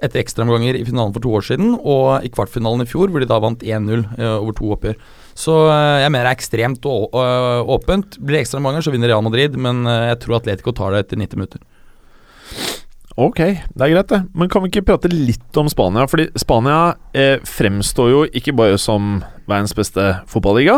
Etter 0.00 0.22
ekstraomganger 0.22 0.78
i 0.78 0.84
finalen 0.86 1.12
for 1.12 1.20
to 1.24 1.32
år 1.36 1.44
siden, 1.44 1.74
og 1.76 2.24
i 2.24 2.30
kvartfinalen 2.32 2.84
i 2.84 2.88
fjor, 2.88 3.10
hvor 3.10 3.20
de 3.20 3.28
da 3.28 3.38
vant 3.42 3.64
1-0 3.66 4.04
øh, 4.18 4.36
over 4.38 4.54
to 4.56 4.70
oppgjør. 4.72 4.96
Så 5.38 5.54
øh, 5.68 6.00
jeg 6.02 6.10
mener 6.10 6.26
det 6.26 6.32
er 6.32 6.38
ekstremt 6.40 6.88
åpent. 6.88 8.18
Blir 8.18 8.38
det 8.38 8.46
ekstraomganger, 8.46 8.82
så 8.82 8.94
vinner 8.94 9.12
Real 9.12 9.22
Madrid, 9.22 9.54
men 9.54 9.86
øh, 9.86 10.08
jeg 10.10 10.20
tror 10.24 10.40
Atletico 10.40 10.74
tar 10.74 10.96
det 10.96 11.04
etter 11.06 11.20
90 11.22 11.38
minutter. 11.38 11.62
Ok, 13.18 13.40
det 13.42 13.82
er 13.82 13.90
greit, 13.90 14.12
det. 14.12 14.20
Men 14.38 14.50
kan 14.50 14.62
vi 14.62 14.68
ikke 14.70 14.84
prate 14.92 15.10
litt 15.10 15.58
om 15.58 15.66
Spania? 15.70 16.04
Fordi 16.06 16.28
Spania 16.38 16.92
eh, 17.18 17.42
fremstår 17.42 18.12
jo 18.12 18.20
ikke 18.30 18.54
bare 18.54 18.76
som 18.78 19.16
verdens 19.50 19.74
beste 19.74 20.04
fotballiga, 20.30 20.76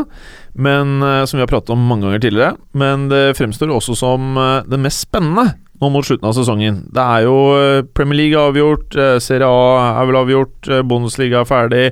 men 0.57 1.03
eh, 1.05 1.25
som 1.29 1.37
vi 1.37 1.45
har 1.45 1.51
pratet 1.51 1.75
om 1.75 1.83
mange 1.85 2.07
ganger 2.07 2.25
tidligere. 2.25 2.55
Men 2.73 3.11
det 3.13 3.35
fremstår 3.37 3.75
også 3.75 3.99
som 4.01 4.41
eh, 4.41 4.63
det 4.73 4.81
mest 4.81 5.05
spennende 5.05 5.51
nå 5.81 5.89
mot 5.93 6.05
slutten 6.05 6.29
av 6.29 6.37
sesongen. 6.37 6.81
Det 6.93 7.05
er 7.05 7.27
jo 7.27 7.37
eh, 7.59 7.85
Premier 7.97 8.23
League 8.23 8.41
er 8.41 8.49
avgjort, 8.55 8.97
eh, 8.97 9.19
Serie 9.21 9.49
A 9.49 10.01
er 10.01 10.09
vel 10.09 10.21
avgjort, 10.23 10.57
eh, 10.69 10.81
Bundesliga 10.81 11.43
er 11.43 11.51
ferdig, 11.51 11.87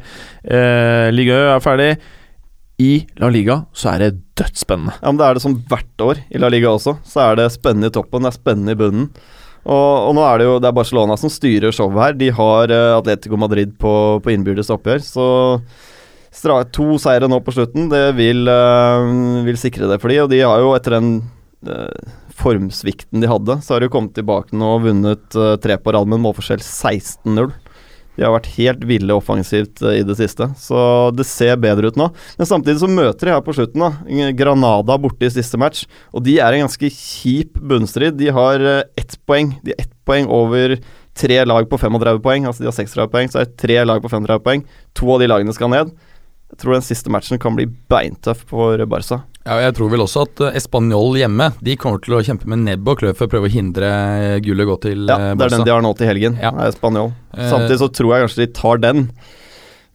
eh, 0.49 1.09
Liga 1.13 1.43
Ø 1.43 1.51
er 1.59 1.65
ferdig. 1.65 1.93
I 2.79 2.93
La 3.19 3.31
Liga 3.35 3.65
så 3.75 3.91
er 3.95 4.05
det 4.05 4.11
dødsspennende. 4.39 4.95
Ja, 5.01 5.11
men 5.11 5.19
Det 5.19 5.27
er 5.27 5.35
det 5.35 5.43
som 5.43 5.57
hvert 5.71 6.05
år 6.05 6.23
i 6.31 6.39
La 6.39 6.51
Liga 6.53 6.71
også. 6.71 6.99
Så 7.03 7.25
er 7.25 7.41
det 7.41 7.51
spennende 7.55 7.91
i 7.91 7.95
toppen, 7.95 8.23
det 8.23 8.31
er 8.31 8.39
spennende 8.39 8.77
i 8.77 8.79
bunnen. 8.79 9.11
Og, 9.69 10.09
og 10.09 10.15
nå 10.17 10.23
er 10.25 10.39
det 10.39 10.47
jo 10.47 10.59
det 10.63 10.69
er 10.71 10.77
Barcelona 10.77 11.17
som 11.19 11.33
styrer 11.33 11.75
showet 11.75 11.99
her. 12.01 12.15
De 12.17 12.31
har 12.33 12.73
eh, 12.73 12.95
Atletico 12.97 13.37
Madrid 13.37 13.75
på, 13.83 13.93
på 14.23 14.33
innbyrdes 14.33 14.71
oppgjør. 14.73 15.03
Så 15.05 15.27
stra, 16.35 16.63
to 16.73 16.97
seire 17.03 17.29
nå 17.29 17.41
på 17.45 17.53
slutten, 17.57 17.91
det 17.93 18.05
vil, 18.17 18.47
eh, 18.49 19.11
vil 19.49 19.59
sikre 19.61 19.91
det 19.91 19.99
for 20.01 20.13
de, 20.13 20.23
Og 20.23 20.31
de 20.33 20.41
har 20.47 20.63
jo 20.63 20.73
etter 20.79 20.97
den 20.97 21.11
eh, 21.67 22.15
formsvikten 22.39 23.21
de 23.21 23.31
hadde, 23.31 23.59
så 23.65 23.75
har 23.75 23.83
de 23.83 23.91
kommet 23.93 24.15
tilbake 24.17 24.55
nå 24.57 24.77
og 24.77 24.85
vunnet 24.87 25.37
eh, 25.37 25.57
tre 25.63 25.77
på 25.83 25.95
rad 25.95 26.07
med 26.09 26.21
en 26.21 26.29
målforskjell 26.29 26.63
16-0. 26.63 27.51
De 28.19 28.27
har 28.27 28.35
vært 28.35 28.51
helt 28.57 28.83
ville 28.89 29.15
offensivt 29.15 29.83
eh, 29.87 30.01
i 30.01 30.07
det 30.07 30.17
siste, 30.19 30.51
så 30.59 30.81
det 31.15 31.27
ser 31.29 31.59
bedre 31.63 31.93
ut 31.93 31.99
nå. 32.01 32.09
Men 32.41 32.51
samtidig 32.51 32.83
så 32.83 32.91
møter 32.91 33.31
de 33.31 33.35
her 33.37 33.45
på 33.47 33.55
slutten 33.55 33.85
da 33.85 34.31
Granada 34.37 34.99
borte 34.99 35.29
i 35.29 35.33
siste 35.33 35.61
match, 35.61 35.85
og 36.11 36.27
de 36.27 36.39
er 36.43 36.57
en 36.57 36.67
ganske 36.67 36.91
kjip 36.91 37.61
bunnstrid. 37.63 38.19
De 38.19 38.33
har 38.35 38.65
eh, 38.65 38.83
ett 38.99 39.15
poeng. 39.29 39.55
De 39.63 39.75
har 39.75 39.87
ett 39.87 39.95
poeng 40.09 40.27
over 40.35 40.81
tre 41.19 41.39
lag 41.47 41.71
på 41.71 41.79
35 41.79 42.21
poeng. 42.25 42.47
Altså 42.51 42.65
de 42.65 42.71
har 42.71 42.77
36 42.77 43.11
poeng, 43.15 43.31
så 43.31 43.41
er 43.41 43.49
det 43.49 43.59
tre 43.63 43.79
lag 43.87 44.03
på 44.03 44.11
35 44.11 44.45
poeng. 44.45 44.67
To 44.99 45.15
av 45.15 45.23
de 45.23 45.31
lagene 45.31 45.55
skal 45.55 45.71
ned. 45.73 45.95
Jeg 46.49 46.63
tror 46.63 46.79
den 46.79 46.87
siste 46.87 47.13
matchen 47.13 47.41
kan 47.41 47.57
bli 47.59 47.67
beintøff 47.69 48.47
for 48.49 48.81
Barca. 48.89 49.21
Ja, 49.49 49.59
jeg 49.63 49.75
tror 49.79 49.91
vel 49.93 50.03
også 50.05 50.25
at 50.27 50.41
eh, 50.45 50.57
Español 50.61 51.15
hjemme 51.17 51.47
De 51.65 51.77
kommer 51.81 52.03
til 52.05 52.19
å 52.19 52.21
kjempe 52.25 52.49
med 52.51 52.67
nebb 52.67 52.89
og 52.91 52.99
klør 53.01 53.15
for 53.17 53.29
å 53.29 53.33
prøve 53.33 53.49
å 53.49 53.53
hindre 53.53 53.89
Gullet 53.89 54.45
gullet 54.45 54.69
gå 54.69 54.77
til 54.83 55.05
Ja, 55.09 55.17
eh, 55.31 55.37
det 55.39 55.47
er 55.47 55.55
den 55.55 55.65
de 55.65 55.73
har 55.73 55.85
nå 55.85 55.93
til 55.97 56.11
helgen. 56.11 56.37
Ja. 56.43 56.53
Eh, 56.53 56.75
Samtidig 57.49 57.79
så 57.81 57.89
tror 57.93 58.13
jeg 58.15 58.27
kanskje 58.27 58.43
de 58.43 58.49
tar 58.59 58.83
den. 58.83 59.07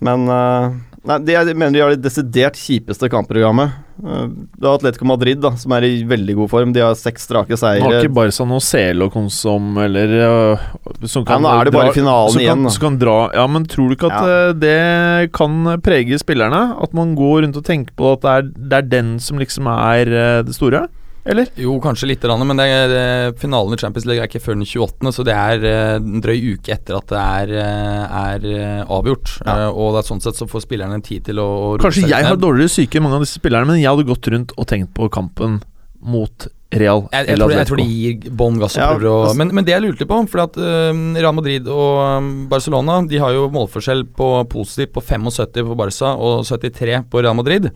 Men 0.04 0.26
uh, 0.28 0.74
Nei, 1.04 1.18
de 1.28 1.36
jeg 1.36 1.56
mener 1.58 1.76
de 1.76 1.84
har 1.84 1.92
det 1.92 2.06
desidert 2.06 2.58
kjipeste 2.60 3.10
kampprogrammet. 3.12 3.76
Uh, 4.02 4.26
det 4.58 4.66
er 4.66 4.72
Atletico 4.74 5.06
Madrid, 5.06 5.38
da, 5.44 5.52
som 5.60 5.76
er 5.78 5.86
i 5.86 5.92
veldig 6.10 6.36
god 6.40 6.50
form. 6.50 6.72
De 6.74 6.82
har 6.82 6.96
seks 6.98 7.28
strake 7.28 7.58
seire. 7.60 7.84
har 7.84 8.00
ikke 8.02 8.16
Barca 8.16 8.48
noe 8.50 8.64
Celocon 8.64 9.30
som 9.34 9.78
eller 9.84 10.16
øh, 10.18 10.66
som 11.06 11.28
Ja, 11.28 11.38
nå 11.38 11.52
er 11.52 11.70
det 11.70 11.76
bare 11.76 11.94
finalen 11.94 12.40
igjen, 12.42 12.64
Kan, 12.64 12.64
da. 12.66 12.74
som 12.74 12.86
kan 12.88 12.98
dra, 13.04 13.18
ja, 13.38 13.46
men 13.48 13.68
tror 13.70 13.92
du 13.92 13.98
ikke 13.98 14.10
at 14.10 14.18
Ja. 14.18 14.34
øh, 14.50 14.54
det 14.64 15.32
kan 15.38 15.62
prege 15.86 16.18
spillerne? 16.20 16.64
At 16.82 16.94
man 16.98 17.14
går 17.16 17.44
rundt 17.46 17.58
og 17.60 17.66
tenker 17.68 17.94
på 17.96 18.14
at 18.16 18.22
det 18.26 18.34
er, 18.34 18.42
det 18.58 18.78
er 18.80 18.90
den 18.98 19.20
som 19.20 19.38
liksom 19.38 19.68
er 19.68 20.06
det 20.44 20.56
store? 20.56 20.88
Eller? 21.24 21.48
Jo, 21.56 21.78
kanskje 21.80 22.10
litt, 22.10 22.24
men 22.28 22.60
det 22.60 22.66
er, 22.68 22.94
finalen 23.40 23.78
i 23.78 23.80
Champions 23.80 24.08
League 24.10 24.20
er 24.20 24.28
ikke 24.28 24.42
før 24.44 24.58
den 24.58 24.66
28., 24.68 25.14
så 25.16 25.24
det 25.24 25.36
er 25.40 25.68
eh, 25.70 25.92
en 25.96 26.24
drøy 26.24 26.42
uke 26.58 26.74
etter 26.76 26.98
at 26.98 27.14
det 27.14 27.22
er, 27.22 27.54
eh, 27.62 28.18
er 28.24 28.48
eh, 28.50 28.82
avgjort. 28.92 29.38
Ja. 29.46 29.54
Eh, 29.54 29.70
og 29.72 29.96
det 29.96 30.02
er 30.02 30.10
sånn 30.10 30.24
sett 30.26 30.40
så 30.40 30.50
får 30.52 30.66
spillerne 30.66 31.00
en 31.00 31.06
tid 31.06 31.24
til 31.30 31.40
å, 31.40 31.48
å 31.48 31.70
Kanskje 31.80 32.10
jeg 32.12 32.28
har 32.28 32.40
dårligere 32.40 32.74
syke 32.76 33.00
enn 33.00 33.08
mange 33.08 33.22
av 33.22 33.24
disse 33.24 33.40
spillerne, 33.40 33.72
men 33.72 33.80
jeg 33.80 33.88
hadde 33.88 34.10
gått 34.10 34.30
rundt 34.36 34.52
og 34.58 34.68
tenkt 34.68 34.92
på 34.98 35.08
kampen 35.14 35.62
mot 36.04 36.50
Real 36.74 37.04
jeg, 37.12 37.28
jeg, 37.30 37.38
tror, 37.38 37.54
jeg 37.54 37.68
tror 37.70 37.80
de 37.80 37.86
gir 37.86 38.34
bånn 38.34 38.58
gass 38.62 38.76
Ja, 38.80 38.90
altså- 38.98 39.38
men, 39.38 39.54
men 39.56 39.66
det 39.68 39.76
jeg 39.76 39.84
lurte 39.86 40.08
på, 40.10 40.18
for 40.32 40.44
at 40.44 40.58
eh, 40.58 40.90
Real 41.20 41.36
Madrid 41.38 41.70
og 41.70 42.02
um, 42.18 42.32
Barcelona 42.52 42.98
De 43.08 43.22
har 43.22 43.36
jo 43.36 43.46
målforskjell 43.54 44.04
på 44.18 44.30
positivt 44.52 44.96
på 44.96 45.04
75 45.06 45.70
på 45.70 45.78
Barca 45.80 46.14
og 46.18 46.44
73 46.50 47.04
på 47.14 47.24
Real 47.24 47.38
Madrid. 47.38 47.70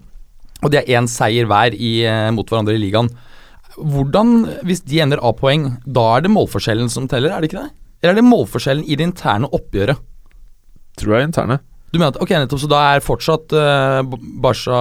Og 0.63 0.73
de 0.73 0.79
har 0.79 0.89
én 0.99 1.07
seier 1.11 1.45
hver 1.49 1.75
i, 1.77 1.99
eh, 2.09 2.29
mot 2.33 2.49
hverandre 2.49 2.73
i 2.73 2.81
ligaen. 2.81 3.09
Hvordan, 3.77 4.35
hvis 4.65 4.81
de 4.87 5.01
ender 5.03 5.21
A-poeng, 5.25 5.69
da 5.85 6.05
er 6.15 6.25
det 6.25 6.33
målforskjellen 6.33 6.89
som 6.89 7.05
teller, 7.09 7.33
er 7.33 7.43
det 7.43 7.51
ikke 7.51 7.63
det? 7.63 7.73
Eller 8.01 8.15
er 8.15 8.19
det 8.21 8.27
målforskjellen 8.27 8.85
i 8.85 8.97
det 8.97 9.05
interne 9.05 9.49
oppgjøret? 9.53 10.01
Tror 10.97 11.13
jeg 11.13 11.23
er 11.25 11.29
interne. 11.29 11.59
Du 11.93 11.99
mener 11.99 12.11
at, 12.11 12.21
ok, 12.21 12.33
nettopp, 12.35 12.61
Så 12.61 12.69
da 12.69 12.79
er 12.91 13.05
fortsatt 13.05 13.53
uh, 13.55 14.01
Barca 14.43 14.79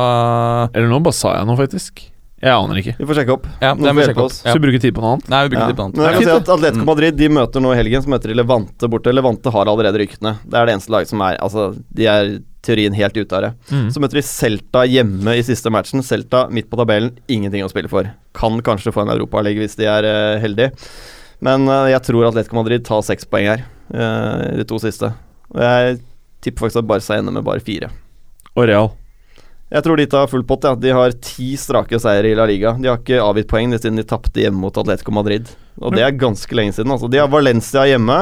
Eller 0.72 0.88
nå 0.90 0.98
bare 1.04 1.14
sa 1.14 1.37
jeg 1.37 1.48
noe, 1.48 1.59
faktisk. 1.61 2.02
Jeg 2.42 2.53
aner 2.53 2.77
ikke. 2.83 2.92
Vi 2.99 3.07
får 3.09 3.16
sjekke 3.16 3.33
opp. 3.33 3.46
Ja, 3.62 3.70
det 3.72 3.81
må 3.81 3.92
vi 3.96 4.03
sjekke 4.11 4.25
opp. 4.27 4.35
Ja. 4.44 4.53
Så 4.53 4.59
vi 4.59 4.64
bruker 4.66 4.81
tid 4.83 4.92
på 4.94 5.01
noe 5.01 5.12
annet? 5.14 5.29
Nei, 5.33 5.38
vi 5.46 5.51
bruker 5.55 5.62
Ja. 5.62 5.68
tid 5.70 5.79
på 5.79 5.85
annet. 5.87 5.96
Men 5.96 6.05
jeg 6.07 6.12
kan 6.16 6.22
si 6.27 6.35
at 6.37 6.51
Atletico 6.57 6.83
Mm. 6.83 6.90
Madrid 6.90 7.16
de 7.16 7.29
møter 7.33 7.61
nå 7.64 7.72
i 7.72 7.77
helgen, 7.79 8.03
møter 8.12 8.29
de 8.29 8.35
Levante 8.37 8.88
borte. 8.92 9.14
Levante 9.14 9.51
har 9.51 9.64
allerede 9.72 9.96
ryktene. 10.03 10.35
Det 10.44 10.55
er 10.61 10.66
det 10.66 10.75
eneste 10.77 10.92
laget 10.92 11.09
som 11.09 11.20
er 11.22 11.38
Altså, 11.40 11.64
de 11.94 12.05
er 12.07 12.38
teorien 12.62 12.92
helt 12.92 13.16
ute 13.16 13.33
av 13.33 13.42
det. 13.42 13.53
Mm. 13.70 13.88
Så 13.90 14.01
møter 14.03 14.20
de 14.20 14.22
Celta 14.22 14.85
hjemme 14.85 15.33
i 15.38 15.42
siste 15.42 15.70
matchen. 15.70 16.03
Celta 16.03 16.51
midt 16.51 16.68
på 16.68 16.77
tabellen, 16.77 17.16
ingenting 17.29 17.64
å 17.64 17.70
spille 17.70 17.88
for. 17.88 18.05
Kan 18.35 18.61
kanskje 18.61 18.92
få 18.92 19.03
en 19.07 19.16
europaliga 19.16 19.62
hvis 19.62 19.77
de 19.77 19.87
er 19.87 20.05
uh, 20.05 20.40
heldige. 20.42 20.72
Men 21.40 21.66
uh, 21.68 21.87
jeg 21.88 22.03
tror 22.03 22.29
Atletico 22.29 22.57
Madrid 22.61 22.85
tar 22.85 23.01
seks 23.03 23.25
poeng 23.25 23.46
her, 23.46 23.64
uh, 23.94 24.57
de 24.57 24.64
to 24.64 24.77
siste. 24.79 25.09
Og 25.55 25.61
jeg 25.62 26.01
tipper 26.42 26.66
faktisk 26.66 26.83
at 26.83 26.88
Barca 26.88 27.16
ender 27.16 27.33
med 27.33 27.44
bare 27.44 27.61
fire. 27.61 27.88
Og 28.57 28.66
Real. 28.68 28.90
Jeg 29.72 29.83
tror 29.83 29.98
de 29.98 30.07
tar 30.07 30.29
full 30.31 30.44
pott. 30.46 30.62
Ja. 30.68 30.76
De 30.79 30.92
har 30.94 31.14
ti 31.24 31.57
strake 31.59 31.98
seire 32.02 32.31
i 32.31 32.37
La 32.38 32.46
Liga. 32.46 32.76
De 32.79 32.87
har 32.90 33.00
ikke 33.00 33.18
avgitt 33.22 33.48
poeng 33.50 33.72
siden 33.74 33.98
de 33.98 34.05
tapte 34.07 34.44
hjemme 34.44 34.62
mot 34.62 34.76
Atletico 34.79 35.14
Madrid. 35.14 35.48
Og 35.83 35.96
det 35.96 36.05
er 36.07 36.14
ganske 36.14 36.55
lenge 36.55 36.76
siden. 36.76 36.92
Altså. 36.94 37.11
De 37.11 37.18
har 37.18 37.31
Valencia 37.33 37.83
hjemme. 37.90 38.20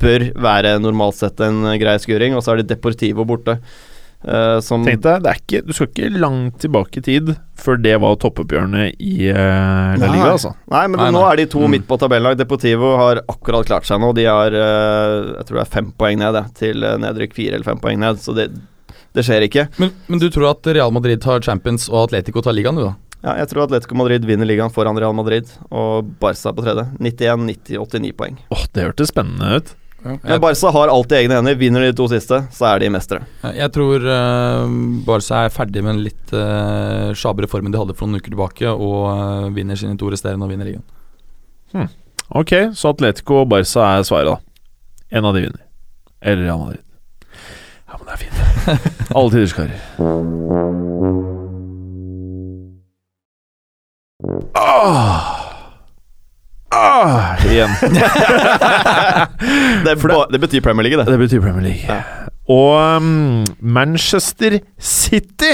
Bør 0.00 0.28
være 0.40 0.76
normalt 0.80 1.18
sett 1.18 1.42
en 1.44 1.64
eh, 1.68 1.78
grei 1.82 1.98
skuring. 2.00 2.36
Og 2.38 2.44
så 2.46 2.54
er 2.54 2.62
de 2.62 2.70
Deportivo 2.70 3.26
borte. 3.28 3.58
Uh, 4.20 4.60
som 4.60 4.82
Tenk 4.84 5.00
deg, 5.00 5.22
det 5.24 5.32
ikke, 5.38 5.60
du 5.64 5.70
skal 5.72 5.86
ikke 5.88 6.08
langt 6.20 6.58
tilbake 6.60 7.00
i 7.00 7.04
tid 7.06 7.30
før 7.56 7.78
det 7.80 7.94
var 8.02 8.18
toppoppgjørene 8.20 8.90
i 9.00 9.30
uh, 9.32 9.94
La 9.96 9.96
Nei. 9.96 10.10
Liga, 10.12 10.34
altså. 10.34 10.50
Nei, 10.68 10.82
men 10.92 11.00
Nei, 11.00 11.06
nå 11.16 11.22
er 11.24 11.40
de 11.40 11.46
to 11.48 11.62
Mm. 11.64 11.72
midt 11.72 11.86
på 11.88 11.96
tabellag. 11.96 12.36
Deportivo 12.36 12.90
har 13.00 13.22
akkurat 13.32 13.64
klart 13.64 13.88
seg 13.88 13.96
nå. 14.02 14.10
De 14.12 14.26
har 14.28 14.52
uh, 14.52 15.38
jeg 15.38 15.46
tror 15.48 15.56
det 15.56 15.64
er 15.64 15.72
fem 15.72 15.88
poeng 15.96 16.20
ned 16.20 16.36
til 16.60 16.84
nedrykk 17.00 17.32
fire 17.38 17.56
eller 17.56 17.70
fem 17.72 17.80
poeng 17.80 17.96
ned. 18.04 18.20
Så 18.20 18.36
det, 18.36 18.50
det 19.16 19.24
skjer 19.26 19.46
ikke. 19.46 19.66
Men, 19.80 19.92
men 20.06 20.22
du 20.22 20.28
tror 20.30 20.52
at 20.52 20.66
Real 20.70 20.92
Madrid 20.94 21.22
tar 21.22 21.42
Champions 21.44 21.88
og 21.90 22.06
Atletico 22.06 22.42
tar 22.44 22.56
ligaen, 22.56 22.78
du 22.78 22.86
da? 22.86 22.94
Ja, 23.20 23.34
jeg 23.42 23.50
tror 23.50 23.66
Atletico 23.66 23.98
Madrid 24.00 24.24
vinner 24.24 24.48
ligaen 24.48 24.72
foran 24.72 24.96
Real 24.96 25.12
Madrid, 25.16 25.50
og 25.68 26.08
Barca 26.22 26.54
på 26.56 26.64
tredje. 26.64 26.86
91, 27.02 27.44
90, 27.50 27.82
89 27.84 28.16
poeng. 28.16 28.38
Åh, 28.54 28.64
det 28.72 28.86
hørtes 28.86 29.12
spennende 29.12 29.58
ut. 29.58 29.74
Men 30.00 30.40
Barca 30.40 30.70
har 30.72 30.88
alltid 30.88 31.18
egne 31.18 31.36
hender. 31.36 31.58
Vinner 31.60 31.84
de 31.84 31.92
to 31.96 32.06
siste, 32.08 32.38
så 32.56 32.70
er 32.70 32.80
de 32.80 32.88
mestere. 32.92 33.26
jeg 33.52 33.72
tror 33.74 34.06
uh, 34.06 34.64
Barca 35.04 35.44
er 35.44 35.52
ferdig 35.52 35.84
med 35.84 35.98
den 35.98 36.04
litt 36.06 36.32
uh, 36.32 37.12
sjabre 37.12 37.50
formen 37.50 37.74
de 37.74 37.82
hadde 37.82 37.96
for 37.98 38.08
noen 38.08 38.22
uker 38.22 38.32
tilbake, 38.32 38.72
og 38.72 39.00
uh, 39.10 39.50
vinner 39.52 39.76
sine 39.76 39.98
to 40.00 40.08
resterende 40.12 40.48
og 40.48 40.54
vinner 40.54 40.70
ligaen. 40.70 41.90
Ok, 42.30 42.54
så 42.78 42.94
Atletico 42.94 43.42
og 43.42 43.50
Barca 43.52 43.90
er 43.98 44.06
svaret, 44.08 44.32
da. 44.32 44.38
En 45.18 45.28
av 45.28 45.36
de 45.36 45.44
vinner. 45.44 45.66
Eller 46.22 46.46
Real 46.46 46.62
Madrid. 46.62 46.86
Ja, 47.90 47.98
men 47.98 48.06
det 48.06 48.14
er 48.14 48.22
fint. 48.22 48.36
Alle 49.16 49.30
tiders 49.34 49.52
karer. 49.56 50.80
Ah. 54.54 55.36
Ah, 56.72 57.34
igjen. 57.50 57.70
Det, 59.84 59.94
ba- 60.02 60.26
det 60.30 60.38
betyr 60.38 60.60
Premier 60.62 60.84
League, 60.86 60.98
det. 61.00 61.10
Det 61.10 61.18
betyr 61.18 61.40
Premier 61.42 61.64
League. 61.64 61.96
Og 62.50 62.74
um, 63.00 63.44
Manchester 63.62 64.58
City 64.78 65.52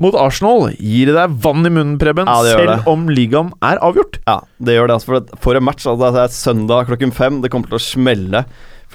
mot 0.00 0.14
Arsenal 0.18 0.70
gir 0.78 1.10
deg 1.14 1.36
vann 1.42 1.66
i 1.66 1.72
munnen, 1.72 1.96
Preben, 2.00 2.26
Ja, 2.30 2.38
selv 2.46 2.70
det. 2.72 2.78
om 2.90 3.06
ligaen 3.10 3.52
er 3.66 3.78
avgjort. 3.84 4.18
Ja, 4.26 4.40
det 4.62 4.76
gjør 4.78 4.90
det. 4.90 4.96
Altså, 4.98 5.10
for, 5.12 5.38
for 5.46 5.58
en 5.60 5.66
match. 5.68 5.86
Altså, 5.90 6.10
det 6.16 6.22
er 6.24 6.34
søndag 6.34 6.86
klokken 6.90 7.14
fem. 7.14 7.40
Det 7.44 7.50
kommer 7.54 7.70
til 7.70 7.78
å 7.78 7.82
smelle. 7.86 8.44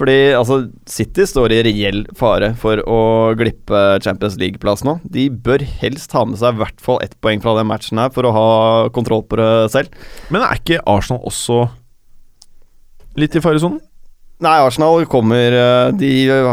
Fordi 0.02 0.32
altså, 0.34 0.56
City 0.90 1.22
står 1.30 1.52
i 1.54 1.60
reell 1.62 2.00
fare 2.18 2.48
for 2.58 2.80
å 2.90 2.96
glippe 3.38 3.82
Champions 4.02 4.34
League-plass 4.40 4.82
nå. 4.82 4.96
De 5.14 5.28
bør 5.30 5.62
helst 5.78 6.10
ha 6.16 6.24
med 6.26 6.40
seg 6.40 6.56
i 6.56 6.62
hvert 6.64 6.82
fall 6.82 6.98
ett 7.04 7.14
poeng 7.22 7.38
fra 7.44 7.54
den 7.60 7.68
matchen 7.70 8.00
her 8.02 8.10
for 8.10 8.26
å 8.26 8.32
ha 8.34 8.48
kontroll 8.96 9.22
på 9.30 9.38
det 9.38 9.46
selv. 9.70 9.94
Men 10.34 10.42
er 10.42 10.58
ikke 10.58 10.82
Arsenal 10.90 11.22
også 11.30 11.68
litt 13.14 13.38
i 13.38 13.44
faresonen? 13.44 13.78
Nei, 14.42 14.54
Arsenal 14.66 15.04
kommer 15.10 15.54
eh, 15.54 15.92
De 15.98 16.08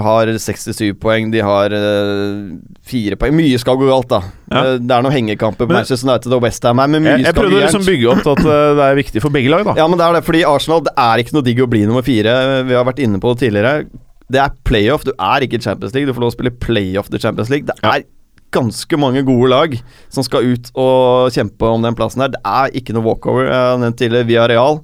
har 0.05 0.29
67 0.37 0.93
poeng, 1.01 1.31
de 1.33 1.41
har 1.45 1.73
eh, 1.73 2.51
fire 2.85 3.17
poeng. 3.19 3.33
Mye 3.37 3.57
skal 3.61 3.79
gå 3.81 3.87
galt, 3.89 4.09
da. 4.11 4.19
Ja. 4.51 4.61
Eh, 4.61 4.75
Det 4.83 4.93
er 4.95 5.05
noen 5.05 5.15
hengekamper 5.15 5.65
på 5.65 5.73
Manchester 5.73 6.09
United 6.09 6.35
og 6.37 6.43
Westham 6.45 6.81
her, 6.83 6.91
men 6.93 7.05
mye 7.05 7.15
Jeg, 7.17 7.25
jeg 7.25 7.33
skal 7.33 7.41
prøvde 7.41 7.57
å 7.57 7.63
liksom 7.65 7.87
bygge 7.87 8.11
opp 8.13 8.21
til 8.25 8.35
at 8.35 8.43
det 8.79 8.85
er 8.89 8.99
viktig 9.01 9.23
for 9.25 9.33
begge 9.33 9.53
lag, 9.53 9.65
da. 9.67 9.75
Ja, 9.81 9.87
men 9.89 9.97
det 10.01 10.05
er 10.05 10.19
det, 10.19 10.23
fordi 10.27 10.43
Arsenal 10.47 10.85
Det 10.85 10.93
er 11.05 11.23
ikke 11.23 11.35
noe 11.39 11.47
digg 11.49 11.63
å 11.65 11.69
bli 11.71 11.83
nummer 11.89 12.05
fire. 12.05 12.37
Vi 12.69 12.77
har 12.77 12.85
vært 12.87 13.01
inne 13.05 13.21
på 13.23 13.33
det 13.33 13.43
tidligere. 13.47 13.89
Det 14.29 14.43
er 14.43 14.53
playoff, 14.69 15.03
du 15.07 15.13
er 15.17 15.45
ikke 15.47 15.61
Champions 15.63 15.95
League. 15.95 16.05
Du 16.05 16.13
får 16.13 16.21
lov 16.27 16.33
å 16.35 16.37
spille 16.37 16.53
playoff 16.61 17.09
til 17.09 17.21
Champions 17.23 17.49
League. 17.49 17.65
Det 17.65 17.77
er 17.81 18.05
ganske 18.53 18.97
mange 18.97 19.21
gode 19.25 19.49
lag 19.51 19.73
som 20.13 20.25
skal 20.25 20.45
ut 20.53 20.69
og 20.77 21.29
kjempe 21.33 21.69
om 21.69 21.83
den 21.85 21.97
plassen 21.97 22.21
her. 22.23 22.31
Det 22.33 22.41
er 22.45 22.77
ikke 22.77 22.93
noe 22.97 23.05
walkover. 23.05 23.49
Jeg 23.49 23.57
har 23.73 23.81
nevnt 23.81 23.97
tidligere 24.01 24.29
via 24.29 24.45
Real. 24.49 24.79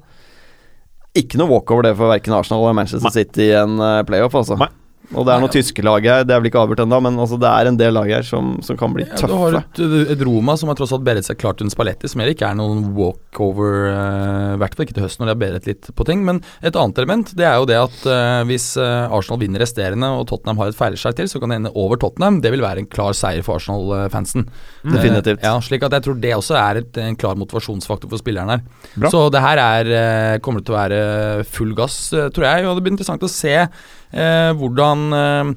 Ikke 1.16 1.40
noe 1.40 1.48
walkover 1.48 1.88
det 1.88 1.94
for 1.96 2.12
verken 2.12 2.36
Arsenal 2.36 2.66
eller 2.66 2.76
Manchester 2.82 3.08
Nei. 3.08 3.14
City 3.16 3.46
i 3.50 3.54
en 3.56 3.78
eh, 3.80 4.02
playoff, 4.08 4.36
altså. 4.36 4.58
Nei. 4.60 4.72
Og 5.14 5.26
det 5.28 5.34
er 5.34 5.44
noen 5.44 5.54
tyske 5.54 5.86
lag 5.86 6.06
her, 6.08 6.26
det 6.26 6.34
er 6.36 6.42
vel 6.42 6.50
ikke 6.50 6.62
avgjort 6.64 6.84
ennå, 6.86 7.00
men 7.06 7.20
altså, 7.22 7.38
det 7.42 7.50
er 7.52 7.70
en 7.70 7.80
del 7.80 7.94
lag 7.98 8.10
her 8.10 8.26
som, 8.26 8.56
som 8.66 8.80
kan 8.80 8.96
bli 8.96 9.06
Ja, 9.06 9.30
du 9.30 9.36
har 9.38 9.60
et, 9.60 9.82
et 10.16 10.24
Roma 10.26 10.56
som 10.60 10.72
har 10.72 10.80
tross 10.80 10.94
alt 10.96 11.06
bedret 11.06 11.28
seg 11.28 11.40
klart 11.42 11.62
under 11.64 11.74
Spalletti, 11.74 12.10
som 12.12 12.24
heller 12.24 12.36
ikke 12.36 12.50
er 12.50 12.58
noen 12.60 12.82
walkover, 12.98 13.90
i 13.90 13.94
uh, 13.94 14.56
hvert 14.62 14.78
fall 14.78 14.88
ikke 14.88 14.98
til 14.98 15.06
høsten 15.06 15.24
når 15.24 15.32
de 15.32 15.36
har 15.36 15.42
bedret 15.44 15.70
litt 15.70 15.92
på 15.96 16.08
ting. 16.08 16.24
Men 16.28 16.42
et 16.66 16.78
annet 16.80 17.02
element 17.04 17.34
det 17.38 17.48
er 17.48 17.60
jo 17.60 17.70
det 17.70 17.80
at 17.82 17.98
uh, 18.10 18.42
hvis 18.50 18.72
eh, 18.82 19.14
Arsenal 19.14 19.42
vinner 19.42 19.62
resterende 19.64 20.10
og 20.16 20.26
Tottenham 20.30 20.60
har 20.62 20.72
et 20.72 20.78
feilskjær 20.78 21.16
til, 21.18 21.30
så 21.32 21.42
kan 21.42 21.52
det 21.52 21.60
ende 21.62 21.74
over 21.78 22.00
Tottenham. 22.02 22.42
Det 22.44 22.52
vil 22.54 22.64
være 22.64 22.84
en 22.84 22.90
klar 22.90 23.16
seier 23.18 23.46
for 23.46 23.60
Arsenal-fansen. 23.60 24.48
Definitivt. 24.86 25.42
Eh, 25.42 25.48
ja, 25.48 25.56
slik 25.64 25.86
at 25.86 25.96
jeg 25.98 26.06
tror 26.06 26.20
det 26.22 26.34
også 26.36 26.58
er 26.60 26.82
et, 26.82 27.02
en 27.02 27.18
klar 27.20 27.38
motivasjonsfaktor 27.40 28.12
for 28.12 28.22
spilleren 28.22 28.54
her. 28.56 28.64
Bra. 28.96 29.12
Så 29.14 29.26
det 29.34 29.44
her 29.44 29.62
er, 29.62 29.92
eh, 30.00 30.40
kommer 30.46 30.64
til 30.66 30.76
å 30.76 30.80
være 30.80 31.44
full 31.50 31.74
gass, 31.78 32.14
eh, 32.14 32.30
tror 32.30 32.48
jeg. 32.50 32.66
Og 32.66 32.78
det 32.78 32.86
blir 32.86 32.96
interessant 32.96 33.26
å 33.26 33.32
se 33.32 33.56
eh, 33.56 33.68
hvordan 34.14 35.08
eh, 35.18 35.56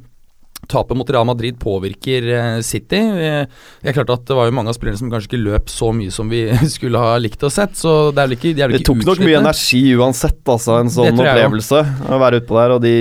Tapet 0.68 0.96
mot 0.96 1.10
Real 1.10 1.24
Madrid 1.24 1.58
påvirker 1.60 2.28
eh, 2.28 2.60
City. 2.60 2.96
Eh, 2.96 3.46
det 3.80 3.88
er 3.88 3.94
klart 3.96 4.10
at 4.12 4.26
det 4.28 4.36
var 4.36 4.48
jo 4.48 4.54
mange 4.56 4.72
av 4.72 4.76
spillerne 4.76 5.00
som 5.00 5.12
kanskje 5.12 5.30
ikke 5.30 5.40
løp 5.40 5.70
så 5.72 5.92
mye 5.96 6.12
som 6.12 6.28
vi 6.28 6.42
skulle 6.76 7.00
ha 7.00 7.14
likt 7.22 7.46
å 7.46 7.50
sett, 7.52 7.78
så 7.78 8.10
det 8.12 8.20
er 8.20 8.28
vel 8.28 8.36
ikke, 8.36 8.52
de 8.52 8.64
er 8.66 8.72
vel 8.72 8.80
Det 8.80 8.88
tok 8.88 9.00
nok 9.06 9.22
mye 9.24 9.38
energi 9.40 9.80
uansett, 9.96 10.42
altså, 10.44 10.76
en 10.82 10.92
sånn 10.92 11.14
opplevelse. 11.14 11.80
Å 12.10 12.20
være 12.20 12.42
utpå 12.42 12.58
der, 12.58 12.76
og 12.76 12.84
de, 12.84 12.94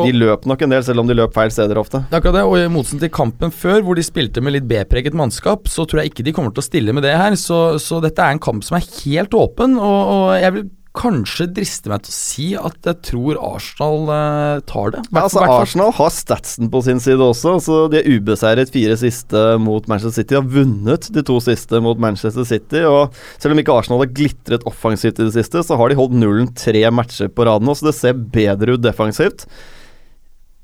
de 0.00 0.16
løp 0.16 0.48
nok 0.48 0.64
en 0.64 0.76
del, 0.76 0.86
selv 0.86 1.04
om 1.04 1.10
de 1.10 1.18
løp 1.18 1.36
feil 1.36 1.52
steder 1.52 1.82
ofte. 1.82 2.04
Det 2.06 2.16
er 2.16 2.22
akkurat 2.22 2.40
det, 2.40 2.48
og 2.48 2.56
I 2.56 2.72
motsetning 2.72 3.04
til 3.04 3.14
kampen 3.20 3.52
før, 3.52 3.82
hvor 3.84 4.00
de 4.00 4.06
spilte 4.06 4.44
med 4.44 4.56
litt 4.56 4.70
B-preget 4.70 5.16
mannskap, 5.18 5.68
så 5.68 5.84
tror 5.84 6.04
jeg 6.04 6.14
ikke 6.14 6.28
de 6.30 6.36
kommer 6.36 6.56
til 6.56 6.64
å 6.64 6.68
stille 6.70 6.96
med 6.96 7.04
det 7.04 7.18
her. 7.20 7.36
Så, 7.40 7.80
så 7.84 8.00
dette 8.04 8.24
er 8.24 8.32
en 8.32 8.42
kamp 8.42 8.64
som 8.64 8.80
er 8.80 8.86
helt 9.02 9.36
åpen, 9.36 9.76
og, 9.76 10.00
og 10.14 10.28
jeg 10.40 10.56
vil 10.56 10.70
kanskje 10.96 11.46
driste 11.54 11.90
meg 11.90 12.02
til 12.02 12.10
å 12.10 12.16
si 12.16 12.46
at 12.58 12.88
jeg 12.88 12.98
tror 13.06 13.38
Arsenal 13.52 14.10
eh, 14.10 14.62
tar 14.66 14.94
det. 14.96 15.02
Ja, 15.06 15.22
altså, 15.22 15.44
Arsenal 15.46 15.92
har 15.94 16.10
statsen 16.14 16.70
på 16.72 16.82
sin 16.82 17.02
side 17.02 17.22
også. 17.22 17.56
Så 17.62 17.80
De 17.92 18.00
er 18.00 18.08
ubeseiret 18.10 18.72
fire 18.74 18.96
siste 18.98 19.44
mot 19.62 19.86
Manchester 19.90 20.16
City. 20.18 20.34
De 20.34 20.40
Har 20.40 20.48
vunnet 20.56 21.10
de 21.14 21.24
to 21.26 21.38
siste 21.44 21.82
mot 21.84 22.00
Manchester 22.00 22.46
City. 22.48 22.82
Og 22.88 23.14
Selv 23.38 23.54
om 23.54 23.62
ikke 23.62 23.76
Arsenal 23.76 24.02
har 24.02 24.14
glitret 24.14 24.66
offensivt 24.68 25.20
i 25.20 25.28
det 25.28 25.36
siste, 25.36 25.62
så 25.66 25.78
har 25.78 25.92
de 25.92 26.00
holdt 26.00 26.16
nullen 26.18 26.50
tre 26.58 26.82
matcher 26.90 27.30
på 27.30 27.46
rad 27.46 27.62
nå, 27.62 27.76
så 27.78 27.90
det 27.90 27.96
ser 27.98 28.18
bedre 28.34 28.74
ut 28.74 28.82
defensivt. 28.82 29.46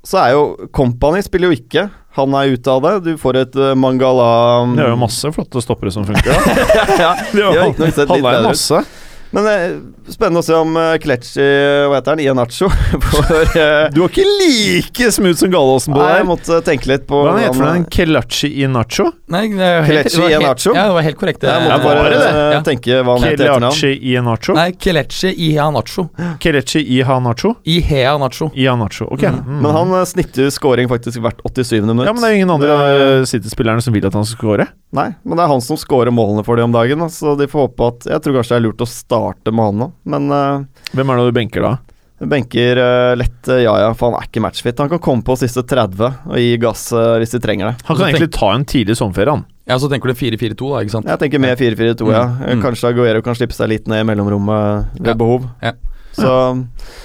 Så 0.07 0.19
er 0.21 0.35
jo 0.35 0.69
Company 0.75 1.23
spiller 1.25 1.51
jo 1.51 1.57
ikke. 1.57 1.87
Han 2.17 2.33
er 2.35 2.53
ute 2.55 2.71
av 2.71 2.83
det. 2.83 2.93
Du 3.05 3.17
får 3.21 3.41
et 3.43 3.57
uh, 3.59 3.73
Mangala 3.77 4.29
Det 4.73 4.85
er 4.85 4.93
jo 4.93 4.99
masse 4.99 5.31
flotte 5.35 5.61
stoppere 5.63 5.91
som 5.93 6.07
funker. 6.07 6.31
ja, 7.03 7.11
ja, 7.11 7.11
De 7.35 7.43
har 7.43 7.59
handla 7.67 8.07
bedre 8.07 8.23
inn 8.41 8.55
ut. 8.55 8.96
Men 9.35 9.47
eh, 9.51 9.73
spennende 10.13 10.39
å 10.39 10.45
se 10.45 10.55
om 10.55 10.77
eh, 10.79 10.93
Kletchi 11.03 11.43
Hva 11.89 11.97
heter 11.97 12.13
han? 12.15 12.21
Ianacho 12.23 12.69
For, 13.09 13.41
eh, 13.59 13.89
Du 13.91 13.99
var 14.03 14.11
ikke 14.13 14.23
like 14.39 15.09
smooth 15.11 15.35
som 15.41 15.51
Gallåsen 15.51 15.95
på 15.95 15.99
det 15.99 16.13
jeg 16.17 16.27
måtte 16.29 16.59
tenke 16.67 16.87
litt 16.93 17.03
på 17.09 17.19
Hva 17.25 17.33
heter 17.41 17.65
han? 17.65 17.83
Kelachi 17.91 18.49
Ianacho? 18.61 19.09
Nei, 19.33 19.43
det 19.51 19.67
er 19.67 19.83
helt, 19.87 20.07
Kelechi 20.07 20.15
det 20.15 20.21
var 20.21 20.29
helt- 20.29 20.37
Iheanacho? 20.37 20.75
Ja, 20.77 20.85
det 20.87 20.95
var 20.97 21.05
helt 21.07 21.19
korrekt. 21.19 21.41
det. 21.41 21.51
Jeg 21.51 21.65
måtte 21.67 21.83
var 21.83 21.99
bare 22.01 22.21
eh, 22.21 22.39
Ja. 22.55 22.61
tenke 22.63 23.01
hva 23.03 23.17
han 23.17 23.25
het 23.27 23.33
i 23.33 23.43
etternavn. 23.43 23.75
Kelachi 23.75 24.13
Ianacho? 24.13 24.55
Nei, 24.57 24.67
Kelechi 24.85 25.33
Iheanacho. 25.47 26.07
Kelechi 26.39 26.83
i 26.87 27.01
hanacho? 27.03 27.55
Iheanacho. 27.67 28.49
I 28.55 28.67
ok. 28.69 29.23
Mm. 29.23 29.61
Men 29.61 29.71
han 29.75 29.93
eh, 29.99 30.05
snitter 30.05 30.49
scoring 30.49 30.87
faktisk 30.89 31.19
hvert 31.23 31.41
87. 31.43 31.81
minutt. 31.83 32.05
Ja, 32.07 32.13
men 32.13 32.21
det 32.23 32.29
er 32.29 32.35
jo 32.35 32.39
ingen 32.41 32.55
andre 32.55 32.77
eh, 32.95 33.25
City-spillerne 33.27 33.83
som 33.83 33.93
vil 33.95 34.05
at 34.07 34.13
han 34.17 34.25
skal 34.25 34.37
score. 34.37 34.67
Nei, 34.95 35.09
men 35.27 35.35
det 35.39 35.43
er 35.43 35.51
han 35.51 35.61
som 35.63 35.77
scorer 35.79 36.13
målene 36.15 36.45
for 36.47 36.55
dem 36.59 36.69
om 36.69 36.75
dagen, 36.75 37.01
da, 37.03 37.09
så 37.11 37.33
de 37.39 37.47
får 37.51 37.65
håpe 37.67 37.87
at 37.91 38.05
Jeg 38.07 38.23
tror 38.23 38.37
kanskje 38.37 38.53
det 38.55 38.59
er 38.61 38.65
lurt 38.69 38.83
å 38.85 38.87
starte 39.17 39.51
med 39.53 39.65
han 39.65 39.77
nå, 39.81 39.87
men 40.13 40.31
uh, 40.31 40.65
Hvem 40.93 41.09
er 41.13 41.17
det 41.21 41.25
du 41.29 41.35
benker 41.41 41.61
da? 41.65 41.77
benker 42.17 42.79
uh, 42.81 43.15
lett 43.15 43.47
uh, 43.51 43.59
Jaja, 43.61 43.91
for 43.93 44.09
han 44.11 44.21
er 44.21 44.25
ikke 44.29 44.41
matchfit. 44.41 44.79
Han 44.81 44.89
kan 44.89 44.99
komme 45.03 45.21
på 45.25 45.35
siste 45.37 45.61
30 45.69 46.07
og 46.31 46.37
gi 46.41 46.55
gass 46.57 46.87
eh, 46.91 47.17
hvis 47.21 47.35
de 47.35 47.39
trenger 47.43 47.69
det. 47.69 47.85
Han 47.85 47.97
kan 47.99 48.07
egentlig 48.07 48.31
ta 48.33 48.49
en 48.55 48.65
tidlig 48.65 48.95
sommerferie, 48.97 49.35
han. 49.35 49.43
Ja, 49.69 49.77
så 49.77 49.89
tenker 49.91 50.09
du 50.09 50.15
4-4-2, 50.17 50.55
da, 50.71 50.79
ikke 50.81 50.95
sant? 50.95 51.09
Jeg 51.11 51.19
tenker 51.21 51.43
med 51.43 51.59
4-4-2, 51.59 52.07
ja. 52.15 52.23
Mm, 52.25 52.41
Eh, 52.47 52.55
mm. 52.57 52.63
Kanskje 52.65 52.89
Aguero 52.89 53.21
kan 53.21 53.37
slippe 53.37 53.53
seg 53.53 53.69
litt 53.69 53.85
ned 53.91 54.01
i 54.01 54.07
mellomrommet 54.09 54.97
ved 54.97 55.11
Ja. 55.11 55.17
behov. 55.19 55.45
Ja. 55.61 55.73
Så 56.17 56.31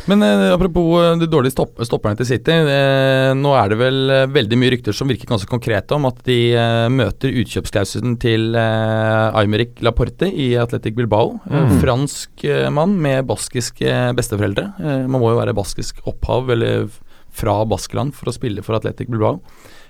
Men 0.08 0.22
eh, 0.24 0.46
apropos 0.54 0.86
eh, 1.02 1.18
de 1.20 1.28
dårlige 1.30 1.54
stopp 1.54 1.80
stopperne 1.84 2.16
til 2.18 2.28
City. 2.30 2.54
Eh, 2.54 3.32
nå 3.36 3.52
er 3.58 3.72
det 3.72 3.78
vel 3.80 3.98
eh, 4.14 4.24
veldig 4.32 4.58
mye 4.60 4.72
rykter 4.76 4.96
som 4.96 5.10
virker 5.10 5.28
ganske 5.30 5.50
konkrete 5.50 5.96
om 5.98 6.08
at 6.08 6.22
de 6.28 6.38
eh, 6.56 6.88
møter 6.92 7.36
utkjøpsklausulen 7.42 8.16
til 8.22 8.56
eh, 8.58 9.38
Aymeric 9.42 9.82
Laporte 9.84 10.30
i 10.32 10.52
Athletic 10.60 10.96
Bilbao. 10.98 11.36
Mm. 11.44 11.76
fransk 11.82 12.44
eh, 12.48 12.68
mann 12.72 12.96
med 13.02 13.26
baskiske 13.28 14.14
besteforeldre. 14.16 14.70
Man 14.80 15.20
må 15.20 15.32
jo 15.32 15.40
være 15.40 15.56
baskisk 15.56 16.00
opphav 16.08 16.50
eller 16.54 16.88
fra 17.32 17.62
Baskeland 17.68 18.16
for 18.16 18.28
å 18.28 18.34
spille 18.34 18.64
for 18.64 18.76
Athletic 18.76 19.10
Bilbao. 19.12 19.40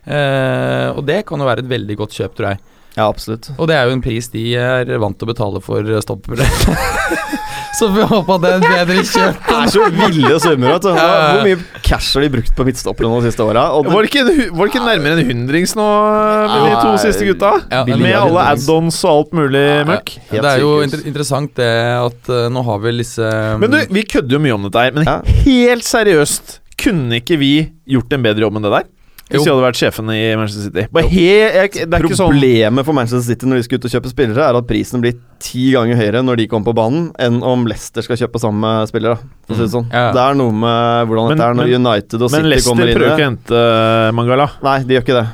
Eh, 0.05 0.89
og 0.93 1.05
det 1.07 1.23
kan 1.29 1.41
jo 1.43 1.49
være 1.49 1.65
et 1.65 1.71
veldig 1.71 1.99
godt 2.01 2.17
kjøp, 2.19 2.39
tror 2.39 2.53
jeg. 2.53 2.63
Ja, 2.97 3.07
absolutt. 3.09 3.51
Og 3.57 3.69
det 3.71 3.77
er 3.79 3.89
jo 3.89 3.97
en 3.97 4.05
pris 4.05 4.29
de 4.33 4.43
er 4.59 4.91
vant 5.01 5.17
til 5.17 5.29
å 5.29 5.33
betale 5.33 5.63
for 5.65 5.95
stoppere. 6.05 6.45
Så 7.73 7.89
vi 7.89 8.03
håper 8.05 8.35
at 8.37 8.43
det 8.43 8.51
er 8.51 8.59
en 8.59 8.65
bedre 8.67 9.03
kjøp. 9.09 9.39
Det 9.47 9.55
er 9.57 9.71
så 9.73 9.85
ville 9.97 10.29
ja, 10.29 10.39
ja. 10.53 10.75
Hvor 10.93 11.47
mye 11.47 11.81
cash 11.87 12.13
har 12.19 12.25
de 12.27 12.29
brukt 12.35 12.53
på 12.57 12.67
midtstoppere 12.69 13.09
nå 13.09 13.21
de 13.23 13.31
siste 13.31 13.47
åra? 13.47 13.65
Var 13.87 14.05
det 14.05 14.11
ikke, 14.11 14.25
var 14.53 14.69
det 14.69 14.75
ikke 14.75 14.83
nærmere 14.85 15.17
en 15.17 15.31
hundrings 15.31 15.73
nå 15.79 15.87
med 16.53 16.67
de 16.69 16.75
to 16.83 16.93
siste 17.01 17.29
gutta? 17.31 17.55
Ja, 17.73 17.83
Med 17.89 18.13
alle 18.19 18.45
add-ons 18.53 19.01
og 19.07 19.13
alt 19.15 19.37
mulig 19.41 19.65
møkk. 19.89 20.15
Ja, 20.29 20.45
det 20.45 20.53
er 20.53 20.65
jo 20.67 20.75
inter 20.85 21.05
interessant 21.09 21.57
det 21.57 21.71
at 21.97 22.33
uh, 22.33 22.47
nå 22.53 22.65
har 22.69 22.83
vi 22.85 22.95
disse 23.01 23.33
Men 23.63 23.73
du, 23.73 23.79
vi 23.97 24.05
kødder 24.05 24.37
jo 24.37 24.43
mye 24.45 24.59
om 24.59 24.69
dette 24.69 24.85
her, 24.85 24.97
men 24.99 25.09
Ja. 25.09 25.19
helt 25.47 25.89
seriøst, 25.89 26.59
kunne 26.83 27.23
ikke 27.23 27.41
vi 27.41 27.55
gjort 27.89 28.13
en 28.13 28.29
bedre 28.29 28.45
jobb 28.45 28.61
enn 28.61 28.69
det 28.69 28.75
der? 28.77 28.91
Hvis 29.33 29.47
de 29.47 29.53
hadde 29.53 29.65
vært 29.65 29.81
sjefene 29.81 30.15
i 30.17 30.25
Manchester 30.39 30.69
City. 30.69 30.85
Bare 30.93 31.11
he 31.11 31.27
jeg, 31.27 31.71
det 31.89 31.99
er 31.99 32.07
ikke 32.07 32.19
sånn 32.19 32.33
Problemet 32.33 32.87
for 32.89 32.97
Manchester 32.97 33.25
City 33.27 33.49
når 33.49 33.61
de 33.61 33.67
skal 33.67 33.81
ut 33.81 33.87
og 33.89 33.95
kjøpe 33.95 34.13
spillere, 34.13 34.45
er 34.47 34.59
at 34.59 34.69
prisen 34.69 35.03
blir 35.05 35.17
ti 35.43 35.65
ganger 35.75 35.99
høyere 35.99 36.23
når 36.23 36.39
de 36.43 36.47
kommer 36.51 36.71
på 36.71 36.75
banen, 36.79 37.09
enn 37.23 37.41
om 37.47 37.67
Leicester 37.67 38.05
skal 38.07 38.21
kjøpe 38.21 38.41
samme 38.43 38.71
spillere. 38.91 39.19
For 39.49 39.57
å 39.57 39.59
si 39.59 39.67
det 39.67 39.73
sånn. 39.75 39.89
Mm. 39.89 39.97
Ja. 39.99 40.05
Det 40.15 40.23
er 40.25 40.39
noe 40.39 40.57
med 40.63 41.11
hvordan 41.11 41.33
dette 41.33 41.49
er 41.49 41.59
når 41.59 41.71
men- 41.73 41.87
United 41.87 42.27
og 42.29 42.33
City 42.35 42.53
Leicester 42.53 42.71
kommer 42.71 42.87
inn 42.87 42.93
i 42.93 42.99
prøver 43.01 43.13
ikke 43.17 43.27
å 43.27 43.31
hente 43.31 43.63
eh, 43.67 44.13
Mangala. 44.21 44.49
Nei, 44.69 44.77
de 44.87 44.97
gjør 44.99 45.07
ikke 45.07 45.19
det. 45.19 45.27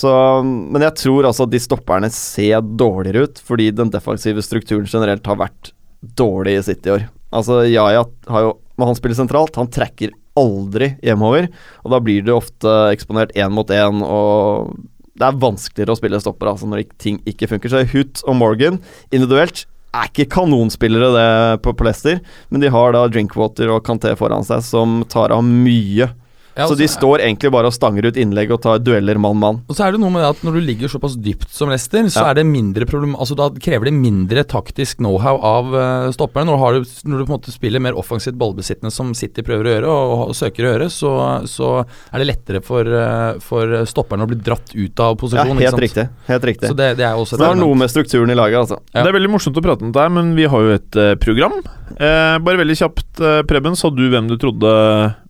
Så, 0.00 0.16
men 0.44 0.88
jeg 0.88 0.98
tror 1.04 1.30
altså 1.30 1.48
at 1.48 1.54
de 1.54 1.62
stopperne 1.62 2.10
ser 2.14 2.64
dårligere 2.64 3.28
ut, 3.28 3.44
fordi 3.44 3.70
den 3.76 3.92
defensive 3.92 4.42
strukturen 4.46 4.88
generelt 4.88 5.26
har 5.26 5.40
vært 5.44 5.74
dårlig 6.16 6.58
i 6.58 6.66
City 6.66 6.90
i 6.90 6.96
år. 6.98 7.08
Altså, 7.34 7.64
Yaya 7.66 8.04
har 8.30 8.46
jo 8.46 8.52
men 8.74 8.90
han 8.90 8.96
spiller 8.98 9.18
sentralt, 9.18 9.54
han 9.56 9.70
trekker 9.70 10.14
aldri 10.38 10.94
hjemover, 11.04 11.48
og 11.84 11.94
da 11.94 12.00
blir 12.02 12.24
du 12.26 12.32
ofte 12.34 12.72
eksponert 12.90 13.34
én 13.38 13.54
mot 13.54 13.70
én, 13.70 14.02
og 14.02 14.74
det 15.14 15.28
er 15.28 15.38
vanskeligere 15.38 15.94
å 15.94 15.98
spille 15.98 16.18
stopper 16.22 16.50
altså 16.50 16.66
når 16.66 16.88
ting 16.98 17.20
ikke 17.28 17.48
funker. 17.52 17.70
Så 17.70 17.84
Hoot 17.92 18.24
og 18.26 18.38
Morgan 18.40 18.80
individuelt 19.14 19.64
er 19.94 20.10
ikke 20.10 20.26
kanonspillere 20.34 21.12
det 21.14 21.28
på, 21.62 21.74
Leicester, 21.86 22.18
men 22.50 22.64
de 22.64 22.72
har 22.74 22.94
da 22.96 23.06
Drinkwater 23.06 23.70
og 23.70 23.84
Kanté 23.86 24.14
foran 24.18 24.46
seg 24.46 24.64
som 24.66 25.02
tar 25.10 25.34
av 25.34 25.44
mye. 25.46 26.10
Ja, 26.54 26.68
så 26.68 26.72
og 26.74 26.78
de 26.78 26.86
står 26.86 27.18
egentlig 27.24 27.50
bare 27.50 27.66
og 27.66 27.74
stanger 27.74 28.06
ut 28.06 28.18
innlegg 28.20 28.52
og 28.54 28.60
tar 28.62 28.78
dueller 28.78 29.18
mann-mann. 29.18 29.62
Og 29.68 29.74
så 29.74 29.88
er 29.88 29.92
det 29.96 30.00
noe 30.02 30.12
med 30.14 30.22
det 30.22 30.28
at 30.36 30.42
når 30.46 30.54
du 30.54 30.60
ligger 30.62 30.92
såpass 30.92 31.16
dypt 31.18 31.50
som 31.50 31.68
Leicester, 31.72 32.06
så 32.06 32.22
Ja. 32.22 32.30
er 32.30 32.34
det 32.38 32.46
mindre 32.46 32.86
problem 32.86 33.16
Altså 33.18 33.34
da 33.38 33.48
krever 33.50 33.84
det 33.90 33.94
mindre 33.94 34.44
taktisk 34.44 34.98
know-how 35.02 35.40
av 35.42 35.72
uh, 35.74 36.10
stopperne. 36.14 36.46
Når, 36.46 36.78
du 36.84 37.10
når 37.10 37.18
du 37.18 37.24
på 37.24 37.32
en 37.32 37.38
måte 37.40 37.50
spiller 37.54 37.80
mer 37.82 37.98
offensivt 37.98 38.38
ballbesittende 38.38 38.92
som 38.94 39.10
City 39.18 39.42
prøver 39.42 39.64
å 39.66 39.72
gjøre, 39.74 39.88
og, 39.90 40.28
og 40.30 40.34
søker 40.38 40.64
å 40.68 40.72
gjøre, 40.74 40.88
så, 40.94 41.12
så 41.50 41.70
er 42.12 42.22
det 42.22 42.28
lettere 42.30 42.62
for, 42.62 42.86
uh, 42.86 43.34
for 43.42 43.74
stopperne 43.90 44.22
å 44.22 44.30
bli 44.30 44.38
dratt 44.38 44.70
ut 44.74 45.00
av 45.02 45.14
Ja, 45.14 45.18
posisjon. 45.24 45.56
ikke 45.58 45.66
helt 45.66 45.74
sant? 45.74 45.84
riktig. 45.88 46.06
Helt 46.30 46.44
riktig. 46.44 46.68
Så 46.70 46.78
det, 46.78 46.90
det 47.02 47.08
er 47.08 47.14
også 47.18 47.34
Så 47.34 47.42
det 47.42 47.50
har 47.50 47.58
noe 47.58 47.74
med 47.82 47.90
strukturen 47.90 48.30
i 48.30 48.38
laget, 48.38 48.60
altså. 48.62 48.78
Ja. 48.94 49.02
Det 49.02 49.10
er 49.10 49.18
veldig 49.18 49.32
morsomt 49.34 49.58
å 49.58 49.64
prate 49.64 49.82
om 49.82 49.90
dette, 49.90 50.06
men 50.14 50.34
vi 50.38 50.46
har 50.46 50.60
jo 50.68 50.78
et 50.78 51.00
uh, 51.02 51.14
program. 51.18 51.58
Eh, 51.98 52.38
bare 52.46 52.58
veldig 52.62 52.78
kjapt, 52.78 53.10
uh, 53.20 53.42
Preben. 53.48 53.74
Sa 53.76 53.90
du 53.90 54.06
hvem 54.10 54.30
du 54.30 54.38
trodde 54.38 54.70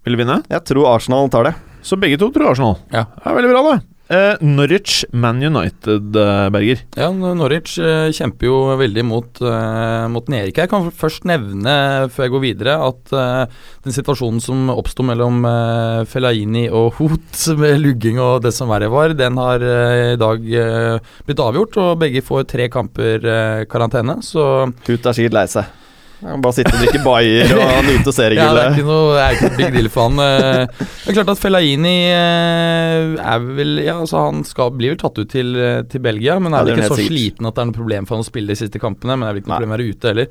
vil 0.04 0.20
vinne. 0.20 0.42
Jeg 0.52 0.66
tror 0.68 0.92
Arsenal 0.94 1.32
tar 1.32 1.50
det. 1.50 1.56
Så 1.84 1.98
begge 2.00 2.20
to 2.20 2.30
tror 2.32 2.52
Arsenal. 2.52 2.78
Ja. 2.92 3.08
Det 3.18 3.28
er 3.28 3.36
veldig 3.40 3.52
bra, 3.52 3.66
det. 3.72 3.82
Eh, 4.06 4.36
Norwich, 4.44 5.04
Man 5.12 5.42
United, 5.42 6.16
eh, 6.16 6.48
Berger. 6.52 6.80
Ja, 6.94 7.08
Norwich 7.10 7.78
eh, 7.78 8.10
kjemper 8.12 8.44
jo 8.44 8.56
veldig 8.76 9.04
mot, 9.08 9.40
uh, 9.40 10.04
mot 10.12 10.26
nedrykk. 10.28 10.58
Jeg 10.60 10.68
kan 10.68 10.90
først 10.92 11.24
nevne, 11.24 11.72
før 12.12 12.26
jeg 12.26 12.34
går 12.34 12.42
videre, 12.42 12.74
at 12.84 13.14
eh, 13.16 13.54
den 13.86 13.96
situasjonen 13.96 14.42
som 14.44 14.68
oppsto 14.74 15.06
mellom 15.08 15.40
uh, 15.48 16.04
Fellaini 16.04 16.66
og 16.68 16.92
Hoot 16.98 17.46
med 17.56 17.80
lugging 17.80 18.20
og 18.20 18.42
det 18.44 18.52
som 18.52 18.68
verre 18.68 18.92
var, 18.92 19.16
den 19.16 19.40
har 19.40 19.64
eh, 19.64 20.12
i 20.12 20.20
dag 20.20 20.52
eh, 20.52 21.14
blitt 21.24 21.40
avgjort, 21.40 21.80
og 21.80 21.96
begge 22.04 22.24
får 22.24 22.44
tre 22.52 22.68
kamper 22.68 23.24
eh, 23.24 23.64
karantene. 23.72 24.18
Så 24.20 24.44
Hoot 24.68 25.08
er 25.08 25.16
sikkert 25.16 25.38
lei 25.40 25.46
seg. 25.48 25.80
Han 26.24 26.40
bare 26.44 26.56
sitte 26.56 26.72
og 26.72 26.80
drikke 26.80 27.00
bayer 27.04 27.50
og 27.52 27.84
nyte 27.88 27.92
ja, 27.92 28.02
det 28.04 28.08
er 28.08 28.16
seriegullet. 28.16 28.78
ikke 28.78 28.86
noe, 28.88 29.16
er 29.20 29.34
ikke 29.36 29.48
noe 29.50 29.58
big 29.58 29.74
deal 29.74 29.88
for 29.92 30.08
han. 30.08 30.22
Eh, 30.24 30.84
Det 31.04 31.10
er 31.12 31.16
klart 31.18 31.32
at 31.34 31.40
Fellaini 31.42 31.94
eh, 32.14 33.16
er 33.20 33.44
vel 33.58 33.74
Ja, 33.84 33.98
altså 34.00 34.22
han 34.24 34.40
skal, 34.48 34.72
blir 34.78 34.94
vel 34.94 35.00
tatt 35.02 35.20
ut 35.20 35.28
til, 35.34 35.52
eh, 35.60 35.82
til 35.92 36.00
Belgia, 36.04 36.38
men 36.40 36.56
er 36.56 36.64
det 36.64 36.74
vel 36.78 36.82
ikke 36.84 36.94
så 36.94 36.98
sikkert. 37.02 37.12
sliten 37.12 37.50
at 37.50 37.54
det 37.58 37.64
er 37.64 37.70
noe 37.70 37.78
problem 37.78 38.08
for 38.08 38.16
han 38.16 38.24
å 38.24 38.28
spille 38.30 38.54
de 38.54 38.58
siste 38.62 38.80
kampene. 38.82 39.18
Men 39.18 39.26
det 39.26 39.30
er 39.30 39.36
vel 39.36 39.42
ikke 39.44 39.52
noe 39.52 39.58
problem 39.60 39.74
å 39.74 39.76
være 39.76 39.90
ute 39.92 40.12
heller. 40.12 40.28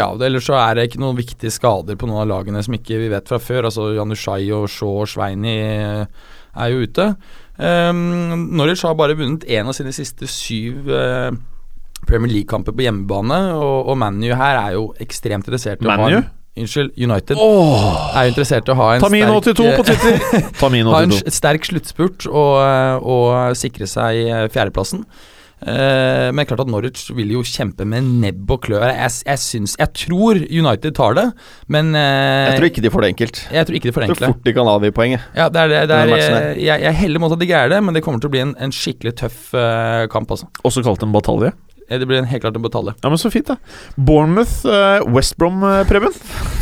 Ja, 0.00 0.10
ellers 0.30 0.48
så 0.50 0.58
er 0.58 0.74
det 0.80 0.88
ikke 0.90 1.02
noen 1.04 1.18
viktige 1.22 1.54
skader 1.54 1.96
på 2.00 2.10
noen 2.10 2.24
av 2.24 2.30
lagene 2.34 2.62
som 2.66 2.74
ikke 2.76 2.98
vi 3.04 3.12
vet 3.14 3.30
fra 3.30 3.38
før. 3.42 3.70
Altså 3.70 3.92
Janushai 3.96 4.42
og 4.56 4.66
Shaw 4.72 5.02
og 5.04 5.10
Sveini 5.14 5.56
er 6.56 6.72
jo 6.72 6.82
ute. 6.86 7.12
Um, 7.56 8.50
Norwich 8.58 8.82
har 8.84 8.96
bare 8.98 9.14
vunnet 9.16 9.46
én 9.48 9.64
av 9.68 9.72
sine 9.76 9.92
siste 9.96 10.26
syv 10.28 10.90
eh, 10.92 11.30
Premier 12.06 12.32
League-kamper 12.32 12.74
på 12.76 12.86
hjemmebane, 12.86 13.38
og, 13.56 13.92
og 13.92 14.00
ManU 14.00 14.32
her 14.34 14.60
er 14.60 14.74
jo 14.76 14.90
ekstremt 15.02 15.46
interessert 15.46 15.82
i 15.82 15.88
å 15.88 15.96
ha 15.96 16.10
en 16.10 16.26
Unnskyld, 16.56 16.94
United 16.96 17.36
Åh! 17.36 17.86
er 18.16 18.28
jo 18.28 18.32
interessert 18.32 18.68
i 18.70 18.72
å 18.72 18.76
ha 18.78 18.90
en 18.94 19.02
Tamin82 19.04 19.64
på 19.76 19.84
Twitter. 19.90 20.14
ha 20.32 20.40
en 20.40 20.54
Tamin82. 20.56 21.18
en 21.28 21.34
sterk 21.36 21.68
sluttspurt 21.68 22.28
og, 22.30 22.54
og 23.04 23.58
sikre 23.60 23.88
seg 23.90 24.22
eh, 24.24 24.46
fjerdeplassen. 24.54 25.04
Eh, 25.56 26.28
men 26.36 26.44
klart 26.44 26.60
at 26.66 26.68
Norwich 26.68 27.06
vil 27.16 27.30
jo 27.32 27.40
kjempe 27.44 27.84
med 27.88 28.08
nebb 28.22 28.50
og 28.52 28.66
klør. 28.66 28.86
Jeg, 28.88 29.12
jeg, 29.24 29.40
syns, 29.40 29.76
jeg 29.80 29.92
tror 29.96 30.40
United 30.40 30.96
tar 30.96 31.16
det, 31.16 31.26
men 31.72 31.94
eh, 31.96 32.52
Jeg 32.52 32.58
tror 32.60 32.70
ikke 32.70 32.84
de 32.84 32.92
får 32.92 33.04
det 33.04 33.12
enkelt. 33.14 33.44
jeg 33.52 33.68
tror 33.68 33.78
ikke 33.78 33.88
de 33.88 33.94
får 33.96 34.04
det 34.04 34.08
Jeg 34.08 34.18
tror 34.20 34.34
fort 34.34 34.48
de 34.48 34.56
kan 34.56 34.72
avgi 34.72 34.92
poenget. 34.96 35.28
Ja, 35.36 35.48
det 35.52 35.62
er, 35.62 35.72
det, 35.72 35.84
det 35.88 36.00
er, 36.00 36.12
matchen 36.12 36.60
jeg, 36.60 36.84
jeg 36.88 37.00
heller 37.00 37.24
mot 37.24 37.36
at 37.36 37.44
de 37.44 37.52
greier 37.52 37.72
det, 37.72 37.84
men 37.84 37.96
det 37.96 38.04
kommer 38.04 38.20
til 38.20 38.32
å 38.32 38.36
bli 38.36 38.44
en, 38.44 38.56
en 38.60 38.72
skikkelig 38.72 39.16
tøff 39.20 39.48
eh, 39.56 40.04
kamp. 40.12 40.36
Også, 40.36 40.48
Også 40.64 40.84
kalt 40.84 41.04
en 41.04 41.16
batalje. 41.16 41.52
Eh, 41.88 41.98
Det 41.98 42.06
blir 42.06 42.24
helt 42.26 42.42
klart 42.42 42.56
en 42.56 42.62
batalje. 42.64 42.94
Ja, 43.02 43.08
men 43.12 43.18
så 43.18 43.30
fint, 43.30 43.46
da. 43.46 43.56
Bournemouth, 43.96 44.64
uh, 44.66 45.04
West 45.14 45.36
Brom, 45.38 45.62
eh, 45.62 45.84
Preben. 45.86 46.12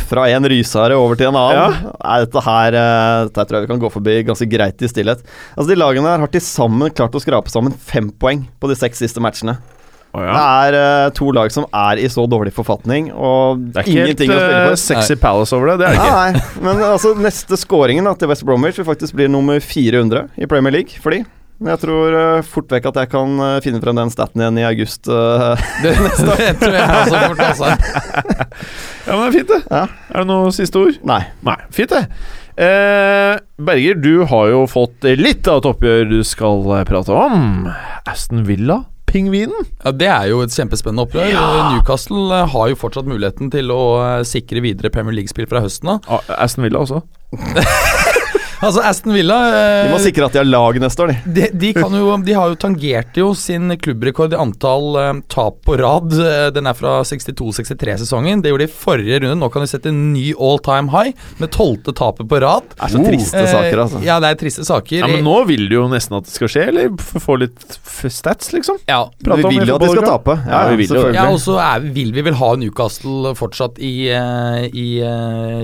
Fra 0.09 0.27
en 0.29 0.45
rysare 0.45 0.93
over 0.97 1.17
til 1.17 1.31
en 1.31 1.39
annen. 1.39 1.77
Nei, 1.97 2.17
dette 2.25 2.43
her 2.45 2.75
eh, 2.77 3.21
Dette 3.29 3.45
tror 3.49 3.57
jeg 3.59 3.65
vi 3.65 3.71
kan 3.73 3.81
gå 3.81 3.89
forbi 3.93 4.19
ganske 4.27 4.47
greit 4.51 4.81
i 4.85 4.89
stillhet. 4.91 5.23
Altså 5.55 5.69
De 5.71 5.79
lagene 5.79 6.11
her 6.11 6.21
har 6.21 6.29
til 6.33 6.43
sammen 6.45 6.93
klart 6.93 7.15
å 7.17 7.23
skrape 7.23 7.49
sammen 7.49 7.73
fem 7.73 8.11
poeng 8.21 8.45
på 8.61 8.69
de 8.69 8.77
seks 8.77 9.01
siste 9.01 9.23
matchene. 9.23 9.57
Å 10.15 10.21
Det 10.23 10.41
er 10.41 10.75
uh, 10.79 11.09
to 11.11 11.27
lag 11.35 11.49
som 11.51 11.65
er 11.75 11.99
i 11.99 12.05
så 12.07 12.23
dårlig 12.29 12.53
forfatning, 12.55 13.09
og 13.11 13.65
Det 13.73 13.81
er 13.81 13.89
ikke 13.89 14.05
helt 14.05 14.21
uh, 14.21 14.23
å 14.23 14.27
spille 14.29 14.59
eh, 14.61 14.67
for. 14.69 14.79
sexy 14.79 15.17
palace 15.19 15.57
over 15.57 15.73
det. 15.73 15.79
Det 15.81 15.89
er 15.89 15.97
det 15.97 16.05
ikke. 16.05 16.19
Nei, 16.21 16.61
men 16.69 16.83
altså 16.87 17.11
neste 17.19 17.59
scoringen 17.59 18.07
da, 18.07 18.13
til 18.15 18.31
West 18.31 18.45
Bromwich 18.47 18.79
vil 18.79 18.87
faktisk 18.87 19.17
bli 19.17 19.27
nummer 19.27 19.59
400 19.59 20.29
i 20.39 20.47
Premier 20.47 20.77
League 20.77 21.01
for 21.03 21.11
de. 21.17 21.25
Men 21.59 21.71
jeg 21.71 21.81
tror 21.85 22.15
eh, 22.19 22.45
fort 22.45 22.73
vekk 22.75 22.89
at 22.91 22.97
jeg 23.03 23.11
kan 23.13 23.37
eh, 23.39 23.59
finne 23.63 23.79
frem 23.83 23.95
den 23.95 24.11
staten 24.11 24.41
igjen 24.43 24.57
i 24.59 24.65
august. 24.67 25.07
uh, 25.07 25.55
Det, 25.83 25.93
det 26.39 26.49
tror 26.59 26.75
jeg 26.75 26.87
også 27.01 27.21
fort, 27.29 27.43
altså. 27.49 27.69
Ja, 29.05 29.13
men 29.15 29.21
det 29.21 29.27
er 29.27 29.35
fint, 29.37 29.51
det. 29.53 29.61
Ja. 29.69 29.83
Er 30.11 30.23
det 30.23 30.29
noe 30.31 30.49
siste 30.55 30.81
ord? 30.81 30.97
Nei. 31.05 31.21
Nei, 31.45 31.55
fint 31.75 31.93
det. 31.93 32.03
Eh, 32.55 33.35
Berger, 33.67 33.97
du 33.99 34.23
har 34.31 34.49
jo 34.49 34.63
fått 34.71 35.05
litt 35.19 35.47
av 35.51 35.59
et 35.61 35.69
oppgjør 35.69 36.05
du 36.09 36.19
skal 36.25 36.63
prate 36.87 37.13
om. 37.13 37.67
Aston 38.07 38.45
Villa, 38.47 38.79
pingvinen. 39.11 39.67
Ja, 39.83 39.91
Det 39.91 40.09
er 40.09 40.31
jo 40.31 40.41
et 40.43 40.55
kjempespennende 40.55 41.05
opprør. 41.05 41.35
Newcastle 41.75 42.25
eh, 42.41 42.49
har 42.55 42.71
jo 42.71 42.79
fortsatt 42.81 43.07
muligheten 43.11 43.51
til 43.53 43.71
å 43.75 43.81
sikre 44.27 44.63
videre 44.65 44.91
Premier 44.91 45.19
League-spill 45.19 45.47
fra 45.51 45.63
høsten 45.63 45.95
av. 45.97 46.09
Ah, 46.09 46.25
Aston 46.47 46.65
Villa 46.67 46.83
også. 46.83 47.03
Altså, 48.63 48.81
Aston 48.85 49.13
Villa 49.15 49.37
eh, 49.51 49.85
De 49.87 49.93
må 49.93 49.99
sikre 50.03 50.27
at 50.27 50.35
de 50.35 50.39
har 50.41 50.47
lag 50.47 50.77
neste 50.81 51.03
år, 51.03 51.11
de. 51.11 51.33
de, 51.35 51.47
de, 51.59 51.71
kan 51.75 51.93
jo, 51.95 52.07
de 52.25 52.35
har 52.37 52.51
jo 52.51 52.57
tangert 52.59 53.17
jo 53.19 53.31
sin 53.37 53.73
klubbrekord 53.81 54.35
i 54.35 54.39
antall 54.39 54.99
eh, 55.01 55.11
tap 55.31 55.59
på 55.65 55.77
rad. 55.81 56.13
Eh, 56.13 56.47
den 56.55 56.69
er 56.69 56.77
fra 56.77 56.97
62-63-sesongen. 57.07 58.43
Det 58.43 58.53
gjorde 58.53 58.67
de 58.67 58.71
i 58.71 58.75
forrige 58.85 59.19
runde. 59.23 59.37
Nå 59.41 59.49
kan 59.53 59.65
de 59.65 59.69
sette 59.71 59.91
en 59.91 60.01
ny 60.13 60.29
all 60.33 60.61
time 60.65 60.93
high 60.93 61.13
med 61.41 61.51
tolvte 61.55 61.95
tapet 61.95 62.29
på 62.31 62.39
rad. 62.43 62.67
Det 62.75 62.87
er 62.87 62.93
så 62.95 63.03
triste 63.05 63.45
saker, 63.51 63.83
altså. 63.85 64.03
Ja, 64.05 64.19
det 64.23 64.31
er 64.31 64.39
triste 64.39 64.67
saker. 64.67 65.03
Ja, 65.03 65.11
men 65.11 65.25
nå 65.27 65.37
vil 65.49 65.67
du 65.71 65.77
jo 65.79 65.87
nesten 65.91 66.19
at 66.19 66.29
det 66.29 66.35
skal 66.35 66.51
skje, 66.51 66.67
eller 66.71 66.93
få 66.99 67.39
litt 67.41 67.79
stats, 68.15 68.51
liksom? 68.55 68.79
Ja, 68.89 69.05
Prate 69.25 69.49
Vi 69.49 69.59
vil 69.59 69.71
jo 69.71 69.79
at 69.79 69.85
de 69.85 69.91
skal 69.91 70.07
tape. 70.07 70.37
Ja, 70.45 70.61
vi 70.71 70.79
vil 70.81 70.87
jo 70.87 70.93
selvfølgelig. 70.93 71.19
Ja, 71.19 71.27
og 71.33 71.41
så 71.43 71.59
vil 71.95 72.13
vi 72.15 72.25
vel 72.29 72.37
ha 72.39 72.51
Newcastle 72.59 73.35
fortsatt 73.37 73.81
i, 73.83 73.93
eh, 74.13 74.67
i 74.71 74.87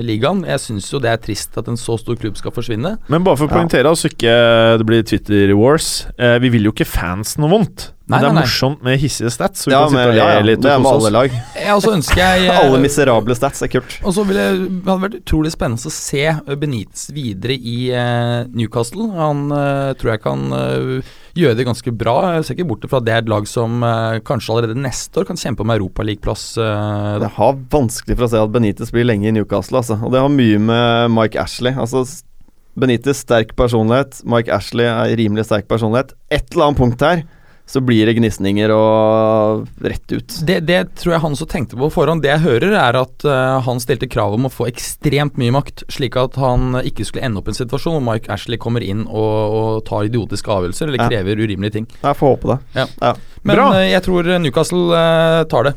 ligaen. 0.04 0.44
Jeg 0.48 0.62
syns 0.62 0.90
jo 0.92 1.00
det 1.02 1.12
er 1.12 1.22
trist 1.22 1.56
at 1.60 1.70
en 1.70 1.78
så 1.80 1.96
stor 2.00 2.18
klubb 2.18 2.38
skal 2.40 2.54
forsvinne. 2.54 2.81
Men 3.12 3.24
bare 3.26 3.36
for 3.40 3.48
å 3.48 3.50
Ja. 3.50 3.56
poengtere, 3.56 3.92
så 3.96 4.08
ikke 4.10 4.34
det 4.78 4.86
blir 4.86 5.02
Twitter 5.02 5.54
wars. 5.58 6.06
Eh, 6.18 6.38
vi 6.42 6.48
vil 6.48 6.64
jo 6.64 6.72
ikke 6.72 6.86
fans 6.86 7.36
noe 7.38 7.50
vondt. 7.50 7.92
Men 8.08 8.18
Nei, 8.18 8.18
det 8.18 8.26
er 8.26 8.32
nei, 8.34 8.40
nei. 8.42 8.48
morsomt 8.48 8.82
med 8.82 8.98
hissige 9.00 9.30
stats. 9.30 9.62
Så 9.62 9.70
vi 9.70 9.72
Ja, 9.72 9.84
kan 9.86 9.92
sitte 9.92 10.00
men, 10.00 10.08
og 10.08 10.14
le 10.16 10.18
ja, 10.18 10.30
ja, 10.34 10.40
litt 10.42 10.60
det 10.60 10.70
er 10.72 10.74
og 10.76 10.82
med 10.82 10.90
kose 10.90 11.06
alle 11.06 11.12
lag. 11.14 11.30
Ja, 11.54 11.76
jeg 12.18 12.48
eh, 12.50 12.58
Alle 12.62 12.80
miserable 12.82 13.36
stats 13.38 13.62
er 13.62 13.70
kult. 13.72 13.94
Og 14.02 14.12
så 14.16 14.24
det 14.26 14.42
hadde 14.42 14.96
vært 15.04 15.16
utrolig 15.22 15.52
spennende 15.54 15.86
å 15.88 15.94
se 15.94 16.24
Benitez 16.58 17.06
videre 17.14 17.54
i 17.56 17.76
eh, 17.94 18.42
Newcastle. 18.52 19.06
Han 19.16 19.44
eh, 19.54 19.92
tror 20.00 20.12
jeg 20.16 20.22
kan 20.26 20.42
eh, 20.58 21.12
gjøre 21.38 21.56
det 21.56 21.66
ganske 21.70 21.94
bra. 21.94 22.16
Jeg 22.36 22.48
ser 22.48 22.58
ikke 22.58 22.68
bort 22.74 22.88
fra 22.90 23.00
at 23.00 23.06
det 23.06 23.14
er 23.14 23.22
et 23.22 23.30
lag 23.32 23.46
som 23.48 23.78
eh, 23.86 24.18
kanskje 24.26 24.50
allerede 24.56 24.82
neste 24.82 25.22
år 25.22 25.30
kan 25.30 25.38
kjempe 25.40 25.62
om 25.64 25.72
Europaligaplass. 25.72 26.58
Uh, 26.58 27.16
Det 27.22 27.30
har 27.38 27.56
vanskelig 27.72 28.18
for 28.18 28.26
å 28.26 28.32
se 28.34 28.42
at 28.42 28.52
Benitez 28.52 28.92
blir 28.92 29.06
lenge 29.08 29.30
i 29.30 29.36
Newcastle, 29.38 29.78
altså. 29.80 29.96
Og 30.02 30.12
det 30.12 30.20
har 30.20 30.28
mye 30.32 30.58
med 30.58 31.14
Mike 31.14 31.38
Ashley. 31.40 31.72
Altså, 31.72 32.02
Benitez 32.78 33.20
sterk 33.26 33.54
personlighet, 33.58 34.22
Mike 34.24 34.52
Ashley 34.54 34.86
er 34.88 35.12
rimelig 35.18 35.44
sterk 35.50 35.66
personlighet. 35.68 36.14
Et 36.32 36.44
eller 36.54 36.70
annet 36.70 36.78
punkt 36.80 37.02
her, 37.04 37.22
så 37.68 37.80
blir 37.84 38.08
det 38.08 38.16
gnisninger 38.18 38.72
og 38.74 39.68
rett 39.86 40.12
ut. 40.12 40.34
det, 40.48 40.56
det 40.66 40.78
tror 40.98 41.12
jeg 41.14 41.22
han 41.22 41.36
også 41.36 41.46
tenkte 41.48 41.76
på 41.78 41.88
forhånd. 41.94 42.24
Det 42.24 42.32
jeg 42.32 42.42
hører, 42.42 42.74
er 42.80 42.98
at 42.98 43.24
uh, 43.28 43.60
han 43.64 43.80
stilte 43.80 44.08
krav 44.10 44.34
om 44.34 44.48
å 44.48 44.52
få 44.52 44.66
ekstremt 44.68 45.38
mye 45.40 45.52
makt, 45.54 45.84
slik 45.92 46.16
at 46.20 46.36
han 46.42 46.80
ikke 46.82 47.06
skulle 47.08 47.24
ende 47.28 47.40
opp 47.40 47.48
i 47.48 47.54
en 47.54 47.60
situasjon 47.60 47.96
hvor 47.98 48.04
Mike 48.08 48.32
Ashley 48.34 48.58
kommer 48.60 48.82
inn 48.84 49.04
og, 49.06 49.56
og 49.60 49.70
tar 49.88 50.08
idiotiske 50.10 50.50
avgjørelser 50.52 50.90
eller 50.90 51.04
Ja. 51.04 51.08
krever 51.12 51.44
urimelige 51.44 51.76
ting. 51.78 51.86
Jeg 52.02 52.18
får 52.18 52.34
håpe 52.36 52.56
det. 52.56 52.84
Men 53.44 53.56
Bra. 53.56 53.70
eh, 53.78 53.92
jeg 53.92 54.04
tror 54.08 54.32
Newcastle 54.42 54.84
uh, 54.92 55.44
tar 55.52 55.70
det. 55.70 55.76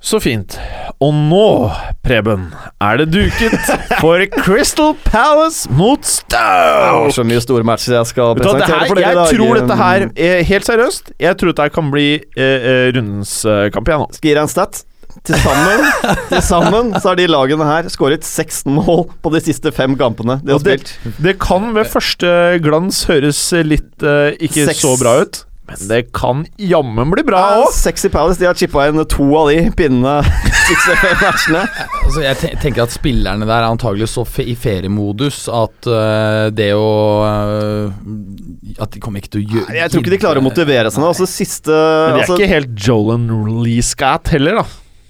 Så 0.00 0.20
fint. 0.22 0.54
Og 1.02 1.12
nå, 1.16 1.70
Preben, 2.04 2.46
er 2.84 2.98
det 3.00 3.06
duket 3.10 3.54
for 3.98 4.22
Crystal 4.44 4.92
Palace 5.04 5.66
mot 5.72 6.04
Stoke 6.06 6.36
Det 6.36 6.42
Stoke. 6.86 7.14
så 7.16 7.24
mye 7.26 7.40
store 7.42 7.66
matcher 7.66 7.96
jeg 7.98 8.10
skal 8.12 8.36
presentere 8.38 8.78
her, 8.80 8.86
for 8.90 9.00
dere 9.00 9.08
i 9.10 9.16
jeg 9.16 9.38
tror 9.40 9.58
dette 9.60 9.78
her 9.80 10.04
er 10.28 10.44
Helt 10.46 10.68
seriøst, 10.68 11.10
jeg 11.20 11.38
tror 11.40 11.52
dette 11.52 11.66
kan 11.74 11.90
bli 11.92 12.06
eh, 12.36 12.68
eh, 12.70 12.84
rundens 12.96 13.32
eh, 13.48 13.66
kamp 13.74 13.88
igjen 13.90 14.04
nå. 14.04 14.10
Skal 14.16 14.30
gi 14.30 14.36
deg 14.36 14.44
en 14.46 14.52
stat. 14.52 14.84
Til 15.26 15.38
sammen, 15.40 15.82
til 16.30 16.42
sammen 16.44 16.90
så 17.00 17.08
har 17.14 17.16
de 17.18 17.26
lagene 17.32 17.64
her 17.66 17.86
skåret 17.90 18.22
16 18.28 18.68
mål 18.76 19.06
på 19.24 19.30
de 19.32 19.40
siste 19.46 19.72
fem 19.74 19.96
kampene 19.98 20.36
de 20.44 20.52
har 20.54 20.60
spilt. 20.62 20.92
det- 21.02 21.14
Det 21.24 21.34
kan 21.42 21.70
ved 21.74 21.88
første 21.88 22.30
glans 22.62 23.02
høres 23.08 23.40
litt 23.64 24.04
eh, 24.04 24.36
ikke 24.44 24.68
Seks. 24.68 24.84
så 24.84 24.92
bra 25.00 25.16
ut, 25.24 25.40
men 25.66 25.88
det 25.88 26.12
kan 26.14 26.46
jammen 26.56 27.10
bli 27.10 27.22
bra 27.26 27.40
Ja. 27.58 27.66
Sexy 27.74 28.08
Palace 28.08 28.38
de 28.40 28.46
har 28.46 28.54
chippa 28.54 28.86
inn 28.88 29.02
to 29.10 29.26
av 29.38 29.50
de 29.50 29.70
pinnene. 29.76 30.20
Altså, 30.66 32.22
jeg 32.24 32.58
tenker 32.62 32.82
at 32.82 32.94
spillerne 32.94 33.46
der 33.46 33.60
er 33.60 33.68
antagelig 33.68 34.08
så 34.10 34.24
fe 34.26 34.42
i 34.50 34.56
feriemodus 34.58 35.44
at 35.52 35.86
uh, 35.86 36.48
det 36.54 36.72
å 36.74 36.88
uh, 37.22 38.80
At 38.82 38.90
de 38.94 39.02
kommer 39.02 39.22
ikke 39.22 39.36
til 39.36 39.44
å 39.44 39.54
gjøre 39.56 39.76
Jeg 39.78 39.92
tror 39.92 40.02
ikke 40.02 40.14
de 40.16 40.20
klarer 40.24 40.42
å 40.42 40.46
motivere 40.46 40.90
seg 40.90 41.02
nå. 41.02 41.12
Altså 41.12 41.28
siste 41.30 41.70
Men 41.70 42.16
de 42.16 42.18
er 42.18 42.24
altså, 42.24 42.38
ikke 42.40 42.50
helt 42.50 42.74
Jolan 42.82 43.28
Lee-scat 43.62 44.32
heller, 44.34 44.58
da. 44.62 44.66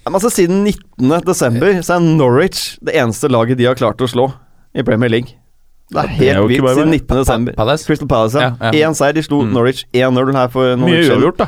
men 0.09 0.20
altså 0.20 0.32
Siden 0.34 0.61
19. 0.64 1.16
desember 1.24 1.80
så 1.80 1.96
er 1.96 2.04
Norwich 2.04 2.66
det 2.84 2.96
eneste 3.00 3.32
laget 3.32 3.61
de 3.61 3.70
har 3.70 3.80
klart 3.80 4.04
å 4.04 4.11
slå 4.12 4.28
i 4.76 4.84
Premier 4.84 5.12
League. 5.12 5.38
Det 5.87 5.99
er 6.03 6.09
Ja, 6.09 6.16
det 6.18 6.28
er 6.28 6.41
helt 6.41 6.49
vilt. 6.51 6.74
Siden 6.76 6.91
19. 6.91 7.16
desember. 7.20 7.53
Palace? 7.55 7.87
Crystal 7.87 8.09
Palace, 8.11 8.41
ja. 8.41 8.53
Ja, 8.61 8.70
ja. 8.74 8.93
Seier. 8.93 9.12
De 9.14 9.22
slo 9.22 9.43
Mm. 9.45 9.53
Norwich 9.55 9.84
1-0 9.95 10.32
her 10.34 10.49
for 10.49 10.76
noen 10.76 10.91
Mye 10.91 11.05
uavgjort, 11.11 11.39
da. 11.39 11.47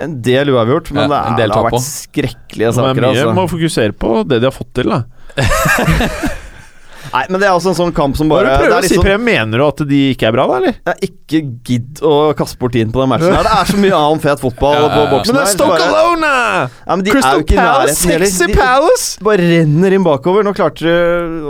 En 0.00 0.16
del 0.22 0.48
uavgjort, 0.50 0.90
men 0.92 1.10
Ja, 1.10 1.20
det, 1.36 1.44
er, 1.44 1.48
det 1.48 1.54
har 1.54 1.68
vært 1.70 1.84
skrekkelige 1.84 2.72
saker. 2.74 2.94
det 2.94 3.04
er 3.04 3.12
mye 3.12 3.20
Altså. 3.26 3.34
må 3.36 3.44
fokusere 3.52 3.92
på 3.92 4.14
det 4.28 4.40
de 4.40 4.48
har 4.48 4.56
fått 4.56 4.72
til, 4.74 4.88
da. 4.90 5.04
Nei, 7.14 7.20
men 7.30 7.38
det 7.38 7.46
er 7.46 7.54
også 7.54 7.70
en 7.70 7.76
sånn 7.78 7.92
kamp 7.94 8.16
som 8.18 8.26
er 8.26 8.32
bare 8.34 8.54
du 8.56 8.64
prøver 8.64 8.72
er 8.74 8.80
å 8.80 8.82
si, 8.82 8.88
liksom, 8.90 9.04
Preben? 9.06 9.24
Mener 9.28 9.60
du 9.60 9.64
at 9.68 9.82
de 9.86 9.98
ikke 10.10 10.26
er 10.26 10.32
bra, 10.34 10.46
da, 10.50 10.56
eller? 10.58 10.78
jeg 10.90 11.10
Ikke 11.12 11.40
gidd 11.70 12.00
å 12.02 12.14
kaste 12.34 12.58
bort 12.58 12.74
tiden 12.74 12.90
på 12.94 13.04
den 13.04 13.12
matchen 13.12 13.30
her. 13.30 13.46
Det 13.46 13.52
er 13.60 13.70
så 13.70 13.78
mye 13.84 14.00
annen 14.00 14.22
fet 14.24 14.42
fotball 14.42 14.74
Ja, 14.74 14.80
ja, 14.82 14.88
på 14.96 15.04
boksen 15.12 15.30
Men 15.30 15.38
det 15.38 15.44
er 15.44 15.46
her. 15.46 15.54
Stoke 15.54 15.76
Bare- 15.78 16.00
Alone! 16.02 16.32
Ja, 16.74 16.96
men 16.96 17.04
de 17.06 17.12
er 17.12 17.14
Crystal 17.14 17.38
jo 17.38 17.44
ikke 17.46 17.60
Palace, 17.60 18.08
nærheten 18.10 18.32
sexy 18.34 18.50
De- 18.50 18.58
Palace! 18.58 19.06
bare 19.30 19.46
renner 19.52 19.96
inn 19.98 20.04
bakover. 20.10 20.42
Nå 20.48 20.54
klarte 20.58 20.82
de 20.88 20.96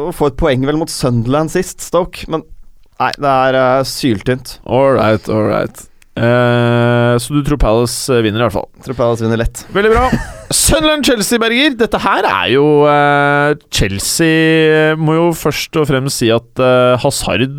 å 0.05 0.11
få 0.13 0.29
et 0.33 0.37
poeng 0.45 0.69
vel 0.69 0.77
mot 0.85 0.93
Sunderland 0.93 1.51
sist, 1.55 1.81
Stoke, 1.81 2.29
men 2.29 2.45
nei, 3.01 3.11
det 3.17 3.33
er 3.49 3.59
uh, 3.59 3.83
syltynt. 3.89 4.59
All 4.69 4.93
right, 5.01 5.29
all 5.33 5.49
right. 5.49 5.87
Eh, 6.15 7.15
så 7.19 7.35
du 7.35 7.41
tror 7.43 7.59
Palace 7.59 8.13
eh, 8.15 8.23
vinner, 8.23 8.39
i 8.39 8.47
hvert 8.47 8.55
fall. 8.55 8.69
Tror 8.85 8.99
Palace 8.99 9.25
vinner 9.25 9.41
lett. 9.41 9.65
Veldig 9.75 9.91
bra. 9.91 10.05
Sunderland-Chelsea, 10.55 11.41
Berger. 11.43 11.75
Dette 11.81 12.01
her 12.05 12.29
er 12.29 12.53
jo 12.53 12.67
uh, 12.87 13.55
Chelsea 13.75 14.95
må 15.01 15.17
jo 15.17 15.27
først 15.35 15.75
og 15.81 15.89
fremst 15.91 16.23
si 16.23 16.31
at 16.31 16.63
uh, 16.63 16.95
Hazard 17.03 17.59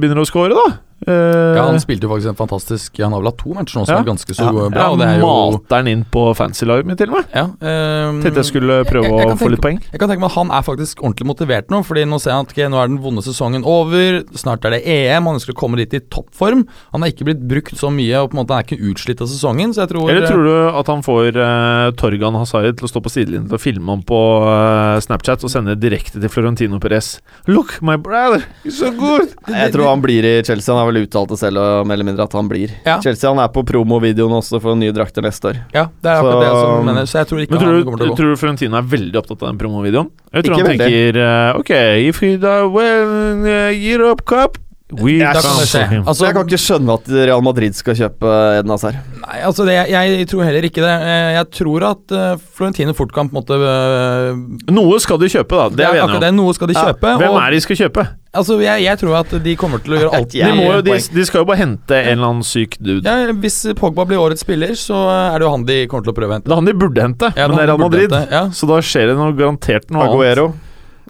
begynner 0.00 0.22
å 0.22 0.26
score, 0.26 0.56
da. 0.56 0.80
Eh, 1.06 1.54
Ja, 1.58 1.64
han 1.66 1.76
spilte 1.82 2.06
jo 2.06 2.08
faktisk 2.14 2.30
en 2.30 2.36
fantastisk 2.38 2.96
Han 3.02 3.12
har 3.12 3.20
vel 3.20 3.28
hatt 3.28 3.36
to 3.42 3.50
matcher 3.52 3.76
nå 3.80 3.84
som 3.84 3.94
Ja. 3.94 4.00
er 4.00 4.04
ganske 4.06 4.32
så 4.34 4.44
Ja. 4.46 4.52
bra. 4.52 4.70
ja, 4.72 4.88
og 4.90 4.98
det 4.98 5.06
er 5.08 5.18
jo 5.20 5.26
Mater 5.52 5.76
han 5.76 5.88
inn 5.88 6.04
på 6.10 6.22
fancy-laget 6.34 6.86
mitt, 6.86 6.96
til 6.98 7.10
og 7.10 7.16
med. 7.18 7.24
ja, 7.34 7.44
um, 7.44 8.22
Tenkte 8.22 8.36
jeg 8.40 8.44
skulle 8.46 8.84
prøve 8.86 9.04
jeg- 9.04 9.12
jeg 9.18 9.26
å 9.26 9.36
få 9.36 9.38
tenke- 9.38 9.50
litt 9.50 9.60
poeng. 9.60 9.80
Jeg 9.92 10.00
kan 10.00 10.08
tenke 10.08 10.20
meg 10.20 10.30
at 10.30 10.36
han 10.38 10.50
er 10.50 10.62
faktisk 10.62 10.94
ordentlig 11.02 11.26
motivert 11.26 11.66
nå, 11.68 11.84
Fordi 11.84 12.04
nå 12.06 12.18
ser 12.20 12.30
han 12.30 12.46
at 12.46 12.52
ok, 12.52 12.56
nå 12.70 12.82
er 12.82 12.88
den 12.88 12.98
vonde 12.98 13.20
sesongen 13.22 13.64
over. 13.64 14.22
Snart 14.34 14.64
er 14.64 14.70
det 14.70 14.86
EM, 14.86 15.24
han 15.26 15.34
ønsker 15.36 15.52
å 15.52 15.56
komme 15.56 15.76
dit 15.76 15.92
i 15.92 15.98
toppform. 16.00 16.66
Han 16.92 17.02
er 17.02 17.08
ikke 17.12 17.24
blitt 17.26 17.46
brukt 17.46 17.74
så 17.76 17.90
mye, 17.92 18.22
og 18.22 18.30
på 18.30 18.38
en 18.38 18.46
måte 18.46 18.54
er 18.56 18.62
ikke 18.64 18.80
utslitt 18.80 19.20
av 19.20 19.28
sesongen. 19.28 19.74
Så 19.74 19.86
jeg 19.86 19.90
tror, 19.90 20.08
Eller 20.10 20.26
tror 20.26 20.44
du 20.44 20.78
at 20.78 20.86
han 20.86 21.02
får 21.02 21.36
uh, 21.36 21.90
Torgan 21.92 22.34
Hazard 22.38 22.76
til 22.78 22.86
å 22.88 22.90
stå 22.90 23.02
på 23.02 23.10
sidelinjen 23.10 23.48
til 23.48 23.58
å 23.58 23.60
filme 23.60 23.86
ham 23.90 24.02
på 24.02 24.16
uh, 24.46 24.98
Snapchat 25.00 25.44
og 25.44 25.50
sende 25.50 25.76
direkte 25.78 26.20
til 26.20 26.28
Florentino 26.30 26.78
Perez? 26.78 27.20
Look, 27.46 27.82
my 27.82 27.96
brother, 27.96 28.44
he's 28.64 28.72
so 28.78 28.90
good! 28.90 29.34
Jeg 29.48 29.72
tror 29.72 29.88
han 29.88 30.00
blir 30.00 30.24
i 30.24 30.42
Chelsea. 30.42 30.74
Han 30.74 30.83
har 30.84 30.92
vel 30.92 31.02
uttalt 31.06 31.32
det 31.34 31.38
selv 31.40 31.60
og 31.64 31.88
mer 31.88 31.96
eller 31.98 32.08
mindre 32.10 32.26
at 32.28 32.36
han 32.36 32.48
blir. 32.50 32.72
Ja. 32.86 32.98
Chelsea 33.04 33.30
han 33.32 33.40
er 33.42 33.48
på 33.54 33.64
promovideoen 33.66 34.36
også 34.38 34.60
for 34.62 34.76
nye 34.78 34.92
drakter 34.94 35.24
neste 35.24 35.50
år. 35.50 35.58
Ja, 35.74 35.86
det 36.04 36.12
er 36.12 36.20
akkurat 36.20 36.44
det 36.44 36.48
jeg 36.50 36.60
som 36.60 36.88
mener. 36.90 37.08
Så 37.10 37.18
jeg 37.22 37.30
tror 37.32 37.42
ikke 37.44 37.56
Men 37.56 37.62
tror 37.64 37.72
han 37.72 37.78
du, 37.80 37.84
kommer 37.88 38.02
til 38.04 38.06
å 38.06 38.12
gå. 38.12 38.18
tror 38.20 38.30
du 38.34 38.40
Florentino 38.44 38.78
er 38.80 38.88
veldig 38.94 39.20
opptatt 39.22 39.42
av 39.42 39.48
den 39.52 39.60
promovideoen? 39.64 40.10
Jeg 40.34 40.44
tror 40.46 40.54
Ikke 40.54 40.62
han 40.64 40.70
veldig. 40.72 40.88
tenker 40.90 41.20
eh, 41.24 41.60
Ok, 41.60 41.72
if 42.10 42.20
he 42.24 42.32
die 42.36 42.68
well 42.74 43.14
uh, 43.46 43.70
Europe 43.74 44.24
Cup 44.28 44.58
We 44.92 45.14
Da 45.18 45.30
kan 45.40 45.56
det 45.56 45.64
skje. 45.70 45.80
Altså, 46.04 46.26
jeg 46.26 46.34
kan 46.36 46.44
ikke 46.44 46.58
skjønne 46.60 46.94
at 46.98 47.06
Real 47.08 47.40
Madrid 47.42 47.72
skal 47.74 47.94
kjøpe 47.96 48.28
Eden 48.60 48.68
Hazard. 48.70 48.98
Nei, 49.22 49.38
altså 49.48 49.64
det, 49.64 49.78
jeg 49.88 50.26
tror 50.28 50.44
heller 50.44 50.66
ikke 50.68 50.82
det. 50.84 50.90
Eh, 51.08 51.30
Jeg 51.38 51.46
tror 51.56 51.86
at 51.88 52.12
eh, 52.12 52.34
Florentino 52.54 52.92
fort 52.94 53.14
kan 53.16 53.30
på 53.30 53.32
en 53.32 53.40
måte 53.40 53.56
eh, 53.56 54.74
Noe 54.76 54.98
skal 55.00 55.18
de 55.22 55.30
kjøpe, 55.32 55.56
da. 55.56 55.68
Det 55.72 55.86
er 55.88 55.96
vi 55.96 56.02
enige 56.04 56.20
det, 56.20 56.28
om. 56.34 56.36
Noe 56.42 56.52
skal 56.54 56.68
de 56.68 56.76
Ja, 56.76 56.84
kjøpe. 56.92 57.14
Hvem 57.22 57.38
er 57.40 57.56
de 57.56 57.60
skal 57.64 57.80
kjøpe? 57.80 58.04
Altså, 58.34 58.58
jeg, 58.60 58.82
jeg 58.84 58.98
tror 59.00 59.16
at 59.22 59.32
de 59.48 59.56
kommer 59.56 59.80
til 59.80 59.94
å 59.96 59.98
gjøre 60.02 60.12
alt 60.20 60.36
De, 60.36 60.44
må 60.52 60.68
jo, 60.68 60.82
de, 60.84 60.98
de 61.16 61.24
skal 61.30 61.40
jo 61.42 61.48
bare 61.48 61.60
hente 61.64 61.98
en 62.02 62.12
eller 62.18 62.28
annen 62.28 62.44
syk 62.46 62.76
dude. 62.78 63.00
ja, 63.08 63.32
Hvis 63.40 63.58
Pogba 63.80 64.04
blir 64.10 64.20
årets 64.20 64.44
spiller, 64.44 64.76
så 64.76 65.00
er 65.32 65.38
det 65.40 65.48
jo 65.48 65.54
han 65.56 65.64
de 65.64 65.80
kommer 65.88 66.04
til 66.04 66.12
å 66.12 66.18
prøve 66.20 66.34
å 66.34 66.36
hente. 66.36 66.50
Det 66.50 66.52
er 66.52 66.60
han 66.60 66.68
de 66.68 66.76
burde 66.84 67.08
hente, 67.08 67.32
Ja, 67.40 67.48
men 67.48 67.56
det 67.56 67.64
er 67.64 67.72
Real 67.72 67.80
Madrid. 67.86 68.12
hente, 68.12 68.28
Ja. 68.36 68.44
Så 68.52 68.68
da 68.68 68.82
skjer 68.84 69.14
det 69.14 69.16
noe 69.16 69.32
garantert 69.38 69.88
noe 69.90 70.04
annet. 70.12 70.60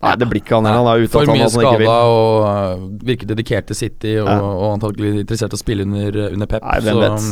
Nei, 0.04 0.14
det 0.20 0.28
blir 0.30 0.42
ikke 0.42 0.58
han 0.58 0.68
heller. 0.68 0.84
Han 0.84 0.90
er 0.92 1.04
ute 1.04 1.12
For 1.14 1.28
av 1.28 1.38
mye 1.38 1.50
skada 1.52 1.98
og 2.14 2.48
uh, 2.48 2.88
virker 3.08 3.30
dedikert 3.30 3.68
til 3.70 3.78
City 3.78 4.16
og, 4.20 4.28
Ja. 4.28 4.40
og 4.40 4.66
antagelig 4.76 5.14
interessert 5.24 5.54
i 5.54 5.58
å 5.58 5.62
spille 5.62 5.86
under, 5.88 6.18
under 6.30 6.50
Pep. 6.50 6.64
Nei, 6.64 6.80
hvem 6.84 7.00
vet. 7.04 7.30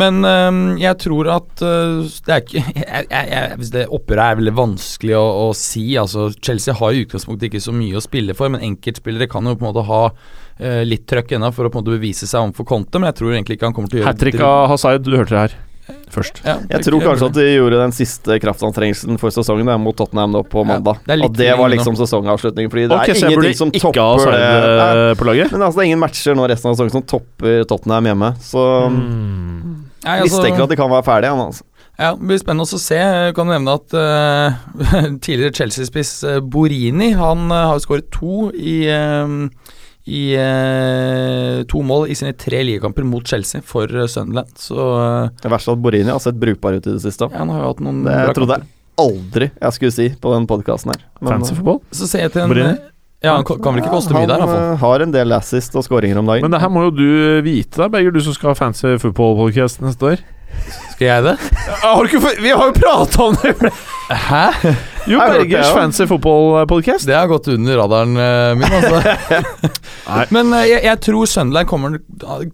Men 0.00 0.20
øhm, 0.22 0.58
jeg 0.78 0.98
tror 1.02 1.26
at 1.34 1.62
øh, 1.66 2.04
det 2.26 2.34
er 2.34 2.42
ikke 2.44 2.60
jeg, 2.76 3.06
jeg, 3.10 3.24
jeg, 3.32 3.56
Hvis 3.58 3.72
det 3.74 3.86
oppgjøret 3.90 4.22
er 4.22 4.36
veldig 4.38 4.52
vanskelig 4.54 5.16
å, 5.18 5.24
å 5.48 5.48
si 5.58 5.82
altså 5.98 6.28
Chelsea 6.38 6.76
har 6.78 6.94
i 6.94 7.00
utgangspunktet 7.02 7.48
ikke 7.48 7.62
så 7.64 7.74
mye 7.74 7.98
å 7.98 8.04
spille 8.04 8.36
for, 8.38 8.52
men 8.54 8.62
enkeltspillere 8.68 9.26
kan 9.30 9.50
jo 9.50 9.56
på 9.56 9.66
en 9.66 9.70
måte 9.72 9.86
ha 9.88 10.04
øh, 10.10 10.84
litt 10.86 11.08
trøkk 11.10 11.34
ennå 11.38 11.50
for 11.56 11.66
å 11.66 11.72
på 11.72 11.80
en 11.80 11.84
måte 11.84 11.98
bevise 11.98 12.30
seg 12.30 12.44
overfor 12.44 12.70
Conte, 12.70 13.02
men 13.02 13.10
jeg 13.10 13.18
tror 13.18 13.34
egentlig 13.34 13.58
ikke 13.58 13.70
han 13.70 13.76
kommer 13.80 13.90
til 13.90 13.98
å 13.98 14.04
gjøre 14.04 14.12
Hat 14.12 14.22
trick 14.22 14.38
av 14.46 14.68
Hazard, 14.70 15.02
du 15.06 15.18
hørte 15.18 15.34
det 15.34 15.42
her 15.48 15.58
først. 16.10 16.40
Ja, 16.44 16.56
Jeg 16.70 16.84
tror 16.86 17.00
kanskje 17.04 17.26
at 17.30 17.36
de 17.38 17.46
gjorde 17.54 17.78
den 17.80 17.92
siste 17.96 18.38
kraftanstrengelsen 18.42 19.18
for 19.20 19.30
sesongen 19.34 19.66
der, 19.70 19.78
mot 19.78 19.96
Tottenham 19.96 20.32
nå 20.34 20.42
på 20.48 20.64
Ja, 20.64 20.68
mandag. 20.74 20.98
det 21.06 21.18
og 21.24 21.32
det 21.36 21.50
var 21.58 21.68
liksom 21.72 21.96
sesongavslutningen. 21.98 22.70
Fordi 22.70 22.86
det 22.88 22.98
okay, 22.98 23.14
er 23.14 23.30
ingenting 23.30 23.56
som 23.58 23.70
topper 23.70 24.32
det. 24.34 24.40
Nei, 24.40 24.90
eh, 25.10 25.14
på 25.20 25.24
laget? 25.28 25.52
Men 25.52 25.62
altså, 25.62 25.80
det 25.80 25.84
er 25.84 25.90
ingen 25.92 26.02
matcher 26.02 26.34
nå 26.38 26.48
resten 26.50 26.70
av 26.70 26.76
sesongen 26.76 26.96
som 26.98 27.02
topper 27.02 27.64
Tottenham 27.64 28.04
hjemme. 28.12 28.34
Så 28.40 28.66
Mm. 28.90 29.84
Nei, 30.04 30.14
jeg 30.16 30.22
altså- 30.22 30.40
mistenker 30.42 30.62
at 30.62 30.68
de 30.70 30.76
kan 30.76 30.90
være 30.90 31.04
ferdige. 31.04 31.30
Altså. 31.36 31.62
Ja, 32.00 32.14
det 32.14 32.26
blir 32.26 32.38
spennende 32.40 32.64
også 32.64 32.78
å 32.78 32.80
se. 32.80 32.96
Jeg 32.96 33.34
kan 33.36 33.46
nevne 33.46 33.74
at 33.76 33.92
uh, 33.92 35.18
tidligere 35.24 35.52
Chelsea-spiss 35.52 36.24
øh, 36.24 36.40
Borini 36.40 37.10
Han 37.12 37.50
uh, 37.52 37.68
har 37.74 37.78
skåret 37.84 38.08
to 38.10 38.48
i 38.56 38.86
øh, 38.88 39.50
i 40.10 40.22
eh, 40.34 41.60
to 41.70 41.82
mål 41.86 42.08
i 42.10 42.16
sine 42.18 42.32
tre 42.34 42.62
ligakamper 42.66 43.06
mot 43.06 43.26
Chelsea 43.26 43.62
for 43.66 43.86
øh, 43.90 44.08
Sunderland. 44.10 44.50
Så 44.58 44.74
øh, 44.76 45.30
Det 45.42 45.50
verste 45.52 45.70
er 45.70 45.78
at 45.78 45.82
Borini 45.84 46.10
har 46.10 46.18
sett 46.22 46.38
brukbar 46.40 46.76
ut 46.80 46.86
i 46.86 46.96
det 46.96 47.02
siste. 47.04 47.28
ja, 47.30 47.38
han 47.38 47.52
har 47.54 47.62
jo 47.64 47.72
hatt 47.72 47.82
noen 47.86 48.02
Det 48.04 48.12
bra 48.14 48.26
jeg 48.26 48.38
trodde 48.40 48.58
kamper. 48.58 48.66
jeg 48.66 48.78
aldri 49.00 49.50
jeg 49.62 49.76
skulle 49.78 49.94
si 49.96 50.08
på 50.20 50.34
den 50.34 50.46
podkasten 50.50 50.92
her. 50.92 51.04
Men, 51.20 51.32
Fancy 51.36 51.54
football? 51.56 51.78
Så 51.94 52.08
ser 52.10 52.26
jeg 52.26 52.34
til 52.34 52.42
en 52.44 52.52
Borini? 52.52 52.74
Ja, 53.20 53.34
han 53.36 53.44
kan 53.44 53.60
vel 53.74 53.82
ikke 53.82 53.92
koste 53.92 54.14
mye 54.16 54.26
der. 54.28 54.40
Han 54.40 54.54
eh, 54.56 54.76
har 54.80 55.02
en 55.04 55.12
del 55.12 55.32
assist 55.36 55.74
og 55.76 55.84
skåringer 55.84 56.18
om 56.22 56.28
dagen. 56.28 56.46
Men 56.46 56.54
det 56.56 56.60
her 56.62 56.70
må 56.72 56.86
jo 56.88 56.92
du 56.96 57.08
vite, 57.44 57.76
da, 57.76 57.88
Berger, 57.92 58.14
du 58.16 58.20
som 58.24 58.32
skal 58.36 58.54
ha 58.54 58.56
fancy 58.56 58.94
football-podcast 59.02 59.82
neste 59.84 60.14
år. 60.14 60.22
Skal 60.94 61.06
jeg 61.06 61.26
det? 61.28 61.34
Har 61.84 62.00
du 62.00 62.08
ikke, 62.08 62.32
vi 62.40 62.48
har 62.50 62.70
jo 62.70 62.72
prata 62.80 63.28
om 63.28 63.36
det! 63.42 63.74
Hæ? 64.10 64.72
Jo, 65.08 65.18
Bergers 65.22 65.70
fancy 65.72 66.04
football-podcast. 66.10 67.06
Det 67.08 67.14
har 67.16 67.28
gått 67.30 67.48
under 67.48 67.78
radaren 67.80 68.16
øh, 68.20 68.56
min, 68.60 68.74
altså. 68.76 69.00
Men 70.34 70.52
øh, 70.52 70.66
jeg, 70.68 70.82
jeg 70.84 71.00
tror 71.06 71.30
Sunderland 71.30 71.68
kommer 71.70 71.96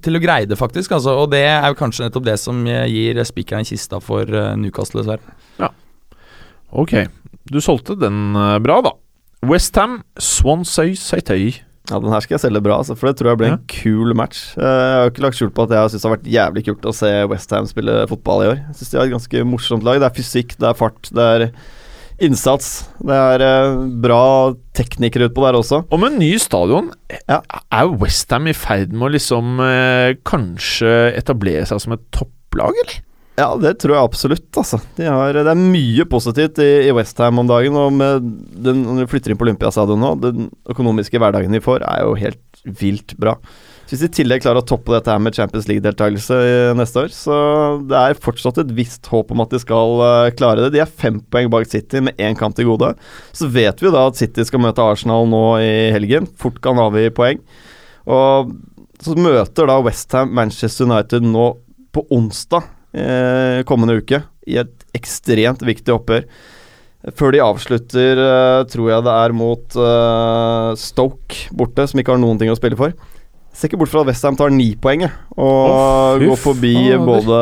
til 0.04 0.18
å 0.18 0.22
greie 0.22 0.46
det, 0.46 0.58
faktisk. 0.60 0.94
Altså, 0.98 1.16
og 1.24 1.30
det 1.34 1.42
er 1.48 1.66
jo 1.72 1.78
kanskje 1.78 2.06
nettopp 2.06 2.26
det 2.28 2.36
som 2.42 2.62
øh, 2.70 2.84
gir 2.92 3.18
spikeren 3.26 3.66
i 3.66 3.70
kista 3.72 3.98
for 4.04 4.30
Newcastle, 4.60 5.02
dessverre. 5.02 5.72
Ok, 6.76 6.92
du 7.48 7.60
solgte 7.62 7.94
den 7.98 8.34
eh, 8.36 8.56
bra, 8.62 8.80
da. 8.84 8.90
Westham, 9.46 10.00
Swansea 10.18 10.96
City. 10.98 11.54
Ja, 11.86 12.00
Den 12.02 12.10
her 12.10 12.20
skal 12.24 12.34
jeg 12.34 12.42
selge 12.48 12.60
bra, 12.66 12.80
altså, 12.82 12.96
for 12.98 13.06
det 13.10 13.20
tror 13.20 13.30
jeg 13.30 13.38
blir 13.40 13.52
en 13.54 13.60
kul 13.70 14.10
match. 14.18 14.48
Eh, 14.58 14.66
Jeg 14.66 14.96
har 15.04 15.12
ikke 15.12 15.22
lagt 15.22 15.38
skjul 15.38 15.52
på 15.54 15.66
at 15.68 15.74
jeg 15.76 15.92
syns 15.94 16.02
det 16.02 16.08
har 16.10 16.16
vært 16.16 16.30
jævlig 16.34 16.64
kult 16.66 16.88
å 16.90 16.94
se 16.98 17.10
Westham 17.30 17.68
spille 17.70 18.00
fotball 18.10 18.42
i 18.42 18.48
år. 18.50 18.58
Jeg 18.64 18.78
synes 18.80 18.90
de 18.92 18.98
har 18.98 19.06
et 19.06 19.14
ganske 19.14 19.44
morsomt 19.52 19.86
lag. 19.86 20.00
Det 20.02 20.08
er 20.10 20.16
fysikk, 20.18 20.56
det 20.58 20.68
er 20.72 20.78
fart, 20.82 21.10
det 21.14 21.28
er 21.36 21.46
innsats. 22.22 22.86
Det 23.04 23.16
er 23.16 23.42
eh, 23.44 23.80
bra 24.02 24.20
teknikere 24.76 25.28
utpå 25.30 25.44
der 25.46 25.58
også. 25.58 25.82
Og 25.92 26.00
med 26.02 26.16
ny 26.20 26.32
stadion, 26.42 26.90
Ja. 27.28 27.40
er 27.72 27.90
Westham 28.00 28.48
i 28.48 28.54
ferd 28.56 28.92
med 28.92 29.08
å 29.08 29.12
liksom 29.16 29.58
eh, 29.64 30.14
kanskje 30.26 30.94
etablere 31.18 31.66
seg 31.68 31.82
som 31.82 31.96
et 31.96 32.06
topplag, 32.14 32.72
eller? 32.84 33.02
Ja, 33.36 33.50
det 33.60 33.74
tror 33.82 33.92
jeg 33.92 34.00
absolutt, 34.08 34.48
altså. 34.56 34.78
De 34.96 35.04
har, 35.12 35.36
det 35.36 35.50
er 35.52 35.60
mye 35.60 36.06
positivt 36.08 36.56
i, 36.64 36.70
i 36.88 36.92
Westham 36.96 37.42
om 37.42 37.50
dagen, 37.50 37.76
og 37.76 37.92
med 37.92 38.24
den, 38.64 38.80
når 38.86 39.02
de 39.04 39.10
flytter 39.12 39.34
inn 39.34 39.40
på 39.40 39.44
Olympiastadion 39.44 40.00
nå, 40.00 40.14
den 40.22 40.46
økonomiske 40.72 41.20
hverdagen 41.20 41.52
de 41.52 41.60
får, 41.60 41.84
er 41.84 42.06
jo 42.06 42.14
helt 42.16 42.62
vilt 42.80 43.12
bra. 43.20 43.34
Hvis 43.86 44.00
de 44.02 44.08
i 44.08 44.14
tillegg 44.18 44.42
klarer 44.42 44.64
å 44.64 44.66
toppe 44.66 44.90
dette 44.90 45.12
her 45.12 45.20
med 45.22 45.36
Champions 45.36 45.68
League-deltakelse 45.70 46.36
neste 46.74 47.04
år, 47.04 47.12
så 47.14 47.36
det 47.86 47.98
er 48.00 48.18
fortsatt 48.18 48.58
et 48.64 48.72
visst 48.74 49.06
håp 49.12 49.30
om 49.30 49.44
at 49.44 49.54
de 49.54 49.60
skal 49.62 50.02
eh, 50.02 50.30
klare 50.34 50.64
det. 50.64 50.72
De 50.74 50.82
er 50.82 50.90
fem 50.90 51.20
poeng 51.30 51.50
bak 51.52 51.68
City 51.70 52.02
med 52.02 52.18
én 52.18 52.34
kamp 52.38 52.56
til 52.58 52.66
gode. 52.72 52.96
Så 53.30 53.46
vet 53.46 53.78
vi 53.78 53.86
jo 53.86 53.94
da 53.94 54.08
at 54.10 54.18
City 54.18 54.42
skal 54.48 54.64
møte 54.64 54.82
Arsenal 54.82 55.30
nå 55.30 55.44
i 55.62 55.70
helgen. 55.94 56.26
Fort 56.40 56.58
kan 56.64 56.82
avgi 56.82 57.12
poeng. 57.14 57.38
Og 58.10 58.56
så 59.02 59.14
møter 59.18 59.70
da 59.70 59.78
Westham 59.84 60.34
Manchester 60.34 60.90
United 60.90 61.26
nå 61.26 61.52
på 61.94 62.02
onsdag 62.12 62.66
eh, 62.96 63.62
kommende 63.68 64.00
uke 64.00 64.24
i 64.50 64.58
et 64.62 64.86
ekstremt 64.96 65.62
viktig 65.66 65.94
oppgjør. 65.94 66.26
Før 67.14 67.34
de 67.34 67.42
avslutter, 67.44 68.18
eh, 68.18 68.62
tror 68.72 68.90
jeg 68.90 69.06
det 69.06 69.14
er 69.14 69.34
mot 69.36 69.76
eh, 69.78 70.70
Stoke 70.80 71.46
borte, 71.54 71.86
som 71.86 72.02
ikke 72.02 72.16
har 72.16 72.22
noen 72.22 72.40
ting 72.40 72.50
å 72.50 72.58
spille 72.58 72.78
for. 72.78 72.96
Ser 73.56 73.70
ikke 73.70 73.78
bort 73.80 73.88
fra 73.88 74.02
at 74.04 74.10
Westham 74.10 74.36
tar 74.36 74.50
ni 74.52 74.66
poeng, 74.76 75.06
og 75.40 76.20
fy 76.20 76.26
går 76.28 76.40
forbi 76.42 76.72
fader. 76.76 77.04
både 77.06 77.38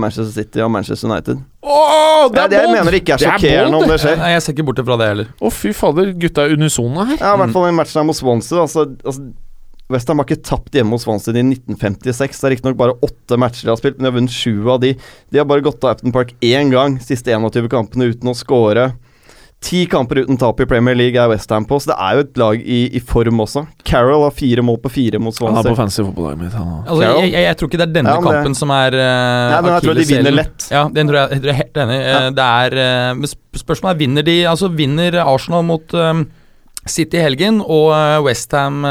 Manchester 0.00 0.32
City 0.32 0.62
og 0.64 0.70
Manchester 0.72 1.10
United. 1.10 1.42
Åh, 1.60 2.30
Det, 2.32 2.46
det 2.54 2.60
jeg 2.62 2.70
mener 2.72 2.96
ikke 2.96 3.12
er 3.12 3.20
Det 3.20 3.26
er 3.28 3.34
sjokkerende 3.34 3.76
bold, 3.76 3.84
om 3.84 3.90
det 3.92 3.98
skjer. 4.00 4.16
Nei, 4.22 4.30
jeg 4.32 4.42
ser 4.46 4.54
ikke 4.56 4.64
bort 4.70 4.80
fra 4.88 4.96
det 5.02 5.08
heller. 5.10 5.28
Å, 5.44 5.50
fy 5.52 5.72
fader, 5.76 6.12
gutta 6.22 6.46
er 6.46 6.54
unisone 6.56 7.04
her. 7.10 7.18
Ja, 7.20 7.34
i 7.36 7.42
hvert 7.42 7.52
fall 7.52 7.68
i 7.68 7.74
matchen 7.76 8.00
her 8.00 8.06
mot 8.08 8.16
Swansea. 8.16 8.62
Altså, 8.64 8.86
altså, 9.04 9.26
Westham 9.92 10.22
har 10.22 10.24
ikke 10.24 10.40
tapt 10.48 10.72
hjemme 10.72 10.96
hos 10.96 11.04
Swansea 11.04 11.36
i 11.36 11.44
1956. 11.44 12.40
Det 12.40 12.48
er 12.48 12.54
riktignok 12.56 12.78
bare 12.80 12.96
åtte 13.04 13.36
matcher 13.36 13.68
de 13.68 13.74
har 13.74 13.80
spilt, 13.82 13.98
men 14.00 14.06
de 14.06 14.08
har 14.08 14.16
vunnet 14.16 14.32
sju 14.32 14.64
av 14.72 14.80
de. 14.80 14.94
De 15.28 15.42
har 15.42 15.44
bare 15.50 15.60
gått 15.66 15.84
av 15.84 15.98
Upton 15.98 16.14
Park 16.16 16.32
én 16.40 16.72
gang 16.72 16.96
siste 17.04 17.36
21 17.36 17.68
kampene 17.68 18.08
uten 18.14 18.32
å 18.32 18.36
score. 18.38 18.94
Ti 19.64 19.86
kamper 19.88 20.18
uten 20.26 20.36
tap 20.36 20.58
i 20.60 20.66
Premier 20.68 20.96
League 20.98 21.16
er 21.16 21.30
Westham 21.30 21.64
på, 21.64 21.78
så 21.80 21.92
det 21.92 21.96
er 22.04 22.18
jo 22.18 22.24
et 22.26 22.40
lag 22.42 22.60
i, 22.60 22.80
i 22.98 23.00
form 23.00 23.38
også. 23.40 23.62
Carroll 23.88 24.26
har 24.26 24.34
fire 24.36 24.64
mål 24.66 24.76
på 24.82 24.90
fire 24.92 25.20
mot 25.22 25.32
Swansea. 25.32 25.56
Han 25.62 25.64
er 25.64 25.72
på 25.72 25.78
fancy 25.78 26.02
fotballaget 26.02 26.42
mitt. 26.42 26.56
Han. 26.58 26.74
Altså, 26.84 27.00
jeg, 27.06 27.30
jeg, 27.32 27.46
jeg 27.46 27.56
tror 27.60 27.70
ikke 27.70 27.80
det 27.80 27.86
er 27.88 27.94
denne 27.94 28.12
Ja, 28.12 28.18
det- 28.20 28.26
kampen 28.28 28.58
som 28.58 28.74
er 28.76 28.98
uh, 28.98 29.06
Nei, 29.54 29.60
men 29.64 29.70
jeg 29.72 29.86
tror 29.86 29.98
de 30.00 30.06
vinner 30.10 30.36
lett. 30.36 30.68
Ja, 30.74 30.82
den 30.98 31.08
tror 31.08 31.20
jeg, 31.22 31.30
jeg 31.32 31.40
tror 31.44 31.52
jeg 31.52 31.56
er 31.56 31.62
helt 31.62 31.82
enig. 31.86 31.96
i. 31.96 32.04
Ja. 32.12 32.20
det 32.36 32.48
er 32.60 32.78
eh, 32.84 33.34
Spørsmålet 33.64 33.94
er 33.94 34.00
vinner 34.04 34.26
de 34.26 34.36
Altså 34.50 34.68
vinner 34.74 35.16
Arsenal 35.24 35.64
mot 35.64 35.94
eh, 35.96 36.12
City 36.86 37.16
i 37.16 37.24
helgen, 37.24 37.60
og 37.64 37.92
Westham 38.26 38.84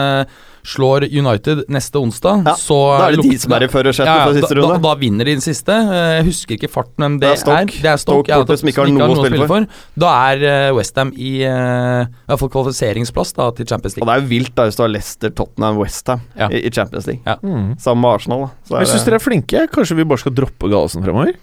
slår 0.63 1.03
United 1.11 1.65
neste 1.71 1.99
onsdag, 1.99 2.43
Ja, 2.47 2.53
så 2.55 2.77
Da 2.97 3.07
er 3.09 3.17
det 3.17 3.25
de 3.27 3.37
som 3.39 3.51
er 3.51 3.65
i 3.65 3.67
førersetet 3.71 4.07
ja, 4.07 4.23
for 4.23 4.33
da, 4.33 4.39
siste 4.39 4.55
da, 4.55 4.61
runde. 4.61 4.77
da 4.85 4.93
vinner 4.95 5.27
de 5.27 5.35
den 5.35 5.43
siste. 5.43 5.75
Eh, 5.75 6.11
Jeg 6.21 6.25
husker 6.29 6.55
ikke 6.55 6.69
farten 6.71 7.03
hvem 7.03 7.17
det, 7.19 7.27
Det 7.27 7.31
er 7.33 7.41
Stoke. 7.41 7.81
Det 7.83 7.91
er 7.91 7.99
Stoke, 7.99 8.27
Stoke 8.31 8.53
ja, 8.53 8.57
som 8.61 8.71
ikke 8.71 8.85
har 8.85 8.93
noe 8.93 9.09
å 9.11 9.25
spille 9.25 9.47
for. 9.51 9.67
Da 9.99 10.13
er 10.31 10.73
Westham 10.77 11.11
i 11.19 11.33
uh, 11.43 12.37
fall 12.39 12.49
kvalifiseringsplass 12.53 13.35
da, 13.35 13.49
til 13.51 13.67
Champions 13.67 13.97
League. 13.97 14.07
Og 14.07 14.11
det 14.11 14.15
er 14.15 14.23
jo 14.23 14.31
vilt 14.31 14.55
da 14.55 14.67
hvis 14.69 14.79
du 14.79 14.83
har 14.85 14.93
Leicester, 14.93 15.29
Tottenham, 15.35 15.81
Westham 15.83 16.23
Ja. 16.39 16.47
i, 16.49 16.63
i 16.63 16.71
Champions 16.71 17.07
League. 17.11 17.21
Ja. 17.27 17.35
Mm. 17.43 17.75
Sammen 17.83 18.01
med 18.07 18.15
Arsenal. 18.15 18.47
da 18.47 18.69
Så 18.69 18.77
er 18.77 18.85
Jeg 18.85 18.93
syns 18.93 19.09
dere 19.09 19.19
er 19.19 19.25
flinke. 19.27 19.67
Kanskje 19.73 19.99
vi 19.99 20.07
bare 20.07 20.23
skal 20.23 20.31
droppe 20.39 20.71
Galesen 20.71 21.03
fremover? 21.03 21.35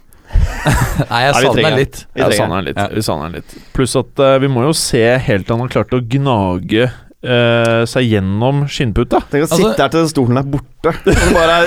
Nei, 1.10 1.20
jeg 1.24 1.34
savner 1.40 1.62
den 1.66 1.78
litt. 1.80 2.00
Vi 2.14 2.20
trenger 2.22 2.36
savner 2.42 2.66
litt. 2.66 2.80
Ja. 2.80 2.88
Vi 2.94 3.04
savner 3.06 3.36
litt. 3.38 3.54
Pluss 3.76 3.94
at 4.00 4.20
uh, 4.22 4.34
vi 4.42 4.50
må 4.52 4.66
jo 4.68 4.74
se 4.76 5.04
helt 5.24 5.46
til 5.48 5.56
han 5.56 5.64
har 5.66 5.72
klart 5.78 5.96
å 5.96 6.02
gnage 6.16 6.90
Uh, 7.20 7.82
seg 7.84 8.06
gjennom 8.14 8.62
skinnputa. 8.64 9.18
Tenk 9.28 9.42
å 9.44 9.48
Altså- 9.50 9.58
sitte 9.60 9.84
her 9.84 9.90
til 9.92 10.06
stolen 10.08 10.38
er 10.40 10.46
borte. 10.48 10.94
Er 11.04 11.66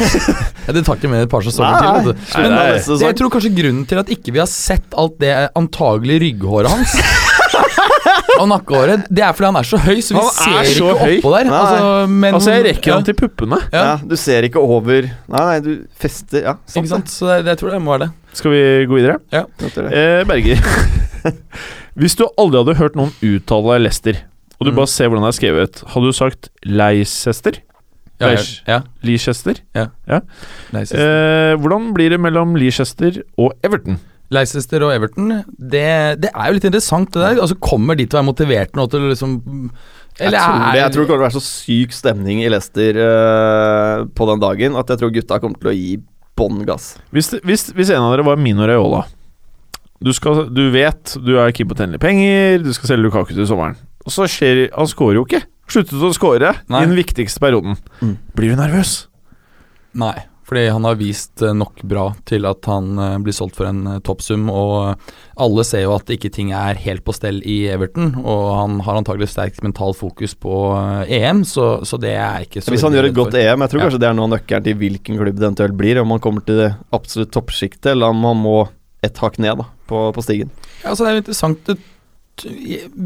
Ja, 0.64 0.72
det 0.72 0.80
tar 0.86 0.96
ikke 0.96 1.10
mer 1.12 1.26
et 1.26 1.28
par 1.28 1.44
sesonger 1.44 1.76
til. 1.76 1.90
vet 1.92 2.06
du. 2.08 2.22
nei, 2.32 2.44
Men 2.48 2.54
det 2.56 3.00
jeg 3.04 3.18
tror 3.18 3.28
kanskje 3.34 3.50
grunnen 3.52 3.84
til 3.90 4.00
at 4.00 4.08
ikke 4.08 4.32
vi 4.32 4.40
har 4.40 4.48
sett 4.48 4.96
alt 4.96 5.18
det 5.20 5.34
antagelig 5.60 6.16
rygghåret 6.24 6.72
hans 6.72 6.96
og 8.40 8.48
nakkehåret, 8.50 9.04
det 9.14 9.22
er 9.24 9.32
fordi 9.36 9.46
han 9.50 9.56
er 9.60 9.66
så 9.68 9.78
høy, 9.84 9.98
så 10.02 10.14
vi 10.14 10.20
Han 10.20 10.28
er 10.28 10.34
ser 10.64 10.70
så 10.74 10.88
ikke 10.90 11.04
høy. 11.04 11.14
oppå 11.20 11.32
der. 11.34 11.50
Altså, 11.58 12.08
men, 12.10 12.34
Altså, 12.34 12.50
jeg 12.54 12.64
rekker 12.68 12.90
ja, 12.90 12.96
han 12.98 13.04
til 13.08 13.14
puppene. 13.18 13.58
Ja. 13.72 13.82
ja. 13.90 13.96
Du 14.10 14.16
ser 14.20 14.42
ikke 14.48 14.62
over 14.62 15.08
Nei, 15.08 15.42
nei, 15.44 15.58
du 15.64 15.72
fester 16.00 16.42
Ja, 16.48 16.54
Ikke 16.74 16.88
sant? 16.90 17.08
Så 17.12 17.28
det, 17.30 17.40
det, 17.44 17.54
jeg 17.54 17.58
tror 17.62 17.70
det 17.76 17.82
må 17.84 17.94
være 17.96 18.06
det. 18.06 18.38
Skal 18.40 18.50
vi 18.54 18.62
gå 18.90 18.98
videre? 18.98 19.18
Ja. 19.32 19.44
Eh, 19.64 20.24
Berger. 20.26 20.64
Hvis 22.00 22.16
du 22.18 22.24
aldri 22.40 22.58
hadde 22.64 22.74
hørt 22.80 22.96
noen 22.98 23.12
uttale 23.22 23.78
Lester, 23.84 24.18
og 24.58 24.66
du 24.66 24.72
Mm. 24.72 24.76
bare 24.80 24.90
ser 24.90 25.08
hvordan 25.10 25.24
det 25.26 25.30
er 25.34 25.38
skrevet, 25.38 25.82
hadde 25.94 26.06
du 26.10 26.12
sagt 26.16 26.48
Leicester? 26.64 27.60
Ja, 28.22 28.28
ja, 28.30 28.34
Leicester? 28.34 28.62
ja. 28.66 28.80
Leicester? 29.02 29.60
Leicester. 30.72 31.00
Eh, 31.02 31.56
hvordan 31.58 31.92
blir 31.94 32.10
det 32.14 32.20
mellom 32.22 32.54
Leicester 32.56 33.22
og 33.38 33.52
Everton? 33.66 33.98
Leicester 34.34 34.84
og 34.86 34.94
Everton, 34.94 35.30
det, 35.56 35.88
det 36.22 36.30
er 36.30 36.48
jo 36.48 36.56
litt 36.56 36.68
interessant 36.68 37.12
det 37.14 37.22
der. 37.22 37.42
Altså 37.44 37.58
Kommer 37.62 37.98
de 37.98 38.06
til 38.06 38.18
å 38.18 38.20
være 38.20 38.30
motivert 38.30 38.78
nå 38.78 38.86
til 38.90 39.06
å 39.06 39.12
liksom 39.12 39.36
Jeg 40.18 40.30
tror, 40.34 40.58
det, 40.72 40.80
jeg 40.80 40.94
tror 40.94 41.04
det 41.04 41.08
kommer 41.08 41.20
til 41.20 41.22
å 41.22 41.26
være 41.26 41.36
så 41.36 41.44
syk 41.46 41.94
stemning 41.96 42.42
i 42.44 42.50
Leicester 42.52 43.00
uh, 43.00 44.04
på 44.14 44.28
den 44.30 44.42
dagen 44.42 44.78
at 44.80 44.92
jeg 44.92 45.02
tror 45.02 45.14
gutta 45.14 45.40
kommer 45.42 45.62
til 45.62 45.72
å 45.72 45.76
gi 45.76 45.96
bånn 46.38 46.64
gass. 46.66 46.94
Hvis, 47.14 47.32
hvis, 47.46 47.68
hvis 47.74 47.94
en 47.94 48.04
av 48.04 48.14
dere 48.14 48.26
var 48.26 48.40
Mino 48.40 48.66
Raiola 48.66 49.04
du, 50.04 50.10
skal, 50.12 50.48
du 50.52 50.66
vet 50.74 51.14
du 51.24 51.36
er 51.40 51.54
keen 51.54 51.70
på 51.70 51.76
å 51.76 51.80
tjene 51.80 51.96
litt 51.96 52.02
penger, 52.02 52.60
du 52.60 52.72
skal 52.76 52.92
selge 52.92 53.06
Lukaku 53.06 53.32
til 53.32 53.46
sommeren. 53.48 53.78
Og 54.04 54.12
så 54.12 54.26
skjer 54.28 54.66
Han 54.74 54.90
skårer 54.90 55.20
jo 55.20 55.24
ikke. 55.24 55.44
Sluttet 55.70 56.02
å 56.04 56.12
score 56.12 56.50
i 56.52 56.74
den 56.74 56.92
viktigste 56.98 57.40
perioden. 57.40 57.78
Mm. 58.04 58.18
Blir 58.36 58.52
du 58.52 58.60
nervøs? 58.60 59.06
Nei, 59.96 60.26
fordi 60.44 60.66
han 60.68 60.84
har 60.84 60.98
vist 61.00 61.40
eh, 61.42 61.54
nok 61.56 61.80
bra 61.88 62.02
til 62.28 62.44
at 62.48 62.66
han 62.68 62.98
eh, 63.00 63.14
blir 63.24 63.32
solgt 63.32 63.56
for 63.56 63.68
en 63.70 63.78
eh, 63.94 64.00
toppsum. 64.04 64.50
Og 64.52 65.00
alle 65.40 65.64
ser 65.64 65.86
jo 65.86 65.94
at 65.96 66.10
ikke 66.12 66.28
ting 66.34 66.50
er 66.52 66.76
helt 66.84 67.04
på 67.06 67.14
stell 67.16 67.40
i 67.48 67.62
Everton, 67.72 68.10
og 68.20 68.42
han 68.58 68.76
har 68.84 69.00
antagelig 69.00 69.30
sterkt 69.32 69.62
mentalt 69.64 69.96
fokus 69.96 70.36
på 70.36 70.52
EM, 71.08 71.40
så, 71.48 71.78
så 71.88 71.96
det 72.00 72.12
er 72.20 72.44
ikke 72.44 72.60
så 72.64 72.74
Hvis 72.74 72.84
han 72.84 72.92
gjør 72.96 73.08
et 73.08 73.16
godt. 73.16 73.38
EM, 73.40 73.64
jeg 73.64 73.72
tror 73.72 73.80
Ja. 73.80 73.86
kanskje 73.88 74.02
det 74.04 74.10
er 74.10 74.18
noe 74.18 74.28
av 74.28 74.34
nøkkelen 74.36 74.68
til 74.68 74.78
hvilken 74.82 75.18
klubb 75.22 75.40
det 75.40 75.46
eventuelt 75.48 75.78
blir. 75.80 76.02
Om 76.04 76.12
han 76.16 76.22
kommer 76.28 76.44
til 76.44 76.60
det 76.60 76.70
absolutt 76.92 77.32
toppsjiktet, 77.34 77.94
eller 77.94 78.12
om 78.12 78.28
han 78.28 78.44
må 78.44 78.58
et 79.04 79.16
hakk 79.24 79.40
ned 79.40 79.58
da, 79.64 79.66
på, 79.88 80.04
på 80.16 80.22
stigen. 80.24 80.52
Ja, 80.82 80.92
altså 80.92 81.04
det 81.04 81.10
er 81.10 81.16
jo 81.18 81.24
interessant 81.24 81.74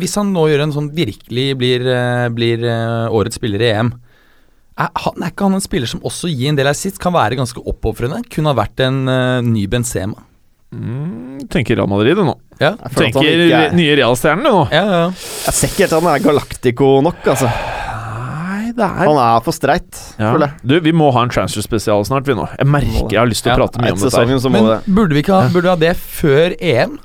Hvis 0.02 0.14
han 0.18 0.30
nå 0.34 0.44
gjør 0.50 0.62
en 0.66 0.74
sånn 0.74 0.90
virkelig 0.96 1.48
blir, 1.60 1.82
blir 2.34 2.62
årets 3.12 3.38
spiller 3.38 3.62
i 3.62 3.72
EM 3.76 3.90
er, 4.78 4.90
han, 5.04 5.22
er 5.24 5.32
ikke 5.32 5.48
han 5.48 5.58
en 5.58 5.64
spiller 5.64 5.90
som 5.90 6.02
også 6.06 6.30
gir 6.30 6.52
en 6.52 6.58
del 6.58 6.70
assist? 6.70 7.00
Kan 7.02 7.14
være 7.16 7.38
ganske 7.40 7.62
oppofrende? 7.66 8.20
Kunne 8.32 8.52
ha 8.52 8.58
vært 8.60 8.82
en 8.86 9.00
uh, 9.10 9.38
ny 9.44 9.66
Benzema. 9.70 10.24
Mm, 10.68 11.46
tenker 11.48 11.78
Real 11.80 11.88
Madrid 11.88 12.18
nå. 12.20 12.34
Ja, 12.60 12.74
Tenker 12.92 13.24
ikke 13.24 13.60
nye 13.78 13.94
Real-stjernen 13.96 14.44
nå. 14.44 14.66
ja, 14.74 14.82
ja. 14.84 15.02
Jeg 15.46 15.54
ser 15.56 15.70
ikke 15.70 15.84
helt 15.86 15.94
at 15.94 16.02
han 16.02 16.08
er 16.12 16.24
Galactico 16.26 16.88
nok, 17.06 17.22
altså. 17.32 17.48
Nei, 17.48 18.72
det 18.76 18.84
er 18.84 19.06
Han 19.08 19.20
er 19.22 19.40
for 19.46 19.56
streit, 19.56 19.88
ja. 20.18 20.32
føler 20.34 20.50
jeg. 20.50 20.60
Du, 20.68 20.74
vi 20.84 20.92
må 20.92 21.08
ha 21.16 21.22
en 21.24 21.32
transfer-spesial 21.32 22.04
snart, 22.08 22.28
vi 22.28 22.36
nå. 22.36 22.44
Jeg 22.58 22.68
merker 22.68 23.14
jeg 23.14 23.22
har 23.22 23.30
lyst 23.30 23.46
til 23.46 23.54
å 23.54 23.56
Ja, 23.56 23.60
prate 23.62 23.80
mye 23.80 23.94
om 23.96 24.02
dette. 24.02 24.52
Men 24.52 24.68
det 24.74 24.78
burde 24.98 25.16
vi 25.16 25.24
ikke 25.24 25.38
ha, 25.38 25.48
burde 25.54 25.70
vi 25.70 25.72
ha 25.72 25.78
det 25.86 25.94
før 25.96 26.58
EM? 26.58 26.98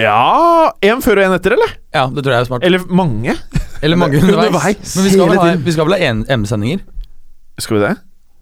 Ja 0.00 0.72
En 0.82 1.02
før 1.04 1.20
og 1.20 1.28
en 1.28 1.36
etter, 1.36 1.54
eller? 1.54 1.76
Ja, 1.94 2.06
det 2.10 2.24
tror 2.24 2.34
jeg 2.34 2.42
er 2.42 2.48
smart. 2.48 2.64
Eller 2.66 2.82
mange? 2.90 3.36
Eller 3.84 4.00
mange 4.00 4.18
Underveis. 4.22 4.48
underveis. 4.50 4.96
Men 4.96 5.04
vi 5.06 5.12
skal 5.14 5.30
vel 5.30 5.38
ha, 5.38 5.52
vi 5.68 5.76
skal 5.76 5.86
vel 5.88 5.94
ha 6.00 6.10
M-sendinger? 6.38 6.82
Skal 7.62 7.78
vi 7.78 7.84
det? 7.84 7.92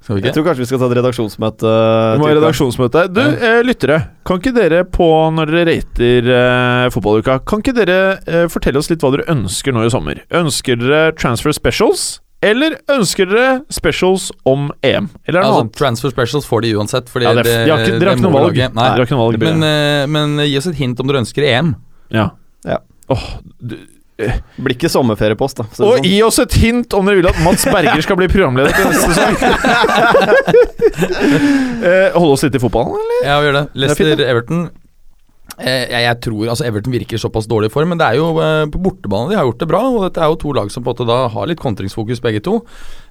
Skal 0.03 0.17
vi 0.17 0.23
ikke? 0.23 0.31
Jeg 0.31 0.35
tror 0.35 0.47
kanskje 0.49 0.65
vi 0.65 0.69
skal 0.71 0.81
ta 0.83 0.87
et 0.89 0.97
redaksjonsmøte. 0.99 1.73
Vi 2.17 2.23
må 2.23 2.27
ha 2.27 2.33
redaksjonsmøte. 2.39 3.03
Du, 3.15 3.21
eh, 3.23 3.61
lyttere. 3.63 3.99
Kan 4.27 4.41
ikke 4.41 4.55
dere 4.57 4.81
på, 4.89 5.07
når 5.37 5.53
dere 5.53 5.67
rater 5.69 6.31
eh, 6.39 6.87
fotballuka, 6.91 7.37
kan 7.47 7.63
ikke 7.63 7.77
dere 7.77 7.99
eh, 8.27 8.49
fortelle 8.51 8.81
oss 8.81 8.91
litt 8.91 9.05
hva 9.05 9.13
dere 9.15 9.29
ønsker 9.31 9.77
nå 9.77 9.85
i 9.87 9.93
sommer? 9.95 10.25
Ønsker 10.35 10.81
dere 10.81 11.13
transfer 11.15 11.55
specials? 11.55 12.22
Eller 12.43 12.75
ønsker 12.91 13.29
dere 13.31 13.51
specials 13.71 14.31
om 14.49 14.69
EM? 14.83 15.07
Eller 15.29 15.39
er 15.41 15.45
Altså, 15.47 15.61
annet? 15.63 15.77
transfer 15.79 16.11
specials 16.11 16.47
får 16.49 16.65
de 16.67 16.73
uansett, 16.75 17.09
fordi 17.13 17.29
Ja, 17.29 17.35
det, 17.39 17.45
det, 17.47 17.57
de 17.65 17.71
har 17.71 17.79
ikke, 17.85 17.99
dere 18.03 18.09
har 18.11 18.19
ikke 18.19 18.27
noe 18.27 18.35
valg. 18.41 18.57
Nei. 18.59 18.69
Nei, 18.75 18.91
ikke 19.07 19.15
noe 19.17 19.27
valg. 19.29 19.39
Men, 19.47 19.63
uh, 19.63 20.05
men 20.11 20.37
gi 20.49 20.57
oss 20.59 20.67
et 20.73 20.79
hint 20.83 20.99
om 21.03 21.07
dere 21.13 21.23
ønsker 21.23 21.47
EM. 21.53 21.75
ja. 22.11 22.31
Ja. 22.67 22.79
Oh, 23.11 23.23
du, 23.59 23.77
Blir 24.63 24.77
ikke 24.77 24.87
sommerferiepost, 24.93 25.57
da. 25.59 25.65
og 25.67 25.97
sånn. 25.97 26.05
gi 26.07 26.19
oss 26.23 26.37
et 26.39 26.55
hint 26.63 26.95
om 26.95 27.09
dere 27.09 27.19
vil 27.19 27.27
at 27.27 27.39
Mats 27.43 27.65
Berger 27.67 28.05
skal 28.05 28.15
bli 28.21 28.29
programleder 28.31 28.71
til 28.77 28.87
neste 28.87 29.09
sesong. 29.17 29.35
uh, 31.83 32.15
holde 32.15 32.33
oss 32.37 32.45
litt 32.47 32.55
i 32.59 32.63
fotballen, 32.63 32.95
eller? 33.01 33.27
Ja, 33.27 33.39
vi 33.43 33.49
gjør 33.49 33.57
det. 33.59 33.65
er 33.65 33.73
fint, 33.73 33.83
Leicester, 33.83 34.25
Everton. 34.29 34.63
Eh, 34.69 34.79
jeg, 35.59 35.89
jeg 35.91 36.17
tror 36.25 36.49
altså 36.49 36.65
Everton 36.65 36.95
virker 36.95 37.21
såpass 37.21 37.45
dårlig 37.51 37.69
i 37.69 37.73
form, 37.75 37.91
men 37.93 37.99
det 38.01 38.07
er 38.07 38.17
jo 38.17 38.29
eh, 38.41 38.63
på 38.73 38.81
bortebane 38.81 39.29
de 39.29 39.37
har 39.37 39.45
gjort 39.45 39.61
det 39.61 39.69
bra. 39.69 39.81
Og 39.91 40.05
dette 40.07 40.23
er 40.23 40.31
jo 40.33 40.39
to 40.41 40.53
lag 40.57 40.71
som 40.73 40.83
på 40.85 40.89
en 40.91 40.95
måte 40.95 41.07
da 41.11 41.19
har 41.35 41.49
litt 41.51 41.61
kontringsfokus, 41.61 42.23
begge 42.25 42.41
to. 42.47 42.55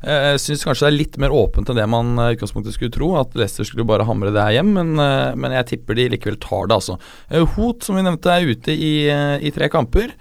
Eh, 0.02 0.32
Jeg 0.32 0.42
syns 0.48 0.66
kanskje 0.66 0.88
det 0.88 0.90
er 0.90 0.98
litt 0.98 1.20
mer 1.22 1.36
åpent 1.38 1.70
enn 1.70 1.78
det 1.78 1.86
man 1.92 2.16
eh, 2.18 2.32
i 2.32 2.40
utgangspunktet 2.40 2.74
skulle 2.78 2.96
tro. 2.96 3.12
At 3.22 3.38
Leicester 3.38 3.68
skulle 3.70 3.86
bare 3.88 4.08
hamre 4.10 4.34
det 4.34 4.42
her 4.42 4.58
hjem, 4.58 4.74
men, 4.80 4.94
eh, 4.98 5.36
men 5.38 5.54
jeg 5.60 5.70
tipper 5.76 6.00
de 6.00 6.08
likevel 6.16 6.40
tar 6.42 6.66
det, 6.72 6.80
altså. 6.80 6.98
Eh, 7.30 7.46
Hot, 7.58 7.86
som 7.86 8.00
vi 8.00 8.08
nevnte, 8.08 8.34
er 8.34 8.50
ute 8.50 8.74
i, 8.74 8.94
eh, 9.12 9.38
i 9.46 9.54
tre 9.54 9.70
kamper. 9.70 10.16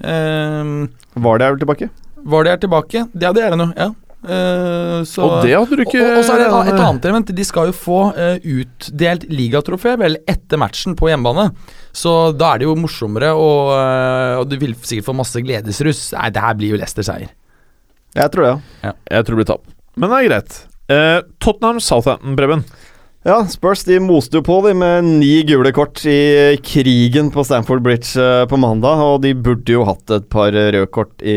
Eh, 0.00 0.76
Var 1.14 1.38
det 1.38 1.46
er 1.46 1.54
vel 1.54 1.64
tilbake? 1.66 1.90
var 2.20 2.44
det 2.44 2.50
er 2.52 2.58
tilbake? 2.66 3.06
Ja, 3.16 3.30
det 3.32 3.44
er 3.46 3.54
det 3.54 3.58
nå. 3.62 3.70
Ja. 3.78 3.92
Eh, 4.20 5.00
så, 5.08 5.24
Og 5.24 5.46
det 5.46 5.54
hadde 5.54 5.78
du 5.78 5.84
ikke 5.86 6.00
og, 6.02 6.18
og 6.18 6.24
så 6.26 6.34
er 6.34 6.42
det 6.42 6.48
et, 6.50 6.72
et 6.74 6.82
annet 6.84 7.08
element. 7.08 7.34
De 7.40 7.46
skal 7.46 7.70
jo 7.70 7.76
få 7.76 8.00
uh, 8.12 8.36
utdelt 8.36 9.26
ligatrofé 9.32 9.96
vel 10.00 10.18
etter 10.28 10.60
matchen 10.60 10.96
på 10.98 11.08
hjemmebane. 11.08 11.50
Så 11.96 12.32
da 12.36 12.52
er 12.54 12.62
det 12.62 12.68
jo 12.68 12.78
morsommere, 12.78 13.32
og, 13.32 13.74
uh, 13.74 14.40
og 14.42 14.48
du 14.50 14.58
vil 14.60 14.76
sikkert 14.82 15.08
få 15.08 15.16
masse 15.22 15.44
gledesruss. 15.44 16.10
Nei, 16.18 16.32
det 16.34 16.44
her 16.44 16.58
blir 16.58 16.74
jo 16.74 16.80
Leicester 16.80 17.06
seier. 17.06 17.32
Jeg 18.16 18.34
tror 18.34 18.46
det, 18.46 18.56
ja. 18.82 18.92
Jeg 19.14 19.26
tror 19.26 19.36
det 19.36 19.44
blir 19.44 19.52
tap. 19.52 19.72
Men 20.00 20.12
det 20.12 20.18
er 20.18 20.28
greit. 20.30 20.60
Eh, 20.90 21.18
Tottenham 21.38 21.80
Southampton, 21.80 22.36
Preben. 22.36 22.64
Ja, 23.20 23.42
Spurs 23.52 23.82
de 23.84 23.98
moste 24.00 24.38
jo 24.38 24.40
på 24.46 24.54
de 24.64 24.70
med 24.80 25.04
ni 25.04 25.42
gule 25.44 25.68
kort 25.76 26.00
i 26.08 26.56
krigen 26.64 27.26
på 27.34 27.42
Stamford 27.44 27.82
Bridge 27.84 28.14
eh, 28.16 28.46
på 28.48 28.56
mandag, 28.56 28.96
og 29.04 29.18
de 29.20 29.34
burde 29.36 29.74
jo 29.74 29.82
hatt 29.84 30.08
et 30.16 30.24
par 30.32 30.48
røde 30.56 30.86
kort 30.88 31.20
i 31.20 31.34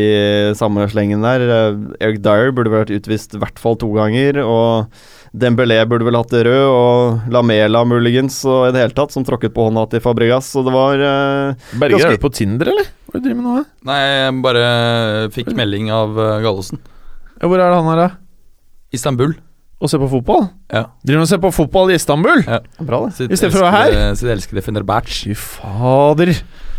samme 0.56 0.86
slengen 0.88 1.20
der. 1.26 1.44
Eh, 1.44 1.76
Eric 2.06 2.22
Dyer 2.24 2.54
burde 2.56 2.72
vært 2.72 2.94
utvist 2.96 3.36
i 3.36 3.42
hvert 3.42 3.60
fall 3.60 3.76
to 3.76 3.90
ganger, 3.98 4.40
og 4.40 4.88
Dembélé 5.36 5.82
burde 5.90 6.08
vel 6.08 6.16
hatt 6.16 6.32
det 6.32 6.46
rød, 6.48 6.64
og 6.72 7.28
Lamela 7.36 7.84
muligens, 7.84 8.40
og 8.48 8.70
i 8.70 8.72
det 8.72 8.86
hele 8.86 8.96
tatt, 8.96 9.12
som 9.12 9.28
tråkket 9.28 9.52
på 9.52 9.68
hånda 9.68 9.84
til 9.92 10.00
Fabregas, 10.08 10.48
så 10.56 10.64
det 10.64 10.72
var 10.72 10.96
eh, 10.96 11.70
Berger, 11.76 11.98
Ganske- 11.98 12.14
er 12.14 12.16
du 12.16 12.24
på 12.24 12.32
Tinder, 12.40 12.72
eller? 12.72 12.88
Hva 13.12 13.20
driver 13.20 13.36
du 13.36 13.42
med 13.44 13.50
nå? 13.60 13.64
Nei, 13.92 14.00
jeg 14.08 14.40
bare 14.48 14.68
fikk 15.36 15.52
melding 15.60 15.92
av 15.92 16.16
uh, 16.16 16.38
Gallosen. 16.42 16.80
Ja, 17.36 17.44
hvor 17.44 17.60
er 17.60 17.68
det 17.68 17.76
han 17.76 17.92
her, 17.92 18.06
da? 18.06 18.14
Istanbul. 18.96 19.36
Og 19.82 19.90
se 19.90 19.98
på 20.00 20.06
fotball? 20.08 20.46
Ja. 20.72 20.84
Driver 21.04 21.18
han 21.20 21.26
og 21.26 21.30
ser 21.32 21.40
på 21.42 21.50
fotball 21.52 21.90
i 21.92 21.96
Istanbul? 21.98 22.44
Ja. 22.46 22.60
bra, 22.78 23.00
det. 23.04 23.16
Sitt 23.18 23.32
I 23.34 23.36
stedet 23.36 23.52
for 23.56 23.64
å 23.64 23.70
være 23.72 23.80
her? 23.98 24.14
Sitt 24.16 24.30
elskede 24.32 24.62
Fenerbahçe. 24.64 25.26
Fy 25.26 25.34
fader. 25.36 26.30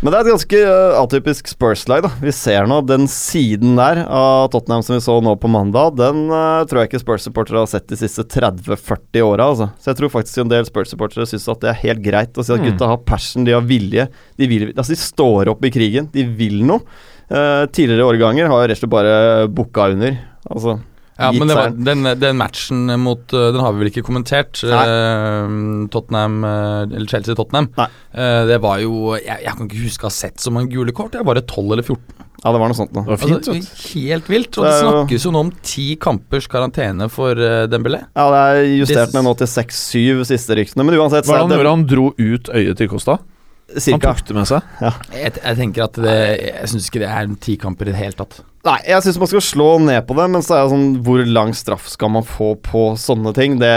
Men 0.02 0.12
det 0.12 0.16
er 0.18 0.24
et 0.26 0.30
ganske 0.32 0.58
uh, 0.66 0.96
atypisk 1.02 1.48
Spurs-lag, 1.48 2.02
da. 2.04 2.10
Vi 2.20 2.32
ser 2.34 2.66
nå 2.68 2.80
den 2.88 3.06
siden 3.08 3.76
der 3.78 4.02
av 4.04 4.48
Tottenham 4.52 4.82
som 4.84 4.96
vi 4.96 5.02
så 5.04 5.14
nå 5.24 5.36
på 5.40 5.48
mandag, 5.52 5.94
den 6.00 6.26
uh, 6.32 6.64
tror 6.68 6.82
jeg 6.82 6.90
ikke 6.90 7.00
Spurs-supportere 7.04 7.62
har 7.62 7.70
sett 7.70 7.86
de 7.92 7.96
siste 8.00 8.26
30-40 8.32 9.22
åra, 9.24 9.46
altså. 9.52 9.70
Så 9.80 9.92
jeg 9.92 10.00
tror 10.02 10.12
faktisk 10.16 10.42
en 10.42 10.52
del 10.52 10.66
Spurs-supportere 10.68 11.28
syns 11.30 11.46
at 11.52 11.62
det 11.64 11.70
er 11.72 11.80
helt 11.84 12.02
greit 12.04 12.36
å 12.36 12.44
si 12.44 12.52
at 12.56 12.60
Mm. 12.64 12.72
gutta 12.72 12.90
har 12.90 13.00
passion, 13.08 13.44
de 13.46 13.54
har 13.56 13.64
vilje. 13.64 14.08
De, 14.40 14.50
vil, 14.50 14.66
altså 14.74 14.92
de 14.96 15.00
står 15.00 15.52
opp 15.52 15.64
i 15.64 15.72
krigen, 15.72 16.10
de 16.12 16.24
vil 16.42 16.58
noe. 16.66 16.82
Uh, 17.30 17.64
tidligere 17.72 18.04
årganger 18.08 18.50
har 18.52 18.66
rett 18.68 18.76
og 18.76 18.84
slett 18.84 18.92
bare 18.92 19.16
booka 19.48 19.88
under. 19.96 20.18
Altså, 20.50 20.76
Ja, 21.16 21.30
men 21.32 21.48
det 21.48 21.56
var, 21.56 21.72
den, 21.72 22.04
den 22.20 22.36
matchen 22.36 22.90
mot 23.00 23.32
uh, 23.32 23.46
Den 23.54 23.62
har 23.64 23.72
vi 23.72 23.80
vel 23.80 23.88
ikke 23.88 24.04
kommentert. 24.04 24.60
uh, 24.68 25.48
Tottenham 25.92 26.42
uh, 26.44 26.84
Eller 26.84 27.08
Chelsea-Tottenham. 27.08 27.70
Uh, 27.76 28.42
det 28.50 28.60
var 28.64 28.82
jo 28.84 29.14
jeg, 29.16 29.40
jeg 29.46 29.56
kan 29.56 29.68
ikke 29.70 29.82
huske 29.86 30.04
å 30.06 30.10
ha 30.10 30.16
sett 30.16 30.42
så 30.42 30.52
mange 30.52 30.72
gule 30.74 30.92
kort. 30.96 31.16
Jeg 31.16 31.24
var 31.26 31.38
det 31.40 31.46
12 31.48 31.76
eller 31.76 31.86
14. 31.86 32.26
Ja, 32.44 32.52
det 32.52 32.60
var 32.60 32.68
noe 32.70 32.76
sånt 32.78 32.92
noe. 32.94 33.06
Det 33.06 33.14
var 33.14 33.22
fint, 33.22 33.48
Altså, 33.48 33.94
helt 33.96 34.28
vilt. 34.30 34.58
Og 34.58 34.66
Det 34.66 34.72
er 34.74 34.82
snakkes 34.84 35.24
jo 35.26 35.32
nå 35.34 35.44
om 35.46 35.52
ti 35.66 35.86
kampers 36.00 36.48
karantene 36.52 37.08
for 37.12 37.38
uh, 37.40 37.64
Dembélé. 37.70 38.02
Ja, 38.12 38.26
det 38.34 38.42
er 38.42 38.68
justert 38.82 39.16
ned 39.16 39.24
nå 39.26 39.32
til 39.40 39.50
6-7 39.50 40.26
siste 40.28 40.58
ryktene, 40.58 40.84
men 40.86 40.98
uansett 41.00 41.26
Hva 41.26 41.40
er 41.40 41.56
gjorde? 41.56 41.72
Han 41.72 41.88
dro 41.88 42.10
ut 42.12 42.52
øyet 42.52 42.76
til 42.78 42.92
Kosta? 42.92 43.18
Cirka. 43.66 43.96
Han 43.96 44.02
tok 44.04 44.28
det 44.28 44.36
med 44.36 44.46
seg? 44.46 44.68
Jeg, 45.10 45.32
jeg 45.40 45.58
tenker 45.58 45.88
at 45.88 45.96
det 45.98 46.12
Jeg 46.38 46.68
syns 46.70 46.86
ikke 46.86 47.00
det 47.02 47.08
er 47.10 47.32
ti 47.42 47.56
kamper 47.58 47.88
i 47.88 47.94
det 47.96 47.98
hele 47.98 48.14
tatt. 48.20 48.38
Nei, 48.66 48.76
jeg 48.88 49.04
syns 49.04 49.18
man 49.22 49.28
skal 49.30 49.42
slå 49.46 49.66
ned 49.84 50.00
på 50.08 50.16
det, 50.18 50.24
men 50.34 50.42
så 50.42 50.56
er 50.56 50.64
det 50.64 50.72
sånn 50.72 50.86
Hvor 51.06 51.20
lang 51.30 51.52
straff 51.54 51.84
skal 51.90 52.10
man 52.16 52.24
få 52.26 52.54
på 52.66 52.88
sånne 52.98 53.30
ting? 53.36 53.58
Det 53.60 53.70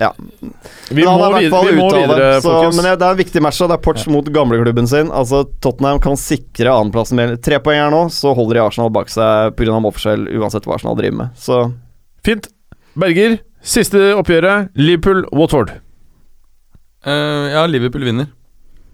Ja. 0.00 0.10
Vi 0.90 1.04
må, 1.06 1.12
videre, 1.14 1.50
fall 1.52 1.68
vi 1.68 1.76
må 1.78 1.86
videre, 1.94 2.40
så, 2.42 2.48
folkens. 2.48 2.80
Men 2.80 2.88
det 2.88 2.96
det 3.02 3.06
er 3.06 3.14
en 3.14 3.20
viktig 3.20 3.42
match, 3.44 3.60
det 3.62 3.76
er 3.76 3.84
Porch 3.84 4.08
mot 4.10 4.26
gamleklubben 4.34 4.88
sin. 4.90 5.12
Altså 5.14 5.44
Tottenham 5.62 6.02
kan 6.02 6.18
sikre 6.18 6.74
annenplassen 6.74 7.20
med 7.20 7.36
tre 7.44 7.60
poeng 7.62 7.78
her 7.84 7.94
nå, 7.94 8.02
så 8.10 8.34
holder 8.34 8.58
de 8.58 8.64
Arsenal 8.66 8.92
bak 8.94 9.12
seg 9.12 9.54
pga. 9.58 9.78
målforskjell, 9.78 10.26
uansett 10.40 10.66
hva 10.66 10.76
Arsenal 10.80 10.98
driver 10.98 11.22
med. 11.22 11.38
Så 11.38 11.62
Fint. 12.26 12.46
Berger, 12.98 13.38
siste 13.62 14.12
oppgjøret. 14.14 14.70
Liverpool-Watford. 14.78 15.72
Uh, 17.06 17.48
ja, 17.50 17.64
Liverpool 17.66 18.04
vinner. 18.06 18.28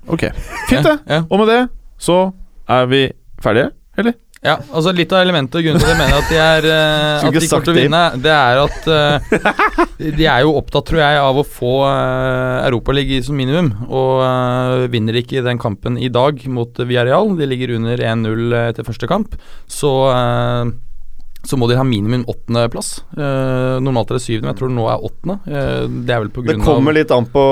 Ok, 0.08 0.30
fint 0.68 0.86
det. 0.86 0.96
Ja, 1.04 1.18
ja. 1.18 1.24
Og 1.28 1.42
med 1.42 1.50
det 1.52 1.58
så 2.00 2.30
er 2.70 2.86
vi 2.88 3.02
ferdige, 3.42 3.72
eller? 3.98 4.14
Ja, 4.48 4.56
altså 4.72 4.94
Litt 4.96 5.12
av 5.12 5.22
elementet 5.22 5.58
og 5.60 5.66
grunnen 5.66 5.82
til 5.82 5.90
at 5.90 5.94
jeg 5.94 6.00
mener 6.00 6.18
at 6.18 6.30
de 6.32 6.38
er 6.42 6.68
uh, 6.68 7.26
At 7.28 7.36
de 7.36 7.50
kommer 7.50 7.66
til 7.68 7.74
å 7.74 7.76
vinne, 7.76 8.02
det 8.24 8.34
er 8.34 8.62
at 8.62 8.88
uh, 8.88 9.82
De 10.18 10.28
er 10.30 10.44
jo 10.46 10.54
opptatt, 10.58 10.88
tror 10.88 11.02
jeg, 11.02 11.20
av 11.20 11.40
å 11.40 11.44
få 11.46 11.74
uh, 11.84 12.64
Europaligaen 12.64 13.24
som 13.26 13.36
minimum. 13.38 13.70
Og 13.88 14.22
uh, 14.22 14.86
vinner 14.90 15.18
ikke 15.20 15.44
den 15.44 15.60
kampen 15.60 15.98
i 16.00 16.10
dag 16.12 16.40
mot 16.50 16.80
Villarreal, 16.80 17.34
de 17.38 17.48
ligger 17.50 17.76
under 17.76 18.00
1-0 18.00 18.56
etter 18.68 18.86
første 18.86 19.08
kamp, 19.10 19.34
så 19.70 19.92
eh, 20.12 20.70
så 21.46 21.56
må 21.56 21.68
de 21.70 21.76
ha 21.78 21.84
minimum 21.86 22.24
åttendeplass. 22.28 22.88
Eh, 23.14 23.76
normalt 23.84 24.10
er 24.10 24.18
det 24.18 24.24
syvende, 24.24 24.48
men 24.48 24.52
jeg 24.52 24.58
tror 24.58 24.70
det 24.72 24.76
nå 24.76 24.86
er 24.90 25.04
åttende. 25.06 25.36
Eh, 25.46 25.84
det 26.08 26.14
er 26.14 26.22
vel 26.24 26.30
på 26.34 26.42
grunn 26.42 26.58
av 26.58 26.60
det 26.60 26.66
kommer 26.66 26.96
litt 26.96 27.14
an 27.14 27.28
på 27.30 27.44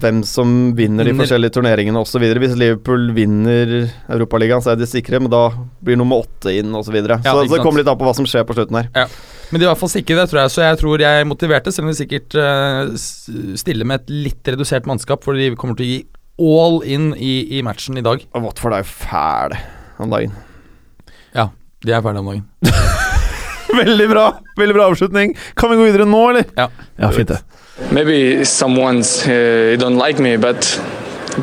hvem 0.00 0.22
som 0.28 0.54
vinner 0.78 1.08
de 1.08 1.16
forskjellige 1.18 1.56
turneringene 1.56 2.00
osv. 2.00 2.24
Hvis 2.44 2.56
Liverpool 2.60 3.10
vinner 3.16 3.74
Europaligaen, 4.14 4.64
så 4.64 4.72
er 4.72 4.80
de 4.80 4.88
sikre, 4.88 5.20
men 5.20 5.32
da 5.34 5.48
blir 5.84 5.98
nummer 6.00 6.22
åtte 6.24 6.54
inn 6.54 6.70
osv. 6.72 6.88
Så, 6.88 6.94
videre. 6.94 7.18
Ja, 7.24 7.32
så 7.34 7.48
så 7.48 7.56
det 7.56 7.64
kommer 7.64 7.82
litt 7.82 7.90
an 7.90 7.98
på 7.98 8.06
hva 8.06 8.14
som 8.14 8.28
skjer 8.28 8.44
på 8.46 8.54
slutten 8.54 8.78
her. 8.78 8.90
Men 9.50 9.58
de 9.58 9.64
er 9.64 9.68
i 9.68 9.72
hvert 9.72 9.82
fall 9.82 9.92
sikre, 9.92 10.18
det 10.20 10.30
tror 10.30 10.44
jeg. 10.44 10.52
Så 10.54 10.62
jeg 10.62 10.80
tror 10.80 11.02
jeg 11.02 11.20
er 11.22 11.28
motiverte, 11.28 11.72
selv 11.74 11.88
om 11.88 11.92
de 11.92 11.98
sikkert 11.98 12.36
uh, 12.38 12.92
stiller 13.58 13.88
med 13.88 14.04
et 14.04 14.12
litt 14.28 14.52
redusert 14.54 14.86
mannskap, 14.86 15.24
for 15.26 15.36
de 15.38 15.50
kommer 15.58 15.78
til 15.80 15.86
å 15.86 15.90
gi 15.90 16.02
all 16.54 16.80
in 16.86 17.12
i, 17.18 17.58
i 17.58 17.64
matchen 17.66 17.98
i 17.98 18.04
dag. 18.04 18.24
Og 18.34 18.48
Watford 18.48 18.78
er 18.78 18.84
jo 18.84 18.92
fæle 18.94 19.58
om 20.02 20.14
dagen. 20.14 20.36
Ja, 21.34 21.50
de 21.84 21.96
er 21.96 22.04
fæle 22.04 22.22
om 22.22 22.30
dagen. 22.32 22.46
Veldig 23.82 24.08
bra 24.10 24.26
veldig 24.56 24.74
bra 24.74 24.86
avslutning. 24.86 25.36
Kan 25.54 25.70
vi 25.70 25.76
gå 25.76 25.82
videre 25.82 26.04
nå, 26.04 26.30
eller? 26.30 26.44
Ja. 26.56 26.68
Ja, 26.96 27.10
fint 27.10 27.28
det. 27.28 27.38
Maybe 27.90 28.44
someone's 28.44 29.26
uh, 29.26 29.76
don't 29.78 29.98
like 29.98 30.22
me, 30.22 30.36
but 30.36 30.80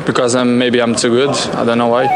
because 0.06 0.34
I'm 0.34 0.58
maybe 0.58 0.80
I'm 0.80 0.94
too 0.94 1.10
good. 1.10 1.36
I 1.54 1.64
don't 1.64 1.78
know 1.78 1.88
why. 1.88 2.08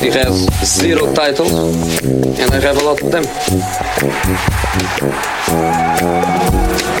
He 0.00 0.10
has 0.10 0.48
zero 0.64 1.12
titles, 1.14 1.52
and 1.52 2.50
I 2.52 2.60
have 2.60 2.76
a 2.76 2.84
lot 2.84 3.00
of 3.02 3.10
them. 3.10 3.24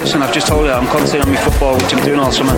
Listen, 0.00 0.22
I've 0.22 0.32
just 0.32 0.46
told 0.46 0.66
you 0.66 0.72
I'm 0.72 0.86
concentrating 0.86 1.28
on 1.28 1.34
my 1.34 1.40
football, 1.40 1.74
which 1.76 1.92
I'm 1.94 2.04
doing 2.04 2.20
all 2.20 2.32
summer. 2.32 2.54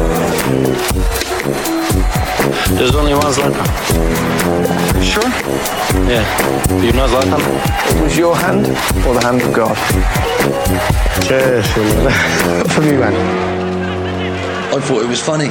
There's 2.78 2.94
only 2.94 3.14
one 3.14 3.32
Zlatan. 3.32 4.79
Sure? 5.02 5.28
Yeah. 6.08 6.24
Do 6.68 6.86
you 6.86 6.92
know 6.92 7.06
Zlatan? 7.08 7.40
It 7.40 8.02
was 8.02 8.18
your 8.18 8.36
hand 8.36 8.66
or 9.06 9.14
the 9.14 9.20
hand 9.26 9.42
of 9.42 9.52
God? 9.54 9.76
For 12.72 12.82
me, 12.82 12.96
man. 12.96 13.14
I 14.74 14.80
thought 14.80 15.02
it 15.02 15.08
was 15.08 15.20
funny. 15.22 15.50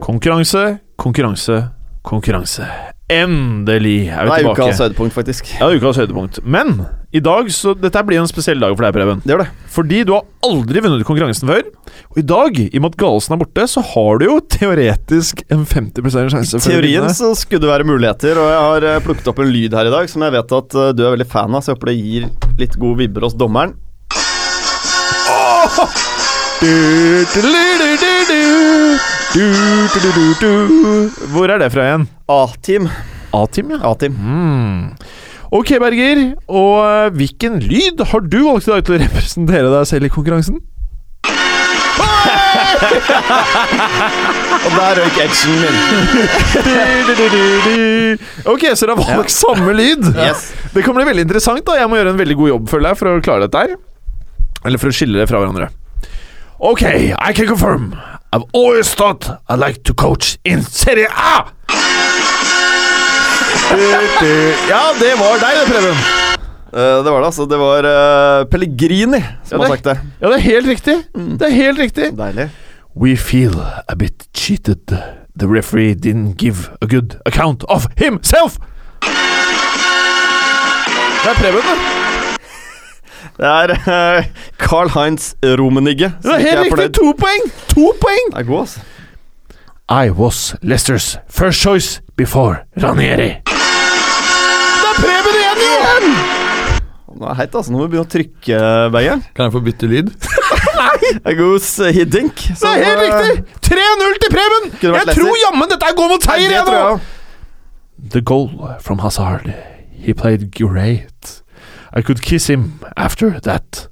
Konkurranse, 0.00 0.78
konkurranse, 0.96 1.68
konkurranse. 2.02 2.66
Endelig 3.10 4.08
er 4.08 4.24
vi 4.24 4.30
tilbake. 4.30 4.38
Det 4.38 4.46
er 4.46 4.50
ukas 4.52 4.78
høydepunkt, 4.78 5.14
faktisk. 5.14 5.60
Ja, 5.60 5.66
ukas 5.76 5.96
høydepunkt. 5.96 6.38
Men 6.44 6.86
i 7.12 7.20
dag, 7.20 7.48
så 7.52 7.74
dette 7.76 8.00
blir 8.08 8.22
en 8.22 8.28
spesiell 8.28 8.62
dag 8.62 8.72
for 8.72 8.86
deg, 8.86 8.94
Preben. 8.96 9.18
Det 9.20 9.34
gjør 9.34 9.42
det. 9.42 9.48
Fordi 9.74 9.98
du 10.08 10.14
har 10.14 10.24
aldri 10.48 10.80
vunnet 10.80 11.04
konkurransen 11.04 11.50
før. 11.50 11.66
Og 12.14 12.20
i 12.22 12.24
dag, 12.24 12.56
i 12.64 12.70
og 12.78 12.84
med 12.84 12.94
at 12.94 12.98
Galesen 13.02 13.34
er 13.36 13.40
borte, 13.42 13.66
så 13.68 13.82
har 13.84 14.20
du 14.20 14.24
jo 14.30 14.38
teoretisk 14.54 15.42
en 15.52 15.66
50 15.68 16.08
sjanse 16.32 16.56
I 16.56 16.64
teorien 16.64 17.08
så 17.12 17.34
skulle 17.36 17.60
det 17.66 17.68
være 17.68 17.88
muligheter, 17.88 18.40
og 18.40 18.48
jeg 18.48 18.62
har 18.64 18.88
eh, 18.88 19.02
plukket 19.04 19.28
opp 19.28 19.42
en 19.44 19.52
lyd 19.52 19.76
her 19.76 19.90
i 19.90 19.92
dag 19.92 20.08
som 20.08 20.24
jeg 20.24 20.34
vet 20.38 20.56
at 20.58 20.78
eh, 20.80 20.92
du 20.96 21.04
er 21.04 21.14
veldig 21.18 21.28
fan 21.28 21.52
av, 21.52 21.60
så 21.60 21.72
jeg 21.72 21.78
håper 21.78 21.92
det 21.92 21.98
gir 22.00 22.28
litt 22.64 22.80
gode 22.80 23.02
vibber 23.04 23.28
hos 23.28 23.36
dommeren. 23.36 23.76
Du, 29.32 29.44
du, 30.00 30.24
du. 30.40 30.52
Hvor 31.32 31.52
er 31.52 31.60
det 31.60 31.68
fra 31.74 31.90
igjen? 31.90 32.08
A-team. 32.32 32.88
A-team, 33.36 33.76
ja. 33.76 33.82
A-team. 33.88 34.16
Mm. 34.16 34.96
Ok, 35.52 35.74
Berger. 35.82 36.20
Og 36.48 36.76
eh, 36.80 37.08
hvilken 37.18 37.58
lyd 37.60 38.00
har 38.12 38.22
du 38.24 38.38
valgt 38.46 38.68
i 38.68 38.72
dag 38.72 38.84
til 38.86 38.96
å 38.96 39.00
representere 39.02 39.72
deg 39.74 39.88
selv 39.90 40.08
i 40.08 40.12
konkurransen? 40.14 40.60
Og 44.62 44.70
der 44.76 44.98
røyk 45.00 45.18
edgen 45.22 45.54
min. 45.60 45.76
Ok, 48.48 48.64
så 48.76 48.86
dere 48.86 48.96
har 48.96 49.18
valgt 49.18 49.34
samme 49.34 49.74
lyd. 49.76 50.04
Yes. 50.16 50.48
Det 50.72 50.84
kan 50.86 50.96
bli 50.96 51.04
veldig 51.08 51.26
interessant. 51.26 51.64
da 51.66 51.76
Jeg 51.80 51.90
må 51.90 51.98
gjøre 52.00 52.14
en 52.14 52.20
veldig 52.22 52.38
god 52.40 52.52
jobb 52.54 52.72
føler 52.72 52.92
jeg 52.92 53.00
for 53.02 53.12
å 53.12 53.22
klare 53.24 53.46
dette 53.48 53.64
her. 53.66 53.76
Eller 54.64 54.78
for 54.80 54.88
å 54.92 54.96
skille 54.96 55.18
det 55.20 55.28
fra 55.30 55.42
hverandre. 55.42 55.68
Ok, 56.62 56.82
I 56.86 57.32
can 57.34 57.48
confirm. 57.50 57.92
I've 58.32 58.46
always 58.54 58.94
thought 58.94 59.26
I 59.50 59.56
like 59.60 59.82
to 59.84 59.92
coach 59.92 60.38
in 60.44 60.62
Serie 60.62 61.08
A! 61.10 61.50
Ja, 64.68 64.82
det 65.00 65.12
var 65.18 65.38
deg, 65.40 65.54
det, 65.60 65.64
Preben. 65.70 65.96
Uh, 66.72 67.04
det 67.04 67.10
var 67.12 67.18
det, 67.20 67.26
altså. 67.26 67.44
Det 67.50 67.58
var 67.60 67.86
uh, 67.86 68.44
Pellegrini 68.50 69.20
som 69.44 69.60
Ja, 69.60 69.62
har 69.64 69.74
sagt 69.76 69.84
det. 69.84 69.96
Ja, 70.20 70.26
det 70.26 70.34
er 70.36 70.44
helt 70.46 70.68
riktig. 70.68 70.96
Det 71.14 71.42
er 71.48 71.54
helt 71.56 71.78
riktig. 71.78 72.12
Deilig. 72.18 72.48
We 72.96 73.16
feel 73.16 73.54
a 73.88 73.94
bit 73.98 74.28
cheated. 74.36 74.96
The 75.38 75.46
referee 75.48 75.94
didn't 75.94 76.36
give 76.38 76.68
a 76.82 76.86
good 76.86 77.16
account 77.26 77.64
of 77.68 77.86
himself. 77.96 78.56
Det 81.22 81.30
er 81.30 81.34
Preben, 81.34 81.60
da. 81.62 81.74
Det 83.36 83.46
er 83.48 83.70
uh, 84.18 84.24
Carl 84.58 84.88
Heinz 84.88 85.34
Romenigge. 85.44 86.12
Det 86.22 86.32
er 86.32 86.38
helt 86.38 86.60
riktig. 86.60 86.94
To 86.94 87.12
poeng! 87.18 87.52
To 87.68 87.92
poeng! 88.00 88.32
Det 88.32 88.40
er 88.40 88.42
god, 88.42 88.60
altså. 88.60 88.80
I 89.90 90.10
was 90.10 90.54
Leicesters 90.62 91.18
first 91.28 91.60
choice 91.60 92.00
before 92.22 92.56
Ranieri. 92.82 93.30
Det 93.42 94.88
er 94.90 94.98
Preben 95.02 95.38
igjen, 95.38 95.62
igjen! 95.66 96.04
Nå 97.12 97.26
er 97.26 97.32
det 97.32 97.38
heit, 97.40 97.54
altså. 97.58 97.72
Nå 97.72 97.80
må 97.80 97.86
vi 97.86 97.92
begynne 97.94 98.06
å 98.06 98.12
trykke, 98.12 98.58
Bergeren. 98.94 99.24
Kan 99.34 99.48
jeg 99.48 99.54
få 99.56 99.62
bytte 99.66 99.88
lyd? 99.90 100.12
Nei! 100.78 101.10
god 101.40 101.66
hiddink. 101.96 102.44
Det 102.60 102.70
er 102.70 102.84
helt 102.86 103.02
riktig! 103.02 103.58
3-0 103.66 104.20
til 104.22 104.34
Preben! 104.34 104.68
Jeg 104.84 105.16
tror 105.16 105.40
jammen 105.42 105.72
dette 105.72 105.90
går 105.98 106.12
mot 106.14 106.26
seier! 106.28 106.54
tror 106.68 106.78
nå. 106.78 107.00
The 108.14 108.22
goal 108.22 108.50
from 108.82 109.02
Hazard. 109.02 109.48
He 110.02 110.14
played 110.14 110.50
great. 110.54 111.42
I 111.92 112.02
could 112.02 112.22
kiss 112.22 112.48
him 112.50 112.80
after 112.96 113.38
that. 113.40 113.88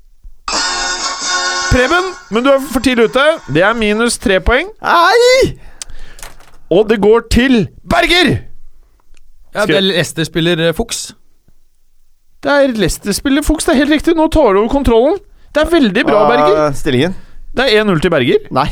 Preben, 1.71 2.15
men 2.31 2.47
du 2.47 2.51
er 2.51 2.63
for 2.71 2.83
tidlig 2.83 3.11
ute. 3.11 3.27
Det 3.55 3.63
er 3.63 3.75
minus 3.79 4.19
tre 4.23 4.41
poeng. 4.43 4.71
Nei! 4.83 5.70
Og 6.71 6.89
det 6.91 7.01
går 7.03 7.21
til 7.31 7.69
Berger! 7.91 8.37
Ja, 9.55 9.67
det 9.67 9.77
er 9.77 9.81
Leicester 9.81 10.25
spiller 10.25 10.69
eh, 10.69 10.75
Fuchs. 10.75 11.15
Det 12.43 12.53
er 12.53 12.67
Leicester-spiller 12.73 13.43
Fuchs, 13.43 13.65
det 13.65 13.75
er 13.75 13.77
helt 13.83 13.91
riktig. 13.91 14.15
Nå 14.17 14.29
tar 14.33 14.53
du 14.55 14.61
over 14.63 14.69
kontrollen. 14.69 15.19
Det 15.55 15.63
er 15.63 15.71
veldig 15.71 16.05
bra, 16.07 16.29
Berger. 16.29 16.61
Ah, 16.67 16.75
Stillingen? 16.75 17.17
Det 17.57 17.67
er 17.67 17.85
1-0 17.85 18.01
til 18.01 18.11
Berger. 18.11 18.47
Nei. 18.51 18.69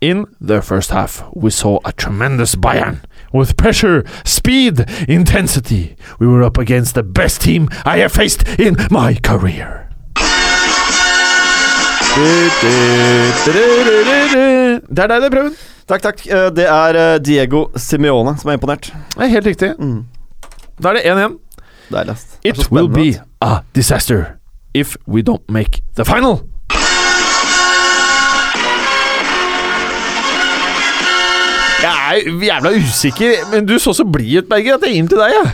In 0.00 0.26
the 0.40 0.62
first 0.62 0.90
half, 0.90 1.22
we 1.36 1.50
saw 1.50 1.78
a 1.84 1.90
tremendous 1.90 2.54
Bayern. 2.56 3.00
With 3.34 3.56
pressure, 3.56 4.04
speed, 4.24 4.84
intensity, 5.08 5.96
we 6.20 6.28
were 6.28 6.46
up 6.46 6.58
against 6.58 6.94
the 6.94 7.02
best 7.02 7.40
team 7.40 7.68
I 7.84 7.98
have 7.98 8.10
faced 8.10 8.60
in 8.60 8.76
my 8.90 9.14
career. 9.24 9.88
Det 14.94 15.02
er 15.02 15.06
deg, 15.06 15.22
det, 15.22 15.30
Prøven. 15.32 15.54
Takk, 15.88 16.02
takk. 16.04 16.26
Eh, 16.26 16.50
Det 16.56 16.66
er 16.68 16.98
eh, 17.00 17.18
Diego 17.24 17.66
Simione 17.76 18.36
som 18.38 18.50
er 18.50 18.58
imponert. 18.58 18.90
Det 19.14 19.24
er 19.24 19.32
helt 19.32 19.46
riktig. 19.46 19.70
Mm. 19.78 20.04
Da 20.82 20.88
er 20.92 20.98
det 21.00 21.04
1-1. 21.04 21.38
Deiligst. 21.92 22.38
Det 22.42 22.50
er 22.50 22.58
It 22.60 22.64
så 22.64 22.68
will 22.74 22.88
be 22.92 23.08
a 23.40 23.60
disaster 23.74 24.24
if 24.74 24.96
we 25.06 25.22
don't 25.22 25.44
make 25.48 25.80
the 25.96 26.04
final. 26.04 26.40
Jeg 31.82 32.22
er 32.26 32.38
jævla 32.42 32.70
usikker, 32.76 33.34
men 33.52 33.66
du 33.68 33.76
så 33.78 33.92
så 33.94 34.04
blid 34.12 34.38
ut, 34.42 34.48
Berger, 34.50 34.74
at 34.74 34.82
jeg 34.86 34.92
gir 34.94 35.02
den 35.04 35.08
til 35.12 35.20
deg. 35.22 35.34
Ja. 35.36 35.44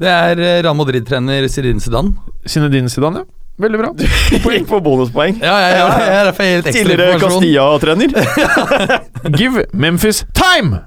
Det 0.00 0.08
er 0.12 0.40
Real 0.64 0.76
Madrid-trener 0.76 1.48
Zidane 1.52 1.80
Zidane. 1.80 2.14
Zinedine 2.48 2.88
Zidane, 2.92 3.22
ja. 3.22 3.24
Veldig 3.56 3.78
bra. 3.80 3.90
Du 3.96 4.04
Poeng 4.44 4.66
for 4.68 4.84
bonuspoeng. 4.84 5.38
Ja, 5.40 5.54
ja, 5.62 5.68
ja, 5.78 5.84
er 6.04 6.26
derfor 6.28 6.44
helt 6.44 6.66
ekstra 6.68 6.82
Tidligere. 6.82 7.20
Castilla-trener. 7.22 8.10
Give 9.38 9.64
Memphis 9.72 10.26
time! 10.36 10.82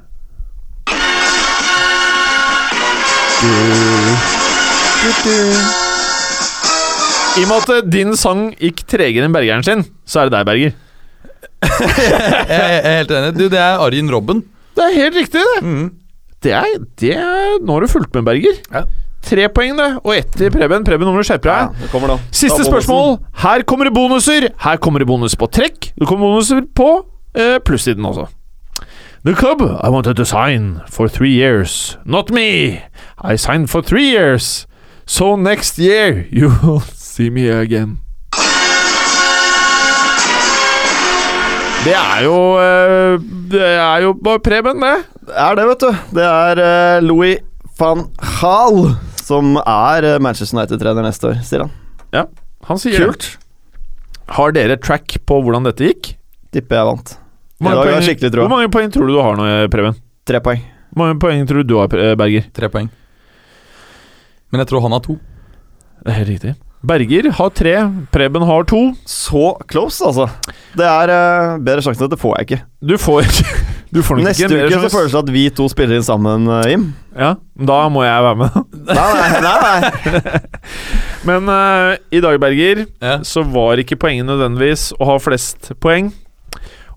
I 7.39 7.43
og 7.45 7.49
med 7.49 7.57
at 7.57 7.69
eh, 7.73 7.85
din 7.87 8.13
sang 8.19 8.49
gikk 8.59 8.83
tregere 8.89 9.25
enn 9.25 9.33
Bergeren 9.33 9.65
sin, 9.65 9.81
så 10.05 10.21
er 10.21 10.29
det 10.29 10.37
deg, 10.37 10.47
Berger. 10.49 10.77
Jeg 11.69 12.49
jeg 12.49 12.77
er 12.79 12.97
helt 12.99 13.11
enig. 13.15 13.31
Du, 13.37 13.45
det 13.51 13.59
er 13.59 13.81
Arjen 13.83 14.11
Robben. 14.11 14.43
Det 14.77 14.83
er 14.85 14.97
helt 14.97 15.17
riktig, 15.17 15.41
det. 15.41 15.59
Det 16.43 16.53
er, 16.55 16.67
det 17.01 17.13
er 17.19 17.57
Nå 17.63 17.75
har 17.75 17.83
du 17.83 17.91
fulgt 17.91 18.13
med, 18.15 18.27
Berger. 18.27 18.59
Ja. 18.71 18.85
Tre 19.25 19.49
poeng, 19.51 19.75
det. 19.77 19.89
Og 20.03 20.13
ett 20.15 20.31
til 20.37 20.51
Preben. 20.53 20.83
Preben, 20.87 21.05
nå 21.05 21.13
må 21.13 21.21
du 21.21 21.27
skjerpe 21.27 21.49
deg. 21.49 21.87
Ja. 21.93 22.17
Siste 22.31 22.63
spørsmål. 22.65 23.17
Her 23.43 23.63
kommer 23.67 23.89
det 23.89 23.93
bonuser. 23.93 24.49
Her 24.63 24.77
kommer 24.81 25.03
det 25.03 25.07
bonus 25.09 25.35
på 25.35 25.49
trekk. 25.51 25.91
Det 25.99 26.07
kommer 26.07 26.29
bonuser 26.29 26.63
på 26.75 26.89
eh, 27.35 27.57
plussiden 27.65 28.05
også. 28.05 28.29
The 29.25 29.35
club 29.35 29.61
I 29.61 29.89
wanted 29.91 30.15
to 30.15 30.23
sign 30.25 30.79
for 30.89 31.07
three 31.09 31.33
years. 31.35 31.97
Not 32.05 32.31
me. 32.31 32.79
I 33.21 33.35
signed 33.35 33.69
for 33.69 33.81
three 33.81 34.07
years. 34.09 34.65
So 35.05 35.35
next 35.35 35.77
year 35.77 36.25
you 36.31 36.49
will 36.63 36.79
see 36.95 37.29
me 37.29 37.49
again. 37.49 37.99
Det 41.83 41.95
er 41.95 42.23
jo 42.23 42.37
eh, 42.59 43.19
Det 43.51 43.67
er 43.67 44.01
jo 44.03 44.13
bare 44.23 44.39
Preben, 44.39 44.81
det. 44.83 44.95
Det 45.27 45.35
er 45.35 45.55
det, 45.55 45.67
vet 45.67 45.81
du. 45.81 45.91
Det 46.15 46.25
er 46.25 46.63
eh, 46.63 47.03
Louis 47.03 47.37
van 47.79 48.05
Gaal 48.19 48.95
som 49.29 49.55
er 49.61 50.07
eh, 50.15 50.19
Manchester 50.23 50.57
United-trener 50.57 51.05
neste 51.05 51.29
år, 51.29 51.39
sier 51.45 51.65
han. 51.67 51.73
Ja, 52.15 52.25
han 52.69 52.81
sier 52.81 53.05
Kult. 53.05 53.27
Har 54.39 54.53
dere 54.53 54.77
track 54.81 55.19
på 55.29 55.39
hvordan 55.45 55.65
dette 55.69 55.85
gikk? 55.89 56.11
Tipper 56.53 56.79
jeg 56.81 56.87
vant. 56.89 57.15
Hvor 57.59 57.65
mange 57.69 57.79
jeg 57.85 57.93
poeng- 57.93 58.07
skikkelig 58.07 58.31
Hvor 58.39 58.51
mange 58.53 58.69
poeng 58.73 58.91
tror 58.93 59.09
du 59.09 59.13
du 59.13 59.21
har 59.21 59.37
nå, 59.37 59.47
Preben? 59.73 59.97
Tre 60.29 60.39
poeng. 60.45 60.61
Hvor 60.93 61.03
mange 61.05 61.19
poeng 61.21 61.45
tror 61.49 61.61
du 61.63 61.69
du 61.69 61.77
har, 61.79 61.93
eh, 61.97 62.15
Berger? 62.17 62.45
Tre 62.53 62.69
poeng. 62.73 62.89
Men 64.51 64.63
jeg 64.63 64.69
tror 64.71 64.81
han 64.85 64.95
har 64.95 65.03
to. 65.05 65.17
Det 65.99 66.13
er 66.13 66.17
helt 66.23 66.31
riktig. 66.33 66.55
Berger 66.79 67.27
har 67.35 67.49
tre, 67.51 67.73
Preben 68.13 68.45
har 68.47 68.63
to. 68.69 68.79
Så 69.07 69.49
close, 69.67 69.99
altså. 70.05 70.29
Det 70.79 70.85
er 70.87 71.11
uh, 71.11 71.57
bedre 71.59 71.83
sjanse 71.83 71.99
enn 71.99 72.07
dette 72.07 72.19
får 72.21 72.37
jeg 72.37 72.47
ikke. 72.47 72.59
Du 72.87 72.95
får 73.01 73.27
ikke 73.27 73.57
Du 73.89 74.03
får 74.05 74.19
Neste 74.21 74.45
ikke 74.45 74.67
uke 74.69 74.79
så 74.83 74.89
føles 74.93 75.13
det 75.15 75.19
at 75.23 75.29
vi 75.33 75.43
to 75.57 75.65
spiller 75.71 75.97
inn 75.97 76.03
sammen, 76.05 76.43
eh, 76.59 76.67
Jim. 76.69 76.83
Ja, 77.17 77.31
da 77.57 77.77
må 77.89 78.03
jeg 78.05 78.21
være 78.21 78.37
med. 78.37 78.57
Nei, 78.85 79.07
nei, 79.17 79.39
nei. 79.41 79.55
nei. 80.13 80.41
Men 81.27 81.49
uh, 81.49 81.95
i 82.13 82.21
dag, 82.21 82.37
Berger, 82.39 82.83
Ja. 83.01 83.15
så 83.25 83.41
var 83.49 83.81
ikke 83.81 83.97
poenget 83.99 84.29
nødvendigvis 84.29 84.91
å 85.01 85.09
ha 85.09 85.17
flest 85.19 85.71
poeng. 85.81 86.11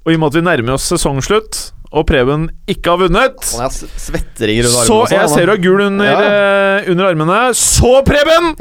Og 0.04 0.12
i 0.12 0.18
og 0.18 0.20
med 0.20 0.28
at 0.28 0.36
vi 0.36 0.44
nærmer 0.50 0.76
oss 0.76 0.90
sesongslutt, 0.92 1.62
og 1.96 2.04
Preben 2.08 2.50
ikke 2.72 2.92
har 2.92 3.00
vunnet 3.02 3.42
Så 3.44 5.00
jeg 5.12 5.28
ser 5.32 5.48
du 5.48 5.52
har 5.52 5.60
gul 5.64 5.80
under, 5.88 6.12
Ja. 6.12 6.78
uh, 6.84 6.92
under 6.92 7.08
armene. 7.08 7.40
Så, 7.56 8.02
Preben! 8.04 8.52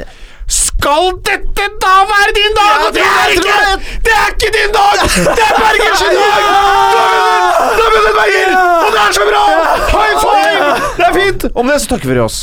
Skal 0.52 1.04
dette 1.28 1.66
da 1.84 1.94
være 2.12 2.32
din 2.40 2.54
dag? 2.60 2.74
Og 2.86 2.90
det 2.96 3.04
er 3.08 3.28
ikke 3.36 3.60
Det 4.06 4.14
er 4.22 4.28
ikke 4.34 4.50
din 4.58 4.72
dag! 4.78 4.96
Det 5.38 5.44
er 5.48 5.54
Bergers 5.64 6.02
dag! 6.02 6.10
Du 6.12 7.82
har 7.84 7.92
vunnet! 7.96 7.96
Vunnet, 7.96 8.14
Berger! 8.20 8.52
Og 8.86 8.90
det 8.96 9.02
er 9.08 9.12
så 9.20 9.24
bra! 9.32 9.44
High 9.94 10.16
five! 10.26 10.66
Det 10.98 11.06
er 11.10 11.14
fint! 11.20 11.42
Om 11.56 11.64
det 11.68 11.76
så 11.82 11.88
takker 11.94 12.08
vi 12.14 12.20
oss. 12.20 12.38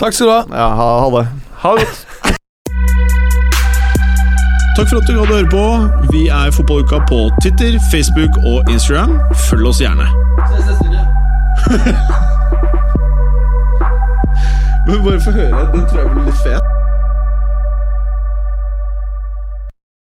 Takk 0.00 0.12
skal 0.14 0.26
du 0.26 0.32
ha. 0.32 0.40
Ja, 0.50 0.68
ha, 0.80 0.88
ha 1.00 1.08
det. 1.16 1.24
Ha 1.62 1.68
det 1.78 1.78
godt. 1.86 1.98
Takk 4.76 4.86
for 4.90 4.96
at 4.98 5.06
du 5.08 5.12
gadd 5.14 5.30
å 5.30 5.34
høre 5.38 5.50
på. 5.54 5.64
Vi 6.12 6.22
er 6.28 6.48
Fotballuka 6.52 6.98
på 7.08 7.18
Twitter, 7.40 7.72
Facebook 7.92 8.32
og 8.44 8.58
Instagram. 8.74 9.12
Følg 9.48 9.64
oss 9.72 9.80
gjerne. 9.80 10.06
Men 14.86 15.04
bare 15.04 15.20
få 15.24 15.30
høre. 15.40 15.68
Den 15.72 15.82
tror 15.88 15.98
jeg 16.02 16.08
blir 16.12 16.24
litt 16.28 16.40
fet. 16.44 16.83